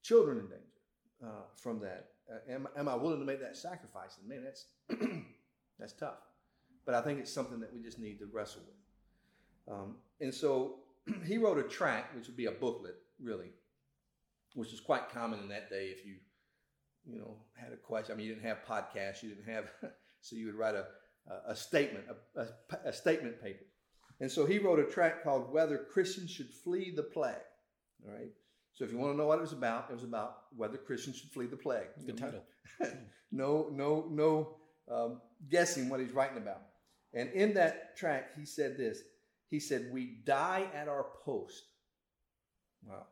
children 0.01 0.39
in 0.39 0.47
danger 0.47 1.23
uh, 1.23 1.43
from 1.55 1.81
that. 1.81 2.07
Uh, 2.27 2.51
am, 2.51 2.67
am 2.75 2.89
I 2.89 2.95
willing 2.95 3.19
to 3.19 3.25
make 3.25 3.41
that 3.41 3.57
sacrifice? 3.57 4.17
And 4.19 4.27
man, 4.27 4.43
that's 4.43 4.65
that's 5.79 5.93
tough. 5.93 6.17
But 6.85 6.95
I 6.95 7.01
think 7.01 7.19
it's 7.19 7.31
something 7.31 7.59
that 7.61 7.73
we 7.73 7.81
just 7.81 7.99
need 7.99 8.19
to 8.19 8.27
wrestle 8.31 8.61
with. 8.65 9.73
Um, 9.75 9.95
and 10.19 10.33
so 10.33 10.79
he 11.25 11.37
wrote 11.37 11.57
a 11.57 11.63
tract, 11.63 12.15
which 12.15 12.27
would 12.27 12.37
be 12.37 12.45
a 12.45 12.51
booklet, 12.51 12.95
really, 13.21 13.51
which 14.53 14.71
was 14.71 14.79
quite 14.79 15.09
common 15.09 15.39
in 15.39 15.49
that 15.49 15.69
day. 15.69 15.93
If 15.97 16.05
you, 16.05 16.15
you 17.05 17.19
know, 17.19 17.37
had 17.55 17.71
a 17.71 17.77
question, 17.77 18.13
I 18.13 18.17
mean, 18.17 18.27
you 18.27 18.35
didn't 18.35 18.47
have 18.47 18.65
podcasts, 18.67 19.23
you 19.23 19.29
didn't 19.29 19.53
have, 19.53 19.65
so 20.21 20.35
you 20.35 20.47
would 20.47 20.55
write 20.55 20.75
a, 20.75 20.85
a 21.47 21.55
statement, 21.55 22.05
a, 22.35 22.41
a, 22.41 22.89
a 22.89 22.93
statement 22.93 23.41
paper. 23.41 23.65
And 24.19 24.31
so 24.31 24.45
he 24.45 24.59
wrote 24.59 24.79
a 24.79 24.83
tract 24.83 25.23
called 25.23 25.51
Whether 25.51 25.77
Christians 25.77 26.31
Should 26.31 26.53
Flee 26.53 26.93
the 26.95 27.03
Plague. 27.03 27.35
All 28.05 28.13
right. 28.13 28.31
So 28.73 28.83
if 28.83 28.91
you 28.91 28.97
want 28.97 29.13
to 29.13 29.17
know 29.17 29.27
what 29.27 29.37
it 29.37 29.41
was 29.41 29.53
about, 29.53 29.87
it 29.89 29.93
was 29.93 30.03
about 30.03 30.37
whether 30.55 30.77
Christians 30.77 31.17
should 31.17 31.29
flee 31.29 31.45
the 31.45 31.55
plague. 31.55 31.87
Good 32.05 32.17
title. 32.17 32.43
no, 33.31 33.69
no, 33.71 34.07
no 34.09 34.55
um, 34.91 35.21
guessing 35.49 35.89
what 35.89 35.99
he's 35.99 36.11
writing 36.11 36.37
about. 36.37 36.61
And 37.13 37.29
in 37.31 37.53
that 37.53 37.95
tract, 37.95 38.37
he 38.37 38.45
said 38.45 38.77
this. 38.77 39.01
He 39.49 39.59
said, 39.59 39.91
"We 39.91 40.21
die 40.23 40.69
at 40.73 40.87
our 40.87 41.03
post." 41.23 41.63
Wow. 42.81 43.07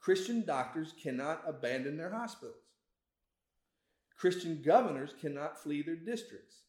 Christian 0.00 0.44
doctors 0.44 0.92
cannot 1.02 1.42
abandon 1.46 1.96
their 1.96 2.10
hospitals. 2.10 2.62
Christian 4.16 4.62
governors 4.62 5.14
cannot 5.20 5.62
flee 5.62 5.82
their 5.82 5.96
districts. 5.96 6.62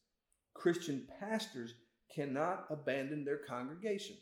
Christian 0.54 1.06
pastors 1.18 1.74
cannot 2.14 2.66
abandon 2.70 3.24
their 3.24 3.38
congregation. 3.38 4.16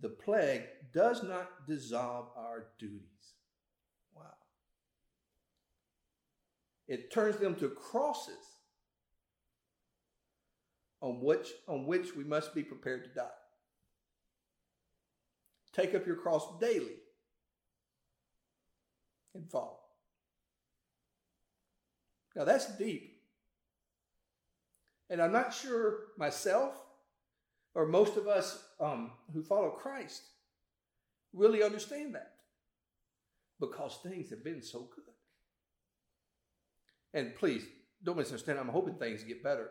The 0.00 0.08
plague 0.08 0.66
does 0.92 1.22
not 1.22 1.66
dissolve 1.66 2.30
our 2.36 2.72
duties. 2.78 3.34
Wow. 4.14 4.36
It 6.88 7.12
turns 7.12 7.36
them 7.36 7.54
to 7.56 7.70
crosses 7.70 8.59
on 11.00 11.20
which, 11.20 11.48
on 11.66 11.86
which 11.86 12.14
we 12.14 12.24
must 12.24 12.54
be 12.54 12.62
prepared 12.62 13.04
to 13.04 13.10
die. 13.10 13.26
Take 15.72 15.94
up 15.94 16.06
your 16.06 16.16
cross 16.16 16.46
daily 16.60 16.96
and 19.34 19.48
follow. 19.50 19.78
Now 22.36 22.44
that's 22.44 22.76
deep. 22.76 23.18
And 25.08 25.20
I'm 25.20 25.32
not 25.32 25.54
sure 25.54 25.98
myself 26.18 26.74
or 27.74 27.86
most 27.86 28.16
of 28.16 28.26
us 28.26 28.62
um, 28.80 29.12
who 29.32 29.42
follow 29.42 29.70
Christ 29.70 30.22
really 31.32 31.62
understand 31.62 32.14
that 32.14 32.32
because 33.60 33.98
things 34.02 34.30
have 34.30 34.42
been 34.42 34.62
so 34.62 34.88
good. 34.94 35.04
And 37.12 37.34
please 37.36 37.64
don't 38.02 38.16
misunderstand, 38.16 38.58
I'm 38.58 38.68
hoping 38.68 38.94
things 38.94 39.22
get 39.24 39.42
better. 39.42 39.70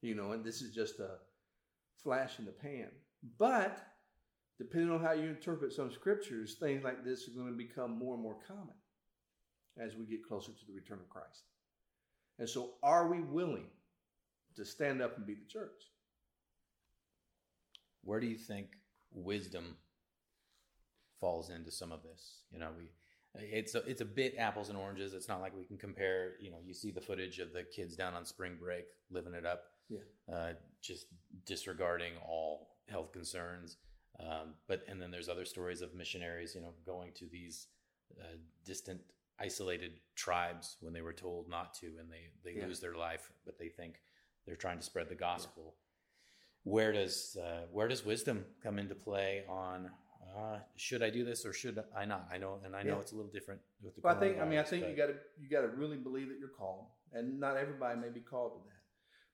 You 0.00 0.14
know, 0.14 0.32
and 0.32 0.44
this 0.44 0.62
is 0.62 0.74
just 0.74 1.00
a 1.00 1.16
flash 2.02 2.38
in 2.38 2.44
the 2.44 2.52
pan. 2.52 2.88
But 3.38 3.78
depending 4.58 4.90
on 4.90 5.02
how 5.02 5.12
you 5.12 5.28
interpret 5.28 5.72
some 5.72 5.90
scriptures, 5.90 6.56
things 6.60 6.84
like 6.84 7.04
this 7.04 7.28
are 7.28 7.32
going 7.32 7.50
to 7.50 7.56
become 7.56 7.98
more 7.98 8.14
and 8.14 8.22
more 8.22 8.36
common 8.46 8.74
as 9.80 9.96
we 9.96 10.06
get 10.06 10.26
closer 10.26 10.52
to 10.52 10.66
the 10.66 10.74
return 10.74 10.98
of 10.98 11.08
Christ. 11.08 11.44
And 12.38 12.48
so, 12.48 12.74
are 12.82 13.08
we 13.08 13.20
willing 13.20 13.66
to 14.56 14.64
stand 14.64 15.02
up 15.02 15.16
and 15.16 15.26
be 15.26 15.34
the 15.34 15.48
church? 15.48 15.82
Where 18.02 18.20
do 18.20 18.26
you 18.26 18.36
think 18.36 18.68
wisdom 19.12 19.76
falls 21.20 21.50
into 21.50 21.70
some 21.70 21.90
of 21.90 22.02
this? 22.02 22.42
You 22.52 22.60
know, 22.60 22.70
we 22.76 22.90
it's 23.34 23.74
a, 23.74 23.78
it's 23.88 24.00
a 24.00 24.06
bit 24.06 24.34
apples 24.38 24.68
and 24.68 24.78
oranges. 24.78 25.14
It's 25.14 25.28
not 25.28 25.40
like 25.40 25.56
we 25.56 25.64
can 25.64 25.76
compare. 25.76 26.32
You 26.40 26.50
know, 26.50 26.58
you 26.64 26.74
see 26.74 26.90
the 26.90 27.00
footage 27.00 27.38
of 27.38 27.52
the 27.52 27.62
kids 27.64 27.96
down 27.96 28.14
on 28.14 28.24
spring 28.24 28.56
break 28.60 28.84
living 29.10 29.34
it 29.34 29.46
up, 29.46 29.64
yeah, 29.88 30.34
uh, 30.34 30.52
just 30.82 31.06
disregarding 31.46 32.12
all 32.26 32.76
health 32.88 33.12
concerns. 33.12 33.76
Um, 34.20 34.54
but 34.66 34.84
and 34.88 35.00
then 35.00 35.10
there's 35.10 35.28
other 35.28 35.44
stories 35.44 35.80
of 35.80 35.94
missionaries, 35.94 36.54
you 36.54 36.60
know, 36.60 36.72
going 36.84 37.12
to 37.14 37.26
these 37.30 37.68
uh, 38.18 38.36
distant, 38.64 39.00
isolated 39.40 39.92
tribes 40.16 40.76
when 40.80 40.92
they 40.92 41.02
were 41.02 41.12
told 41.12 41.48
not 41.48 41.74
to, 41.74 41.86
and 42.00 42.10
they 42.10 42.30
they 42.44 42.58
yeah. 42.58 42.66
lose 42.66 42.80
their 42.80 42.94
life, 42.94 43.30
but 43.44 43.58
they 43.58 43.68
think 43.68 44.00
they're 44.46 44.56
trying 44.56 44.78
to 44.78 44.84
spread 44.84 45.08
the 45.08 45.14
gospel. 45.14 45.62
Yeah 45.66 45.72
where 46.64 46.92
does 46.92 47.38
uh, 47.42 47.62
where 47.72 47.88
does 47.88 48.04
wisdom 48.04 48.44
come 48.62 48.78
into 48.78 48.94
play 48.94 49.42
on 49.48 49.88
uh, 50.36 50.58
should 50.76 51.02
I 51.02 51.10
do 51.10 51.24
this 51.24 51.46
or 51.46 51.52
should 51.52 51.82
I 51.96 52.04
not? 52.04 52.28
I 52.32 52.38
know, 52.38 52.58
and 52.64 52.76
I 52.76 52.82
know 52.82 52.94
yeah. 52.94 53.00
it's 53.00 53.12
a 53.12 53.16
little 53.16 53.30
different 53.30 53.60
with 53.82 53.94
the. 53.94 54.02
Well, 54.02 54.14
I 54.14 54.20
think. 54.20 54.38
I 54.40 54.44
mean, 54.44 54.58
I 54.58 54.62
think 54.62 54.84
but... 54.84 54.90
you 54.90 54.96
got 54.96 55.06
to 55.06 55.14
you 55.40 55.48
got 55.48 55.62
to 55.62 55.68
really 55.68 55.96
believe 55.96 56.28
that 56.28 56.38
you're 56.38 56.48
called, 56.48 56.86
and 57.12 57.40
not 57.40 57.56
everybody 57.56 57.98
may 57.98 58.10
be 58.10 58.20
called 58.20 58.52
to 58.54 58.58
that. 58.68 58.82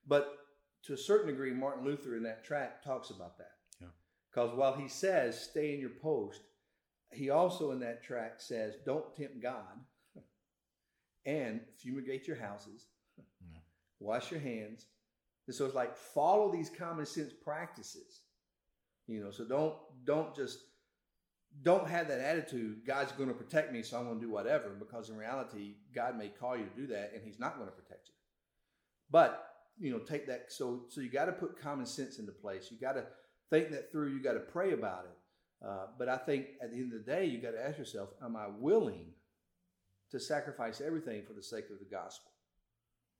But 0.07 0.37
to 0.85 0.93
a 0.93 0.97
certain 0.97 1.27
degree, 1.27 1.51
Martin 1.51 1.85
Luther 1.85 2.15
in 2.15 2.23
that 2.23 2.43
tract 2.43 2.83
talks 2.83 3.09
about 3.09 3.37
that. 3.37 3.51
Because 4.31 4.51
yeah. 4.51 4.57
while 4.57 4.73
he 4.73 4.87
says 4.87 5.39
stay 5.39 5.73
in 5.73 5.79
your 5.79 5.91
post, 6.01 6.41
he 7.11 7.29
also 7.29 7.71
in 7.71 7.79
that 7.79 8.03
tract 8.03 8.41
says 8.41 8.75
don't 8.85 9.15
tempt 9.15 9.41
God, 9.41 9.79
and 11.25 11.61
fumigate 11.77 12.27
your 12.27 12.37
houses, 12.37 12.87
yeah. 13.17 13.59
wash 13.99 14.31
your 14.31 14.39
hands, 14.39 14.87
and 15.47 15.55
so 15.55 15.65
it's 15.65 15.75
like 15.75 15.95
follow 15.95 16.51
these 16.51 16.69
common 16.69 17.05
sense 17.05 17.33
practices. 17.33 18.21
You 19.07 19.23
know, 19.23 19.31
so 19.31 19.45
don't 19.45 19.75
don't 20.05 20.35
just 20.35 20.59
don't 21.61 21.87
have 21.87 22.07
that 22.07 22.19
attitude, 22.19 22.85
God's 22.85 23.11
going 23.13 23.29
to 23.29 23.35
protect 23.35 23.71
me, 23.71 23.81
so 23.81 23.97
I'm 23.97 24.05
going 24.05 24.19
to 24.19 24.25
do 24.25 24.31
whatever, 24.31 24.69
because 24.77 25.09
in 25.09 25.17
reality, 25.17 25.75
God 25.93 26.17
may 26.17 26.27
call 26.27 26.57
you 26.57 26.65
to 26.65 26.81
do 26.81 26.87
that 26.87 27.11
and 27.13 27.23
He's 27.23 27.39
not 27.39 27.55
going 27.57 27.67
to 27.67 27.75
protect 27.75 28.09
you. 28.09 28.13
But, 29.09 29.44
you 29.79 29.91
know, 29.91 29.99
take 29.99 30.27
that 30.27 30.51
so 30.51 30.83
so 30.89 31.01
you 31.01 31.09
got 31.09 31.25
to 31.25 31.31
put 31.31 31.59
common 31.59 31.85
sense 31.85 32.19
into 32.19 32.31
place. 32.31 32.69
You 32.71 32.77
got 32.79 32.93
to 32.93 33.05
think 33.49 33.71
that 33.71 33.91
through, 33.91 34.09
you 34.09 34.21
got 34.21 34.33
to 34.33 34.39
pray 34.39 34.73
about 34.73 35.05
it. 35.05 35.65
Uh, 35.65 35.87
but 35.97 36.09
I 36.09 36.17
think 36.17 36.47
at 36.61 36.71
the 36.71 36.77
end 36.77 36.93
of 36.93 37.05
the 37.05 37.11
day, 37.11 37.25
you 37.25 37.41
got 37.41 37.51
to 37.51 37.67
ask 37.67 37.77
yourself, 37.77 38.09
am 38.23 38.35
I 38.35 38.47
willing 38.47 39.07
to 40.11 40.19
sacrifice 40.19 40.81
everything 40.81 41.23
for 41.25 41.33
the 41.33 41.41
sake 41.41 41.65
of 41.71 41.79
the 41.79 41.85
gospel? 41.85 42.31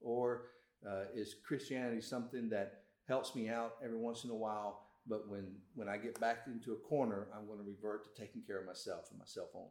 Or 0.02 0.44
uh, 0.88 1.06
is 1.16 1.36
Christianity 1.46 2.02
something 2.02 2.50
that 2.50 2.82
helps 3.08 3.36
me 3.36 3.50
out 3.50 3.76
every 3.84 3.98
once 3.98 4.24
in 4.24 4.30
a 4.30 4.36
while, 4.36 4.82
but 5.08 5.30
when 5.30 5.56
when 5.76 5.88
I 5.88 5.98
get 5.98 6.20
back 6.20 6.40
into 6.48 6.74
a 6.74 6.88
corner, 6.88 7.28
I'm 7.36 7.48
going 7.48 7.60
to 7.60 7.66
revert 7.66 8.04
to 8.04 8.22
taking 8.22 8.42
care 8.42 8.60
of 8.60 8.66
myself 8.66 9.08
and 9.12 9.20
myself 9.20 9.50
only. 9.56 9.70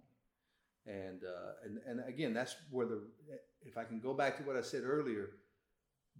And 0.86 1.22
uh, 1.24 1.52
and 1.64 1.78
and 1.86 2.08
again, 2.08 2.32
that's 2.32 2.56
where 2.70 2.86
the 2.86 3.02
if 3.62 3.76
I 3.76 3.84
can 3.84 4.00
go 4.00 4.14
back 4.14 4.36
to 4.38 4.42
what 4.42 4.56
I 4.56 4.60
said 4.60 4.82
earlier, 4.84 5.30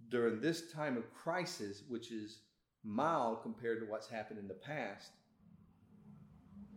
during 0.09 0.39
this 0.39 0.71
time 0.71 0.97
of 0.97 1.13
crisis, 1.13 1.83
which 1.87 2.11
is 2.11 2.39
mild 2.83 3.41
compared 3.41 3.79
to 3.79 3.85
what's 3.85 4.07
happened 4.07 4.39
in 4.39 4.47
the 4.47 4.53
past, 4.53 5.11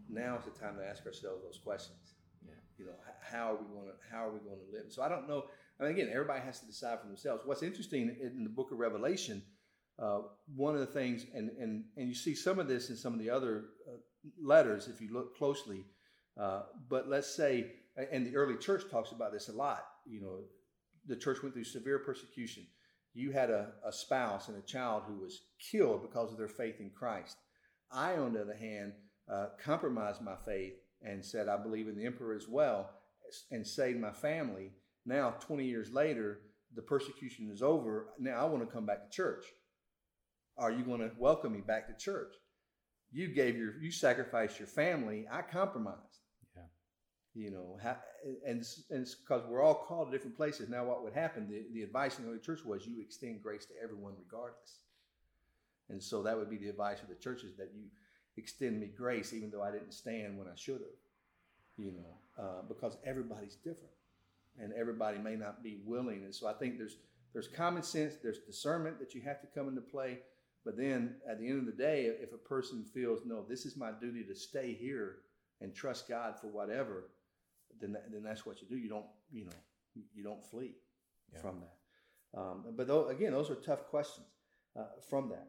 now 0.09 0.39
is 0.39 0.45
the 0.45 0.59
time 0.59 0.77
to 0.77 0.87
ask 0.87 1.05
ourselves 1.05 1.43
those 1.43 1.61
questions. 1.63 2.15
Yeah. 2.45 2.53
You 2.79 2.87
know, 2.87 2.93
how 3.21 3.53
are 3.53 3.57
we 3.57 3.67
going 3.75 3.89
to 3.89 3.95
how 4.11 4.27
are 4.27 4.33
we 4.33 4.39
going 4.39 4.59
to 4.59 4.73
live? 4.73 4.91
So 4.91 5.03
I 5.03 5.09
don't 5.09 5.29
know 5.29 5.45
I 5.81 5.85
mean, 5.85 5.93
again, 5.93 6.09
everybody 6.13 6.41
has 6.41 6.61
to 6.61 6.67
decide 6.67 7.01
for 7.01 7.07
themselves. 7.07 7.43
What's 7.45 7.63
interesting 7.63 8.17
in 8.21 8.43
the 8.43 8.51
book 8.51 8.73
of 8.73 8.79
Revelation, 8.79 9.43
uh, 9.99 10.21
one 10.55 10.75
of 10.75 10.81
the 10.81 10.87
things, 10.87 11.27
and, 11.35 11.51
and, 11.51 11.85
and 11.97 12.09
you 12.09 12.15
see 12.15 12.35
some 12.35 12.59
of 12.59 12.67
this 12.67 12.91
in 12.91 12.97
some 12.97 13.13
of 13.13 13.21
the 13.21 13.31
other 13.31 13.67
uh, 13.87 13.97
letters 14.43 14.89
if 14.89 15.01
you 15.01 15.13
look 15.13 15.37
closely, 15.37 15.85
uh, 16.41 16.63
but 16.89 17.09
let's 17.09 17.33
say, 17.35 17.73
and 18.13 18.27
the 18.27 18.37
early 18.37 18.57
church 18.57 18.83
talks 18.91 19.13
about 19.13 19.33
this 19.33 19.49
a 19.49 19.53
lot. 19.53 19.85
You 20.07 20.21
know, 20.21 20.41
the 21.07 21.17
church 21.17 21.43
went 21.43 21.55
through 21.55 21.65
severe 21.65 22.01
persecution. 22.01 22.67
You 23.15 23.33
had 23.33 23.51
a, 23.51 23.73
a 23.85 23.93
spouse 23.93 24.49
and 24.49 24.57
a 24.57 24.67
child 24.67 25.03
who 25.07 25.19
was 25.21 25.41
killed 25.71 26.03
because 26.03 26.31
of 26.31 26.39
their 26.39 26.49
faith 26.49 26.81
in 26.81 26.91
Christ. 26.91 27.37
I, 27.91 28.17
on 28.17 28.35
the 28.35 28.43
other 28.43 28.57
hand, 28.57 28.93
uh, 29.31 29.47
compromised 29.63 30.23
my 30.23 30.37
faith 30.45 30.75
and 31.03 31.25
said, 31.25 31.49
I 31.49 31.57
believe 31.57 31.89
in 31.89 31.97
the 31.97 32.07
emperor 32.07 32.35
as 32.35 32.49
well, 32.49 32.91
and 33.51 33.67
saved 33.67 34.01
my 34.01 34.13
family 34.13 34.73
now, 35.09 35.31
20 35.41 35.65
years 35.65 35.91
later, 35.91 36.41
the 36.75 36.83
persecution 36.83 37.51
is 37.51 37.63
over. 37.63 38.09
Now 38.19 38.43
I 38.43 38.45
want 38.45 38.69
to 38.69 38.73
come 38.73 38.85
back 38.85 39.11
to 39.11 39.17
church. 39.17 39.47
Are 40.59 40.71
you 40.71 40.85
going 40.85 41.01
to 41.01 41.11
welcome 41.19 41.55
me 41.55 41.63
back 41.67 41.89
to 41.89 42.05
church? 42.05 42.35
You 43.11 43.29
gave 43.29 43.57
your, 43.57 43.81
you 43.81 43.91
sacrificed 43.91 44.59
your 44.59 44.69
family. 44.69 45.27
I 45.33 45.41
compromised. 45.41 46.21
You 47.39 47.53
know, 47.53 47.79
and 48.45 48.67
and 48.91 49.01
it's 49.01 49.15
because 49.15 49.45
we're 49.47 49.63
all 49.63 49.85
called 49.87 50.11
to 50.11 50.13
different 50.13 50.37
places. 50.37 50.69
Now, 50.69 50.85
what 50.85 51.05
would 51.05 51.13
happen? 51.13 51.47
The, 51.49 51.67
the 51.73 51.85
advice 51.85 52.19
in 52.19 52.25
the 52.25 52.31
early 52.31 52.41
church 52.41 52.65
was 52.65 52.85
you 52.85 53.01
extend 53.01 53.45
grace 53.45 53.65
to 53.67 53.75
everyone 53.81 54.15
regardless. 54.19 54.81
And 55.89 56.03
so 56.03 56.21
that 56.25 56.37
would 56.37 56.51
be 56.51 56.57
the 56.57 56.69
advice 56.69 57.01
of 57.01 57.09
the 57.09 57.15
churches 57.15 57.57
that 57.57 57.71
you 57.73 57.85
extend 58.37 58.81
me 58.81 58.89
grace 58.89 59.33
even 59.33 59.53
though 59.53 59.63
I 59.63 59.71
didn't 59.71 59.93
stand 59.93 60.37
when 60.37 60.49
I 60.49 60.57
should 60.57 60.81
have. 60.81 60.99
You 61.77 61.93
know, 61.93 62.43
uh, 62.43 62.63
because 62.67 62.97
everybody's 63.07 63.55
different 63.55 63.95
and 64.61 64.73
everybody 64.73 65.19
may 65.19 65.37
not 65.37 65.63
be 65.63 65.79
willing. 65.85 66.25
And 66.25 66.35
so 66.35 66.49
I 66.49 66.55
think 66.55 66.77
there's 66.77 66.97
there's 67.33 67.47
common 67.47 67.85
sense, 67.85 68.15
there's 68.21 68.41
discernment 68.41 68.99
that 68.99 69.15
you 69.15 69.21
have 69.21 69.41
to 69.43 69.47
come 69.47 69.69
into 69.69 69.81
play. 69.81 70.19
But 70.65 70.77
then 70.77 71.15
at 71.31 71.39
the 71.39 71.49
end 71.49 71.61
of 71.61 71.67
the 71.67 71.83
day, 71.83 72.07
if 72.21 72.33
a 72.33 72.49
person 72.49 72.83
feels, 72.83 73.21
no, 73.25 73.45
this 73.49 73.65
is 73.65 73.77
my 73.77 73.93
duty 73.93 74.25
to 74.25 74.35
stay 74.35 74.73
here 74.75 75.19
and 75.61 75.73
trust 75.73 76.09
God 76.09 76.35
for 76.41 76.49
whatever, 76.49 77.05
then 77.81 77.97
then 78.11 78.23
that's 78.23 78.45
what 78.47 78.61
you 78.61 78.69
do. 78.69 78.77
You 78.77 78.89
don't 78.89 79.07
you 79.31 79.45
know 79.47 79.53
you 80.15 80.23
don't 80.23 80.43
flee 80.45 80.75
yeah. 81.33 81.41
from 81.41 81.61
that. 81.61 82.39
Um, 82.39 82.65
but 82.77 82.87
though, 82.87 83.09
again, 83.09 83.33
those 83.33 83.51
are 83.51 83.55
tough 83.55 83.87
questions 83.87 84.27
uh, 84.79 84.85
from 85.09 85.29
that. 85.31 85.49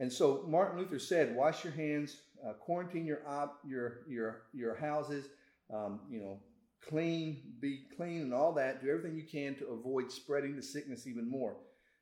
And 0.00 0.12
so 0.12 0.44
Martin 0.48 0.78
Luther 0.78 0.98
said, 0.98 1.34
wash 1.34 1.64
your 1.64 1.72
hands, 1.72 2.16
uh, 2.46 2.54
quarantine 2.54 3.04
your 3.04 3.26
op, 3.26 3.58
your 3.66 4.00
your 4.08 4.42
your 4.52 4.74
houses, 4.74 5.26
um, 5.72 6.00
you 6.10 6.20
know, 6.20 6.40
clean, 6.86 7.42
be 7.60 7.84
clean, 7.96 8.22
and 8.22 8.34
all 8.34 8.52
that. 8.54 8.82
Do 8.82 8.90
everything 8.90 9.16
you 9.16 9.26
can 9.30 9.54
to 9.56 9.68
avoid 9.68 10.10
spreading 10.10 10.56
the 10.56 10.62
sickness 10.62 11.06
even 11.06 11.28
more. 11.30 11.56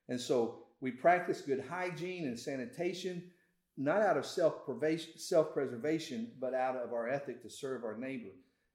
And 0.08 0.20
so 0.20 0.60
we 0.80 0.92
practice 0.92 1.40
good 1.40 1.64
hygiene 1.68 2.26
and 2.26 2.38
sanitation, 2.38 3.30
not 3.76 4.00
out 4.00 4.16
of 4.16 4.24
self 4.24 4.64
preservation, 4.64 6.30
but 6.40 6.54
out 6.54 6.76
of 6.76 6.92
our 6.92 7.08
ethic 7.08 7.42
to 7.42 7.50
serve 7.50 7.84
our 7.84 7.96
neighbor. 7.96 8.30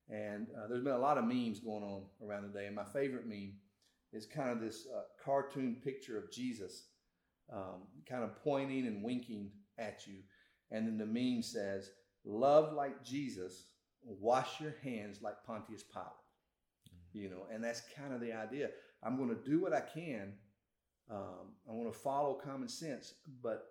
And 0.09 0.47
uh, 0.57 0.67
there's 0.67 0.83
been 0.83 0.93
a 0.93 0.99
lot 0.99 1.17
of 1.17 1.25
memes 1.25 1.59
going 1.59 1.83
on 1.83 2.03
around 2.25 2.43
today. 2.43 2.67
And 2.67 2.75
my 2.75 2.83
favorite 2.83 3.27
meme 3.27 3.53
is 4.11 4.25
kind 4.25 4.49
of 4.49 4.59
this 4.59 4.87
uh, 4.95 5.01
cartoon 5.23 5.77
picture 5.83 6.17
of 6.17 6.31
Jesus 6.31 6.87
um, 7.51 7.87
kind 8.07 8.23
of 8.23 8.35
pointing 8.43 8.87
and 8.87 9.03
winking 9.03 9.51
at 9.77 10.05
you. 10.07 10.19
And 10.71 10.87
then 10.87 10.97
the 10.97 11.05
meme 11.05 11.41
says, 11.41 11.91
Love 12.25 12.73
like 12.73 13.03
Jesus, 13.03 13.67
wash 14.05 14.61
your 14.61 14.75
hands 14.83 15.21
like 15.21 15.43
Pontius 15.45 15.83
Pilate. 15.83 16.07
Mm-hmm. 16.07 17.19
You 17.19 17.29
know, 17.29 17.47
and 17.51 17.63
that's 17.63 17.81
kind 17.97 18.13
of 18.13 18.21
the 18.21 18.33
idea. 18.33 18.69
I'm 19.03 19.17
going 19.17 19.29
to 19.29 19.49
do 19.49 19.61
what 19.61 19.73
I 19.73 19.81
can. 19.81 20.33
Um, 21.11 21.55
I 21.69 21.73
want 21.73 21.91
to 21.91 21.99
follow 21.99 22.35
common 22.35 22.69
sense, 22.69 23.15
but 23.41 23.65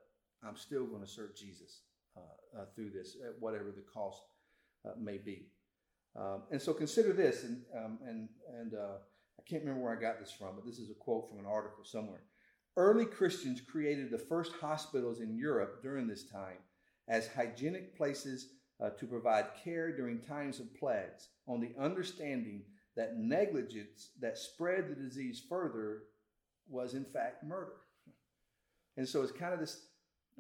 I'm 0.46 0.56
still 0.56 0.86
going 0.86 1.02
to 1.02 1.08
serve 1.08 1.34
Jesus 1.34 1.80
uh, 2.16 2.60
uh, 2.60 2.64
through 2.74 2.90
this, 2.90 3.16
at 3.26 3.40
whatever 3.40 3.72
the 3.74 3.82
cost 3.82 4.22
uh, 4.84 4.90
may 5.00 5.16
be. 5.16 5.46
Um, 6.18 6.42
and 6.50 6.60
so 6.60 6.74
consider 6.74 7.12
this, 7.12 7.44
and 7.44 7.62
um, 7.76 7.98
and 8.06 8.28
and 8.58 8.74
uh, 8.74 8.98
I 9.38 9.42
can't 9.48 9.62
remember 9.62 9.82
where 9.82 9.96
I 9.96 10.00
got 10.00 10.20
this 10.20 10.30
from, 10.30 10.54
but 10.54 10.66
this 10.66 10.78
is 10.78 10.90
a 10.90 10.94
quote 10.94 11.28
from 11.28 11.38
an 11.38 11.46
article 11.46 11.84
somewhere. 11.84 12.22
Early 12.76 13.06
Christians 13.06 13.60
created 13.60 14.10
the 14.10 14.18
first 14.18 14.52
hospitals 14.60 15.20
in 15.20 15.36
Europe 15.36 15.82
during 15.82 16.06
this 16.06 16.24
time 16.24 16.58
as 17.08 17.28
hygienic 17.28 17.96
places 17.96 18.48
uh, 18.82 18.90
to 18.90 19.06
provide 19.06 19.46
care 19.62 19.94
during 19.94 20.20
times 20.20 20.60
of 20.60 20.74
plagues, 20.74 21.28
on 21.46 21.60
the 21.60 21.72
understanding 21.80 22.62
that 22.96 23.16
negligence 23.16 24.10
that 24.20 24.38
spread 24.38 24.88
the 24.88 24.94
disease 24.94 25.42
further 25.48 26.04
was 26.68 26.94
in 26.94 27.04
fact 27.04 27.44
murder. 27.44 27.76
And 28.98 29.08
so 29.08 29.22
it's 29.22 29.32
kind 29.32 29.54
of 29.54 29.60
this 29.60 29.86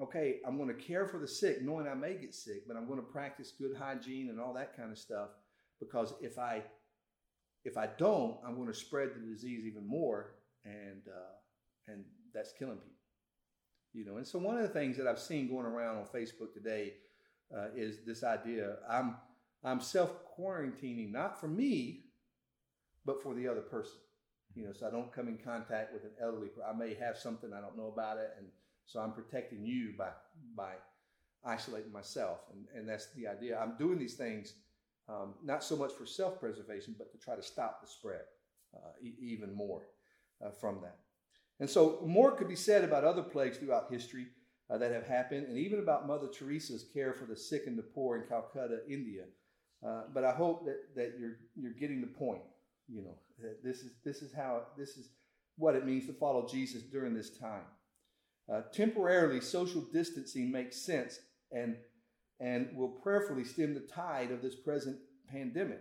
okay, 0.00 0.40
I'm 0.46 0.56
going 0.56 0.68
to 0.68 0.82
care 0.82 1.06
for 1.06 1.18
the 1.18 1.28
sick, 1.28 1.62
knowing 1.62 1.86
I 1.86 1.94
may 1.94 2.14
get 2.14 2.34
sick, 2.34 2.66
but 2.66 2.76
I'm 2.76 2.86
going 2.86 2.98
to 2.98 3.06
practice 3.06 3.52
good 3.58 3.76
hygiene 3.76 4.30
and 4.30 4.40
all 4.40 4.54
that 4.54 4.76
kind 4.76 4.90
of 4.90 4.98
stuff 4.98 5.28
because 5.82 6.14
if 6.20 6.38
I 6.38 6.62
if 7.64 7.76
I 7.76 7.88
don't, 7.98 8.38
I'm 8.44 8.56
going 8.56 8.68
to 8.68 8.74
spread 8.74 9.10
the 9.14 9.20
disease 9.20 9.64
even 9.66 9.86
more, 9.86 10.34
and 10.64 11.02
uh, 11.08 11.92
and 11.92 12.04
that's 12.34 12.52
killing 12.58 12.76
people. 12.76 12.90
You 13.92 14.06
know, 14.06 14.16
and 14.16 14.26
so 14.26 14.38
one 14.38 14.56
of 14.56 14.62
the 14.62 14.68
things 14.68 14.96
that 14.96 15.06
I've 15.06 15.18
seen 15.18 15.48
going 15.48 15.66
around 15.66 15.98
on 15.98 16.04
Facebook 16.06 16.54
today 16.54 16.94
uh, 17.56 17.68
is 17.76 18.04
this 18.06 18.24
idea: 18.24 18.76
I'm 18.88 19.16
I'm 19.64 19.80
self 19.80 20.10
quarantining 20.38 21.12
not 21.12 21.40
for 21.40 21.48
me, 21.48 22.06
but 23.04 23.22
for 23.22 23.34
the 23.34 23.48
other 23.48 23.60
person. 23.60 23.98
You 24.54 24.66
know, 24.66 24.72
so 24.72 24.86
I 24.86 24.90
don't 24.90 25.12
come 25.12 25.28
in 25.28 25.38
contact 25.38 25.92
with 25.92 26.04
an 26.04 26.12
elderly. 26.20 26.48
I 26.68 26.76
may 26.76 26.94
have 26.94 27.16
something 27.16 27.52
I 27.52 27.60
don't 27.60 27.76
know 27.76 27.92
about 27.92 28.18
it, 28.18 28.30
and 28.38 28.46
so 28.86 29.00
I'm 29.00 29.12
protecting 29.12 29.64
you 29.64 29.94
by 29.96 30.10
by 30.56 30.72
isolating 31.44 31.92
myself, 31.92 32.38
and 32.52 32.66
and 32.74 32.88
that's 32.88 33.12
the 33.14 33.28
idea. 33.28 33.58
I'm 33.58 33.76
doing 33.76 33.98
these 33.98 34.14
things 34.14 34.54
um, 35.08 35.34
not 35.44 35.64
so 35.64 35.76
much 35.76 35.92
for 35.92 36.06
self 36.06 36.40
preservation, 36.40 36.94
but 36.96 37.10
to 37.12 37.18
try 37.18 37.36
to 37.36 37.42
stop 37.42 37.80
the 37.80 37.88
spread 37.88 38.22
uh, 38.74 38.90
e- 39.02 39.14
even 39.20 39.54
more 39.54 39.82
uh, 40.44 40.50
from 40.50 40.80
that. 40.82 40.98
And 41.60 41.68
so, 41.68 42.00
more 42.04 42.32
could 42.32 42.48
be 42.48 42.56
said 42.56 42.84
about 42.84 43.04
other 43.04 43.22
plagues 43.22 43.58
throughout 43.58 43.90
history 43.90 44.26
uh, 44.70 44.78
that 44.78 44.92
have 44.92 45.06
happened, 45.06 45.48
and 45.48 45.58
even 45.58 45.80
about 45.80 46.06
Mother 46.06 46.28
Teresa's 46.28 46.84
care 46.94 47.12
for 47.12 47.26
the 47.26 47.36
sick 47.36 47.66
and 47.66 47.78
the 47.78 47.82
poor 47.82 48.16
in 48.16 48.28
Calcutta, 48.28 48.80
India. 48.88 49.24
Uh, 49.86 50.02
but 50.14 50.24
I 50.24 50.32
hope 50.32 50.64
that, 50.64 50.94
that 50.94 51.14
you're, 51.18 51.38
you're 51.56 51.72
getting 51.72 52.00
the 52.00 52.06
point. 52.06 52.42
You 52.88 53.02
know, 53.02 53.16
this 53.64 53.78
is, 53.78 53.90
this 54.04 54.22
is 54.22 54.32
how, 54.32 54.62
this 54.78 54.96
is 54.96 55.08
what 55.56 55.74
it 55.74 55.84
means 55.84 56.06
to 56.06 56.12
follow 56.12 56.46
Jesus 56.46 56.82
during 56.82 57.14
this 57.14 57.36
time. 57.36 57.64
Uh, 58.52 58.62
temporarily, 58.72 59.40
social 59.40 59.80
distancing 59.92 60.50
makes 60.50 60.76
sense 60.76 61.18
and 61.52 61.76
and 62.42 62.68
will 62.76 62.88
prayerfully 62.88 63.44
stem 63.44 63.72
the 63.72 63.80
tide 63.80 64.32
of 64.32 64.42
this 64.42 64.56
present 64.56 64.98
pandemic. 65.30 65.80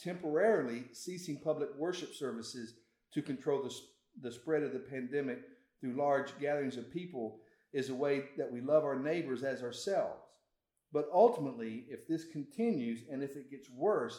Temporarily 0.00 0.84
ceasing 0.92 1.38
public 1.44 1.68
worship 1.76 2.14
services 2.14 2.74
to 3.12 3.20
control 3.20 3.62
the, 3.62 3.74
the 4.22 4.32
spread 4.32 4.62
of 4.62 4.72
the 4.72 4.78
pandemic 4.78 5.40
through 5.80 5.96
large 5.96 6.36
gatherings 6.40 6.78
of 6.78 6.90
people 6.90 7.40
is 7.74 7.90
a 7.90 7.94
way 7.94 8.24
that 8.38 8.50
we 8.50 8.60
love 8.60 8.84
our 8.84 8.98
neighbors 8.98 9.42
as 9.42 9.62
ourselves. 9.62 10.22
But 10.92 11.10
ultimately, 11.12 11.84
if 11.90 12.08
this 12.08 12.24
continues 12.32 13.00
and 13.12 13.22
if 13.22 13.36
it 13.36 13.50
gets 13.50 13.68
worse, 13.70 14.18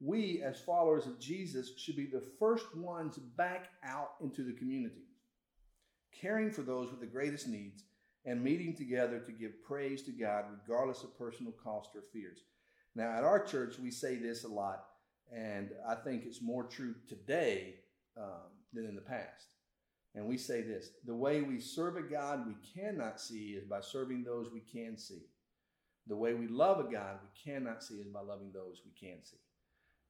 we 0.00 0.42
as 0.42 0.58
followers 0.60 1.06
of 1.06 1.20
Jesus 1.20 1.72
should 1.76 1.96
be 1.96 2.06
the 2.06 2.24
first 2.38 2.74
ones 2.74 3.18
back 3.36 3.68
out 3.84 4.12
into 4.22 4.42
the 4.42 4.54
community, 4.54 5.04
caring 6.18 6.50
for 6.50 6.62
those 6.62 6.90
with 6.90 7.00
the 7.00 7.06
greatest 7.06 7.46
needs 7.46 7.84
and 8.26 8.42
meeting 8.42 8.74
together 8.74 9.20
to 9.20 9.32
give 9.32 9.62
praise 9.62 10.02
to 10.02 10.10
God 10.10 10.46
regardless 10.50 11.04
of 11.04 11.16
personal 11.16 11.52
cost 11.52 11.90
or 11.94 12.02
fears. 12.12 12.40
Now, 12.94 13.12
at 13.12 13.24
our 13.24 13.42
church, 13.44 13.78
we 13.78 13.90
say 13.90 14.16
this 14.16 14.44
a 14.44 14.48
lot, 14.48 14.84
and 15.32 15.70
I 15.88 15.94
think 15.94 16.24
it's 16.26 16.42
more 16.42 16.64
true 16.64 16.94
today 17.08 17.76
um, 18.16 18.50
than 18.72 18.84
in 18.84 18.96
the 18.96 19.00
past. 19.00 19.54
And 20.14 20.26
we 20.26 20.38
say 20.38 20.62
this 20.62 20.90
the 21.04 21.14
way 21.14 21.42
we 21.42 21.60
serve 21.60 21.96
a 21.96 22.02
God 22.02 22.46
we 22.46 22.56
cannot 22.74 23.20
see 23.20 23.50
is 23.50 23.64
by 23.64 23.80
serving 23.80 24.24
those 24.24 24.50
we 24.50 24.60
can 24.60 24.98
see. 24.98 25.22
The 26.08 26.16
way 26.16 26.34
we 26.34 26.48
love 26.48 26.80
a 26.80 26.90
God 26.90 27.18
we 27.22 27.52
cannot 27.52 27.82
see 27.82 27.96
is 27.96 28.08
by 28.08 28.20
loving 28.20 28.50
those 28.52 28.80
we 28.84 28.92
can 28.98 29.22
see. 29.22 29.36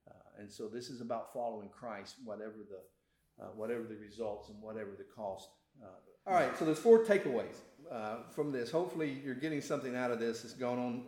Uh, 0.09 0.41
and 0.41 0.51
so 0.51 0.67
this 0.67 0.89
is 0.89 1.01
about 1.01 1.33
following 1.33 1.69
Christ, 1.69 2.15
whatever 2.23 2.55
the, 2.69 3.43
uh, 3.43 3.49
whatever 3.49 3.83
the 3.83 3.97
results 3.97 4.49
and 4.49 4.61
whatever 4.61 4.91
the 4.97 5.03
cost. 5.03 5.49
Uh, 5.83 5.87
all 6.25 6.33
right, 6.33 6.57
so 6.57 6.65
there's 6.65 6.79
four 6.79 7.03
takeaways 7.03 7.57
uh, 7.91 8.17
from 8.29 8.51
this. 8.51 8.71
Hopefully, 8.71 9.21
you're 9.23 9.35
getting 9.35 9.61
something 9.61 9.95
out 9.95 10.11
of 10.11 10.19
this. 10.19 10.43
It's 10.43 10.53
gone 10.53 10.79
on. 10.79 11.03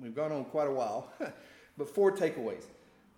We've 0.00 0.14
gone 0.14 0.32
on 0.32 0.44
quite 0.46 0.68
a 0.68 0.72
while, 0.72 1.12
but 1.78 1.88
four 1.88 2.12
takeaways. 2.12 2.64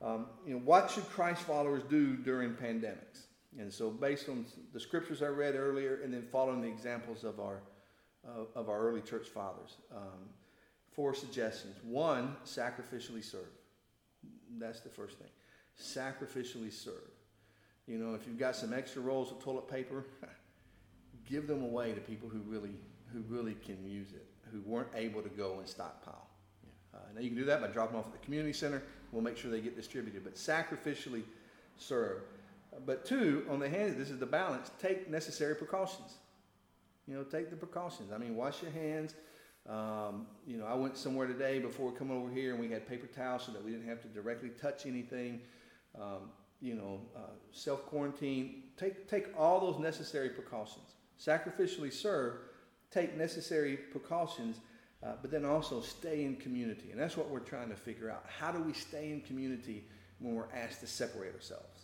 Um, 0.03 0.27
you 0.47 0.55
know, 0.55 0.61
what 0.61 0.91
should 0.91 1.09
Christ 1.09 1.43
followers 1.43 1.83
do 1.89 2.17
during 2.17 2.51
pandemics? 2.51 3.27
And 3.59 3.73
so, 3.73 3.91
based 3.91 4.29
on 4.29 4.45
the 4.75 4.81
scriptures 4.81 5.23
I 5.23 5.29
read 5.29 5.55
earlier, 5.55 6.01
and 6.05 6.13
then 6.13 6.27
following 6.31 6.61
the 6.61 6.69
examples 6.69 7.25
of 7.25 7.41
our 7.41 7.63
uh, 8.27 8.45
of 8.55 8.69
our 8.69 8.79
early 8.81 9.01
church 9.01 9.29
fathers, 9.29 9.77
um, 9.95 10.29
four 10.93 11.15
suggestions. 11.15 11.77
One, 11.85 12.37
sacrificially 12.45 13.25
serve. 13.25 13.49
That's 14.59 14.81
the 14.81 14.89
first 14.89 15.19
thing. 15.19 15.29
Sacrificially 15.81 16.73
serve. 16.73 17.11
You 17.87 17.99
know, 17.99 18.15
if 18.15 18.27
you've 18.27 18.39
got 18.39 18.57
some 18.57 18.73
extra 18.73 19.01
rolls 19.01 19.31
of 19.31 19.39
toilet 19.39 19.69
paper, 19.69 20.05
give 21.29 21.47
them 21.47 21.63
away 21.63 21.93
to 21.93 22.01
people 22.01 22.29
who 22.29 22.41
really 22.41 22.75
who 23.17 23.35
really 23.35 23.55
can 23.65 23.89
use 23.89 24.13
it, 24.13 24.27
who 24.53 24.61
weren't 24.67 24.91
able 24.95 25.23
to 25.23 25.29
go 25.31 25.59
and 25.59 25.69
stockpile. 25.69 26.27
Yeah. 26.63 26.99
Uh, 26.99 27.03
now 27.15 27.21
you 27.21 27.29
can 27.29 27.39
do 27.39 27.45
that 27.45 27.61
by 27.61 27.69
dropping 27.69 27.99
off 27.99 28.07
at 28.07 28.13
the 28.13 28.19
community 28.19 28.53
center. 28.53 28.83
We'll 29.13 29.23
make 29.23 29.37
sure 29.37 29.51
they 29.51 29.61
get 29.61 29.77
distributed, 29.77 30.23
but 30.25 30.35
sacrificially 30.35 31.23
serve. 31.79 32.23
But 32.85 33.07
two, 33.07 33.47
on 33.49 33.59
the 33.59 33.69
hand, 33.69 33.97
this 33.99 34.11
is 34.11 34.19
the 34.19 34.27
balance. 34.27 34.71
Take 34.79 35.09
necessary 35.11 35.55
precautions. 35.55 36.15
You 37.09 37.15
know, 37.15 37.23
take 37.23 37.51
the 37.51 37.57
precautions. 37.57 38.13
I 38.13 38.19
mean, 38.19 38.37
wash 38.37 38.63
your 38.63 38.73
hands. 38.73 39.15
Um, 39.69 40.27
you 40.47 40.59
know, 40.59 40.67
I 40.67 40.75
went 40.75 40.99
somewhere 40.99 41.27
today 41.27 41.59
before 41.59 41.91
coming 41.93 42.17
over 42.17 42.31
here, 42.31 42.53
and 42.53 42.61
we 42.61 42.71
had 42.71 42.87
paper 42.87 43.07
towels 43.07 43.45
so 43.47 43.53
that 43.53 43.65
we 43.65 43.71
didn't 43.71 43.89
have 43.89 44.03
to 44.03 44.09
directly 44.09 44.51
touch 44.51 44.85
anything. 44.85 45.41
Um, 45.99 46.31
you 46.61 46.75
know, 46.75 47.01
uh, 47.17 47.21
self 47.53 47.87
quarantine. 47.87 48.65
Take 48.77 49.09
take 49.09 49.29
all 49.39 49.61
those 49.61 49.81
necessary 49.81 50.29
precautions. 50.29 50.95
Sacrificially 51.19 51.93
serve 51.93 52.35
take 52.97 53.17
necessary 53.17 53.77
precautions, 53.77 54.61
uh, 55.03 55.13
but 55.21 55.31
then 55.31 55.45
also 55.45 55.81
stay 55.81 56.25
in 56.25 56.37
community. 56.37 56.91
And 56.91 57.01
that's 57.01 57.17
what 57.17 57.29
we're 57.29 57.41
trying 57.41 57.69
to 57.69 57.77
figure 57.77 58.11
out. 58.11 58.25
How 58.27 58.51
do 58.51 58.61
we 58.61 58.73
stay 58.73 59.11
in 59.11 59.21
community 59.21 59.85
when 60.19 60.35
we're 60.35 60.51
asked 60.55 60.81
to 60.81 60.87
separate 60.87 61.35
ourselves? 61.35 61.83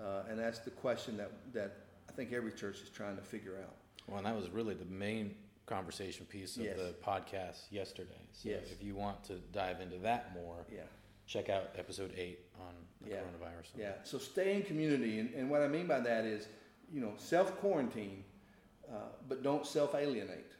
Uh, 0.00 0.22
and 0.30 0.38
that's 0.38 0.60
the 0.60 0.70
question 0.70 1.16
that, 1.16 1.32
that 1.52 1.76
I 2.08 2.12
think 2.12 2.32
every 2.32 2.52
church 2.52 2.80
is 2.80 2.88
trying 2.88 3.16
to 3.16 3.22
figure 3.22 3.56
out. 3.60 3.74
Well, 4.06 4.18
and 4.18 4.26
that 4.26 4.36
was 4.36 4.48
really 4.50 4.74
the 4.74 4.86
main 4.86 5.34
conversation 5.66 6.26
piece 6.26 6.56
of 6.56 6.64
yes. 6.64 6.76
the 6.76 6.94
podcast 7.04 7.70
yesterday. 7.70 8.22
So 8.32 8.48
yes. 8.48 8.62
if 8.72 8.82
you 8.82 8.94
want 8.94 9.22
to 9.24 9.34
dive 9.52 9.80
into 9.80 9.98
that 9.98 10.32
more, 10.34 10.64
yeah. 10.72 10.80
check 11.26 11.48
out 11.48 11.70
episode 11.76 12.12
eight 12.16 12.40
on 12.58 12.74
the 13.02 13.10
yeah. 13.10 13.16
coronavirus. 13.16 13.68
Yeah. 13.76 13.92
So 14.04 14.18
stay 14.18 14.56
in 14.56 14.62
community. 14.62 15.18
And, 15.18 15.34
and 15.34 15.50
what 15.50 15.62
I 15.62 15.68
mean 15.68 15.86
by 15.86 16.00
that 16.00 16.24
is, 16.24 16.46
you 16.92 17.00
know, 17.00 17.12
self 17.18 17.56
quarantine 17.58 18.24
uh, 18.92 18.96
but 19.28 19.42
don't 19.42 19.66
self 19.66 19.94
alienate. 19.94 20.52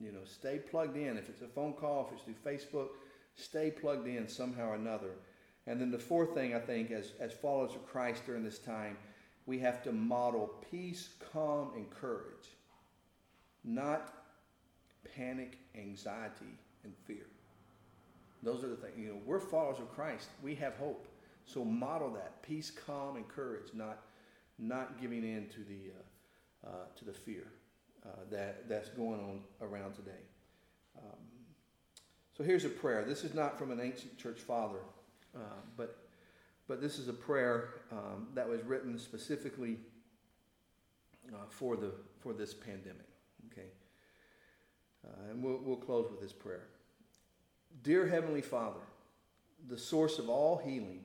You 0.00 0.12
know, 0.12 0.24
stay 0.24 0.58
plugged 0.58 0.96
in. 0.96 1.16
If 1.16 1.28
it's 1.28 1.42
a 1.42 1.48
phone 1.48 1.72
call, 1.72 2.06
if 2.06 2.12
it's 2.14 2.22
through 2.22 2.52
Facebook, 2.52 2.88
stay 3.34 3.70
plugged 3.70 4.06
in 4.06 4.28
somehow 4.28 4.68
or 4.68 4.74
another. 4.74 5.12
And 5.66 5.80
then 5.80 5.90
the 5.90 5.98
fourth 5.98 6.34
thing 6.34 6.54
I 6.54 6.60
think, 6.60 6.90
as, 6.90 7.12
as 7.20 7.32
followers 7.32 7.74
of 7.74 7.86
Christ 7.86 8.24
during 8.24 8.44
this 8.44 8.58
time, 8.58 8.96
we 9.46 9.58
have 9.58 9.82
to 9.84 9.92
model 9.92 10.50
peace, 10.70 11.10
calm, 11.32 11.72
and 11.74 11.90
courage, 11.90 12.48
not 13.64 14.14
panic, 15.16 15.58
anxiety, 15.76 16.58
and 16.84 16.94
fear. 17.06 17.26
Those 18.42 18.62
are 18.62 18.68
the 18.68 18.76
things. 18.76 18.94
You 18.96 19.08
know, 19.08 19.18
we're 19.26 19.40
followers 19.40 19.78
of 19.78 19.92
Christ. 19.92 20.28
We 20.42 20.54
have 20.56 20.74
hope. 20.76 21.08
So 21.44 21.64
model 21.64 22.10
that 22.12 22.42
peace, 22.42 22.70
calm, 22.70 23.16
and 23.16 23.26
courage, 23.26 23.70
not 23.74 24.02
not 24.58 25.00
giving 25.00 25.22
in 25.22 25.46
to 25.48 25.60
the 25.60 25.92
uh, 25.96 26.02
uh, 26.66 26.70
to 26.96 27.04
the 27.04 27.12
fear 27.12 27.46
uh, 28.04 28.10
that 28.30 28.68
that's 28.68 28.88
going 28.90 29.20
on 29.20 29.40
around 29.60 29.94
today. 29.94 30.22
Um, 30.98 31.18
so 32.36 32.44
here's 32.44 32.64
a 32.64 32.68
prayer. 32.68 33.04
This 33.04 33.24
is 33.24 33.34
not 33.34 33.58
from 33.58 33.70
an 33.70 33.80
ancient 33.80 34.18
church 34.18 34.40
father, 34.40 34.80
uh, 35.34 35.60
but 35.76 36.08
but 36.66 36.80
this 36.80 36.98
is 36.98 37.08
a 37.08 37.12
prayer 37.12 37.70
um, 37.90 38.28
that 38.34 38.48
was 38.48 38.62
written 38.62 38.98
specifically 38.98 39.78
uh, 41.32 41.46
for 41.48 41.76
the 41.76 41.92
for 42.20 42.32
this 42.32 42.54
pandemic. 42.54 43.08
Okay, 43.52 43.68
uh, 45.06 45.30
and 45.30 45.42
we'll 45.42 45.60
we'll 45.62 45.76
close 45.76 46.10
with 46.10 46.20
this 46.20 46.32
prayer. 46.32 46.68
Dear 47.82 48.06
Heavenly 48.06 48.42
Father, 48.42 48.80
the 49.68 49.78
source 49.78 50.18
of 50.18 50.28
all 50.28 50.56
healing, 50.56 51.04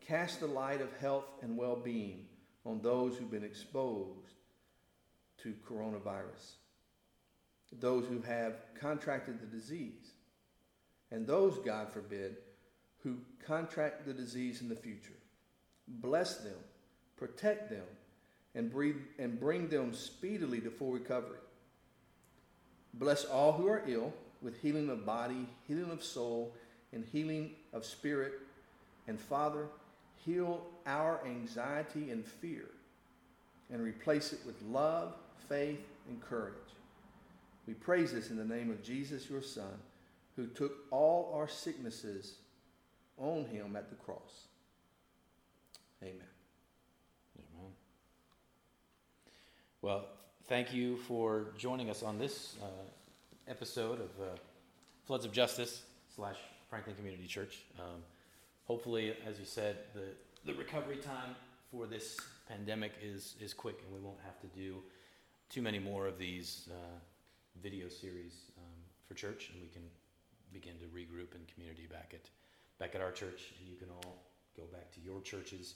cast 0.00 0.40
the 0.40 0.46
light 0.46 0.80
of 0.80 0.92
health 0.98 1.26
and 1.42 1.56
well-being 1.56 2.26
on 2.64 2.80
those 2.80 3.16
who've 3.16 3.30
been 3.30 3.44
exposed 3.44 4.27
to 5.42 5.54
coronavirus, 5.68 6.56
those 7.80 8.06
who 8.06 8.20
have 8.22 8.54
contracted 8.80 9.40
the 9.40 9.46
disease, 9.46 10.12
and 11.10 11.26
those, 11.26 11.58
God 11.58 11.90
forbid, 11.92 12.36
who 13.02 13.18
contract 13.46 14.06
the 14.06 14.12
disease 14.12 14.60
in 14.60 14.68
the 14.68 14.76
future. 14.76 15.16
Bless 15.86 16.38
them, 16.38 16.56
protect 17.16 17.70
them, 17.70 17.84
and, 18.54 18.70
breathe, 18.70 18.96
and 19.18 19.38
bring 19.38 19.68
them 19.68 19.94
speedily 19.94 20.60
to 20.60 20.70
full 20.70 20.92
recovery. 20.92 21.38
Bless 22.94 23.24
all 23.24 23.52
who 23.52 23.68
are 23.68 23.82
ill 23.86 24.12
with 24.42 24.60
healing 24.60 24.90
of 24.90 25.06
body, 25.06 25.46
healing 25.66 25.90
of 25.90 26.02
soul, 26.02 26.54
and 26.92 27.04
healing 27.04 27.52
of 27.72 27.84
spirit. 27.84 28.34
And 29.06 29.20
Father, 29.20 29.66
heal 30.24 30.66
our 30.86 31.20
anxiety 31.24 32.10
and 32.10 32.24
fear 32.24 32.66
and 33.70 33.82
replace 33.82 34.32
it 34.32 34.40
with 34.46 34.60
love, 34.62 35.14
faith, 35.48 35.80
and 36.08 36.20
courage. 36.20 36.54
We 37.66 37.74
praise 37.74 38.12
this 38.12 38.30
in 38.30 38.36
the 38.36 38.44
name 38.44 38.70
of 38.70 38.82
Jesus, 38.82 39.28
your 39.28 39.42
Son, 39.42 39.78
who 40.36 40.46
took 40.46 40.86
all 40.90 41.32
our 41.34 41.48
sicknesses 41.48 42.36
on 43.18 43.44
him 43.44 43.76
at 43.76 43.90
the 43.90 43.96
cross. 43.96 44.46
Amen. 46.02 46.14
Amen. 47.36 47.72
Well, 49.82 50.06
thank 50.46 50.72
you 50.72 50.96
for 50.96 51.48
joining 51.58 51.90
us 51.90 52.02
on 52.02 52.18
this 52.18 52.56
uh, 52.62 52.66
episode 53.48 54.00
of 54.00 54.10
uh, 54.20 54.36
Floods 55.04 55.24
of 55.24 55.32
Justice 55.32 55.82
slash 56.14 56.36
Franklin 56.70 56.96
Community 56.96 57.26
Church. 57.26 57.64
Um, 57.78 58.02
hopefully, 58.64 59.14
as 59.26 59.38
you 59.38 59.44
said, 59.44 59.76
the, 59.94 60.50
the 60.50 60.56
recovery 60.58 60.96
time 60.96 61.34
for 61.70 61.86
this 61.86 62.16
pandemic 62.48 62.92
is, 63.02 63.34
is 63.40 63.52
quick 63.52 63.80
and 63.84 63.94
we 63.94 64.00
won't 64.00 64.20
have 64.24 64.40
to 64.40 64.46
do 64.58 64.76
too 65.48 65.62
many 65.62 65.78
more 65.78 66.06
of 66.06 66.18
these 66.18 66.68
uh, 66.70 66.98
video 67.62 67.88
series 67.88 68.50
um, 68.58 68.64
for 69.06 69.14
church 69.14 69.50
and 69.52 69.62
we 69.62 69.68
can 69.68 69.82
begin 70.52 70.74
to 70.78 70.84
regroup 70.86 71.34
in 71.34 71.40
community 71.52 71.86
back 71.90 72.12
at, 72.14 72.28
back 72.78 72.94
at 72.94 73.00
our 73.00 73.10
church 73.10 73.52
and 73.58 73.68
you 73.68 73.76
can 73.76 73.88
all 73.90 74.22
go 74.56 74.64
back 74.72 74.92
to 74.92 75.00
your 75.00 75.20
churches. 75.20 75.74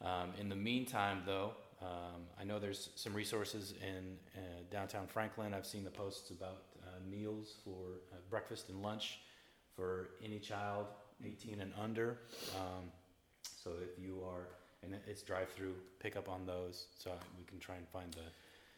Um, 0.00 0.32
in 0.38 0.48
the 0.48 0.56
meantime, 0.56 1.22
though, 1.26 1.52
um, 1.82 2.22
I 2.40 2.44
know 2.44 2.58
there's 2.58 2.90
some 2.94 3.12
resources 3.14 3.74
in 3.82 4.16
uh, 4.36 4.40
downtown 4.70 5.06
Franklin. 5.06 5.54
I've 5.54 5.66
seen 5.66 5.84
the 5.84 5.90
posts 5.90 6.30
about 6.30 6.62
uh, 6.82 6.98
meals 7.10 7.54
for 7.64 7.98
uh, 8.12 8.16
breakfast 8.30 8.68
and 8.68 8.82
lunch 8.82 9.18
for 9.74 10.10
any 10.24 10.38
child 10.38 10.86
18 11.24 11.60
and 11.60 11.72
under. 11.80 12.18
Um, 12.56 12.90
so 13.64 13.70
if 13.82 14.02
you 14.02 14.22
are, 14.24 14.46
and 14.84 14.94
it's 15.08 15.22
drive-through 15.22 15.74
pickup 15.98 16.28
on 16.28 16.46
those, 16.46 16.86
so 16.96 17.10
we 17.36 17.44
can 17.44 17.58
try 17.58 17.74
and 17.74 17.88
find 17.88 18.12
the. 18.12 18.22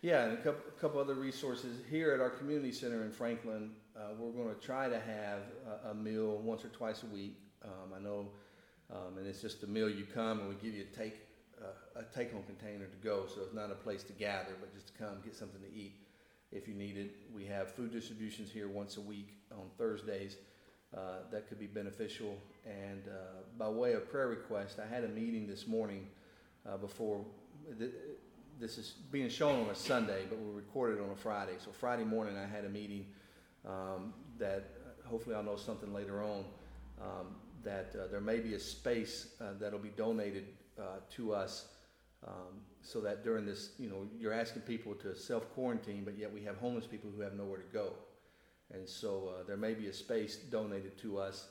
Yeah, 0.03 0.25
and 0.25 0.33
a 0.33 0.37
couple, 0.39 0.63
a 0.67 0.81
couple 0.81 0.99
other 0.99 1.15
resources 1.15 1.77
here 1.91 2.13
at 2.13 2.21
our 2.21 2.31
community 2.31 2.73
center 2.73 3.05
in 3.05 3.11
Franklin. 3.11 3.73
Uh, 3.95 4.15
we're 4.19 4.33
going 4.33 4.55
to 4.55 4.59
try 4.59 4.89
to 4.89 4.99
have 4.99 5.41
a, 5.85 5.91
a, 5.91 5.95
meal 5.95 6.39
once 6.39 6.65
or 6.65 6.69
twice 6.69 7.03
a 7.03 7.07
week. 7.07 7.37
Um, 7.63 7.93
I 7.95 7.99
know, 7.99 8.29
um, 8.91 9.19
and 9.19 9.27
it's 9.27 9.43
just 9.43 9.63
a 9.63 9.67
meal 9.67 9.91
you 9.91 10.07
come 10.07 10.41
and 10.41 10.49
we 10.49 10.55
give 10.55 10.73
you 10.75 10.87
a 10.91 10.97
take 10.97 11.17
uh, 11.61 12.01
a 12.01 12.05
take-home 12.17 12.45
container 12.45 12.87
to 12.87 12.97
go, 13.05 13.27
so 13.27 13.43
it's 13.43 13.53
not 13.53 13.71
a 13.71 13.75
place 13.75 14.03
to 14.05 14.15
gather, 14.15 14.57
but 14.59 14.73
just 14.73 14.87
to 14.87 14.93
come 14.95 15.21
get 15.23 15.37
something 15.37 15.61
to 15.61 15.69
eat 15.69 15.97
if 16.51 16.67
you 16.67 16.73
need 16.73 16.97
it. 16.97 17.17
We 17.35 17.45
have 17.47 17.71
food 17.71 17.93
distributions 17.93 18.51
here 18.51 18.69
once 18.69 18.97
a 18.97 19.03
week 19.03 19.35
on 19.53 19.67
Thursdays. 19.77 20.39
Uh, 20.97 21.19
that 21.31 21.47
could 21.47 21.59
be 21.59 21.67
beneficial. 21.67 22.39
And 22.65 23.03
uh, 23.07 23.43
by 23.59 23.69
way 23.69 23.93
of 23.93 24.11
prayer 24.11 24.29
request, 24.29 24.79
I 24.83 24.89
had 24.89 25.05
a 25.05 25.09
meeting 25.09 25.47
this 25.47 25.67
morning 25.67 26.09
uh, 26.67 26.79
before. 26.79 27.23
This 28.61 28.77
is 28.77 28.91
being 29.11 29.29
shown 29.29 29.65
on 29.65 29.71
a 29.71 29.75
Sunday, 29.75 30.25
but 30.29 30.39
we 30.39 30.55
recorded 30.55 31.03
on 31.03 31.11
a 31.11 31.17
Friday. 31.17 31.55
So 31.65 31.71
Friday 31.73 32.05
morning, 32.05 32.37
I 32.37 32.47
had 32.47 32.65
a 32.65 32.69
meeting 32.69 33.07
um, 33.67 34.13
that 34.39 34.71
uh, 34.85 35.09
hopefully 35.09 35.35
I'll 35.35 35.43
know 35.43 35.57
something 35.57 35.93
later 35.95 36.23
on. 36.23 36.45
Um, 37.01 37.27
that 37.65 37.95
uh, 37.95 38.07
there 38.11 38.21
may 38.21 38.39
be 38.39 38.55
a 38.55 38.61
space 38.61 39.29
uh, 39.41 39.55
that'll 39.59 39.79
be 39.79 39.91
donated 39.91 40.47
to 41.11 41.35
us 41.35 41.67
um, 42.27 42.61
so 42.83 43.01
that 43.01 43.23
during 43.25 43.45
this, 43.45 43.71
you 43.79 43.89
know, 43.89 44.07
you're 44.19 44.33
asking 44.33 44.63
people 44.63 44.95
to 44.95 45.15
self 45.15 45.53
quarantine, 45.55 46.03
but 46.05 46.19
yet 46.19 46.33
we 46.33 46.43
have 46.43 46.57
homeless 46.57 46.87
people 46.87 47.11
who 47.15 47.23
have 47.23 47.35
nowhere 47.35 47.59
to 47.59 47.73
go. 47.73 47.93
And 48.73 48.89
so 48.89 49.35
uh, 49.35 49.43
there 49.47 49.57
may 49.57 49.75
be 49.75 49.89
a 49.89 49.93
space 49.93 50.37
donated 50.37 50.97
to 50.99 51.19
us 51.19 51.49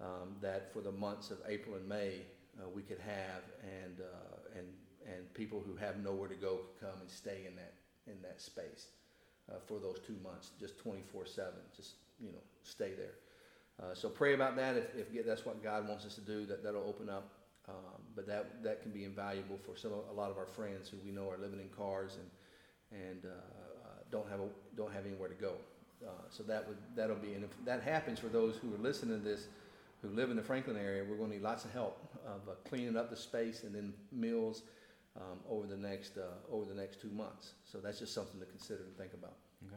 um, 0.00 0.36
that 0.40 0.72
for 0.72 0.80
the 0.80 0.92
months 0.92 1.30
of 1.30 1.38
April 1.48 1.76
and 1.76 1.88
May 1.88 2.22
uh, 2.58 2.68
we 2.68 2.82
could 2.82 2.98
have, 2.98 3.42
and 3.62 4.00
uh, 4.00 4.36
and 5.06 5.32
people 5.34 5.62
who 5.66 5.76
have 5.76 6.02
nowhere 6.02 6.28
to 6.28 6.34
go 6.34 6.58
could 6.58 6.88
come 6.88 7.00
and 7.00 7.10
stay 7.10 7.46
in 7.46 7.56
that 7.56 7.74
in 8.06 8.20
that 8.22 8.40
space 8.40 8.88
uh, 9.50 9.54
for 9.66 9.78
those 9.78 9.98
two 10.06 10.16
months, 10.22 10.50
just 10.58 10.82
24/7, 10.84 11.52
just 11.76 11.94
you 12.20 12.32
know, 12.32 12.42
stay 12.62 12.92
there. 12.94 13.14
Uh, 13.80 13.94
so 13.94 14.08
pray 14.08 14.34
about 14.34 14.56
that. 14.56 14.76
If, 14.76 15.14
if 15.14 15.26
that's 15.26 15.46
what 15.46 15.62
God 15.62 15.88
wants 15.88 16.04
us 16.04 16.14
to 16.16 16.20
do, 16.20 16.44
that 16.46 16.62
that'll 16.62 16.84
open 16.86 17.08
up. 17.08 17.30
Um, 17.68 18.02
but 18.16 18.26
that 18.26 18.62
that 18.62 18.82
can 18.82 18.90
be 18.90 19.04
invaluable 19.04 19.58
for 19.58 19.76
some 19.76 19.92
a 19.92 20.12
lot 20.12 20.30
of 20.30 20.38
our 20.38 20.46
friends 20.46 20.88
who 20.88 20.96
we 21.04 21.10
know 21.10 21.30
are 21.30 21.38
living 21.38 21.60
in 21.60 21.68
cars 21.68 22.16
and 22.16 23.00
and 23.08 23.24
uh, 23.24 23.60
don't 24.10 24.28
have 24.28 24.40
a, 24.40 24.48
don't 24.76 24.92
have 24.92 25.06
anywhere 25.06 25.28
to 25.28 25.34
go. 25.34 25.54
Uh, 26.04 26.10
so 26.30 26.42
that 26.42 26.66
would 26.66 26.78
that'll 26.96 27.16
be, 27.16 27.34
and 27.34 27.44
if 27.44 27.50
that 27.64 27.82
happens 27.82 28.18
for 28.18 28.28
those 28.28 28.56
who 28.56 28.74
are 28.74 28.78
listening 28.78 29.18
to 29.18 29.24
this, 29.24 29.48
who 30.02 30.08
live 30.08 30.30
in 30.30 30.36
the 30.36 30.42
Franklin 30.42 30.76
area, 30.76 31.04
we're 31.08 31.16
going 31.16 31.30
to 31.30 31.36
need 31.36 31.42
lots 31.42 31.64
of 31.64 31.72
help 31.72 31.98
of 32.26 32.48
uh, 32.48 32.52
cleaning 32.68 32.96
up 32.96 33.10
the 33.10 33.16
space 33.16 33.64
and 33.64 33.74
then 33.74 33.92
meals 34.10 34.62
um, 35.16 35.38
over 35.48 35.66
the 35.66 35.76
next 35.76 36.16
uh, 36.18 36.52
over 36.52 36.64
the 36.64 36.74
next 36.74 37.00
two 37.00 37.10
months. 37.10 37.54
So 37.64 37.78
that's 37.78 37.98
just 37.98 38.14
something 38.14 38.40
to 38.40 38.46
consider 38.46 38.84
and 38.84 38.96
think 38.96 39.14
about. 39.14 39.36
Okay. 39.66 39.76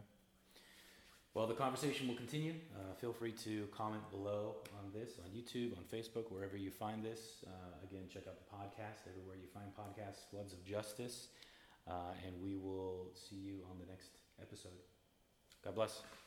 Well, 1.34 1.48
the 1.48 1.56
conversation 1.56 2.08
will 2.08 2.16
continue. 2.16 2.54
Uh, 2.76 2.94
feel 2.94 3.12
free 3.12 3.32
to 3.44 3.68
comment 3.72 4.08
below 4.12 4.58
on 4.78 4.92
this 4.94 5.14
on 5.18 5.32
YouTube, 5.32 5.76
on 5.78 5.84
Facebook, 5.92 6.32
wherever 6.32 6.56
you 6.56 6.70
find 6.70 7.04
this. 7.04 7.44
Uh, 7.48 7.88
again, 7.90 8.04
check 8.14 8.28
out 8.28 8.36
the 8.38 8.56
podcast 8.56 9.10
everywhere 9.10 9.36
you 9.36 9.48
find 9.52 9.66
podcasts, 9.74 10.30
Floods 10.30 10.54
of 10.54 10.64
Justice, 10.64 11.30
and 11.88 12.40
we 12.40 12.56
will 12.56 13.08
see 13.16 13.36
you 13.36 13.62
on 13.72 13.80
the 13.80 13.86
next 13.86 14.12
episode. 14.40 14.78
God 15.64 15.74
bless. 15.74 16.23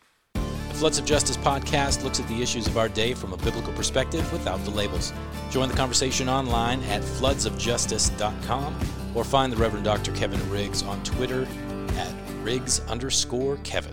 Floods 0.76 0.98
of 0.98 1.06
Justice 1.06 1.38
podcast 1.38 2.04
looks 2.04 2.20
at 2.20 2.28
the 2.28 2.42
issues 2.42 2.66
of 2.66 2.76
our 2.76 2.90
day 2.90 3.14
from 3.14 3.32
a 3.32 3.36
biblical 3.38 3.72
perspective 3.72 4.30
without 4.30 4.62
the 4.64 4.70
labels. 4.70 5.10
Join 5.50 5.70
the 5.70 5.74
conversation 5.74 6.28
online 6.28 6.82
at 6.82 7.00
floodsofjustice.com 7.00 8.78
or 9.14 9.24
find 9.24 9.50
the 9.50 9.56
Reverend 9.56 9.86
Dr. 9.86 10.12
Kevin 10.12 10.50
Riggs 10.50 10.82
on 10.82 11.02
Twitter 11.02 11.48
at 11.96 12.14
Riggs 12.42 12.80
underscore 12.88 13.56
Kevin. 13.64 13.85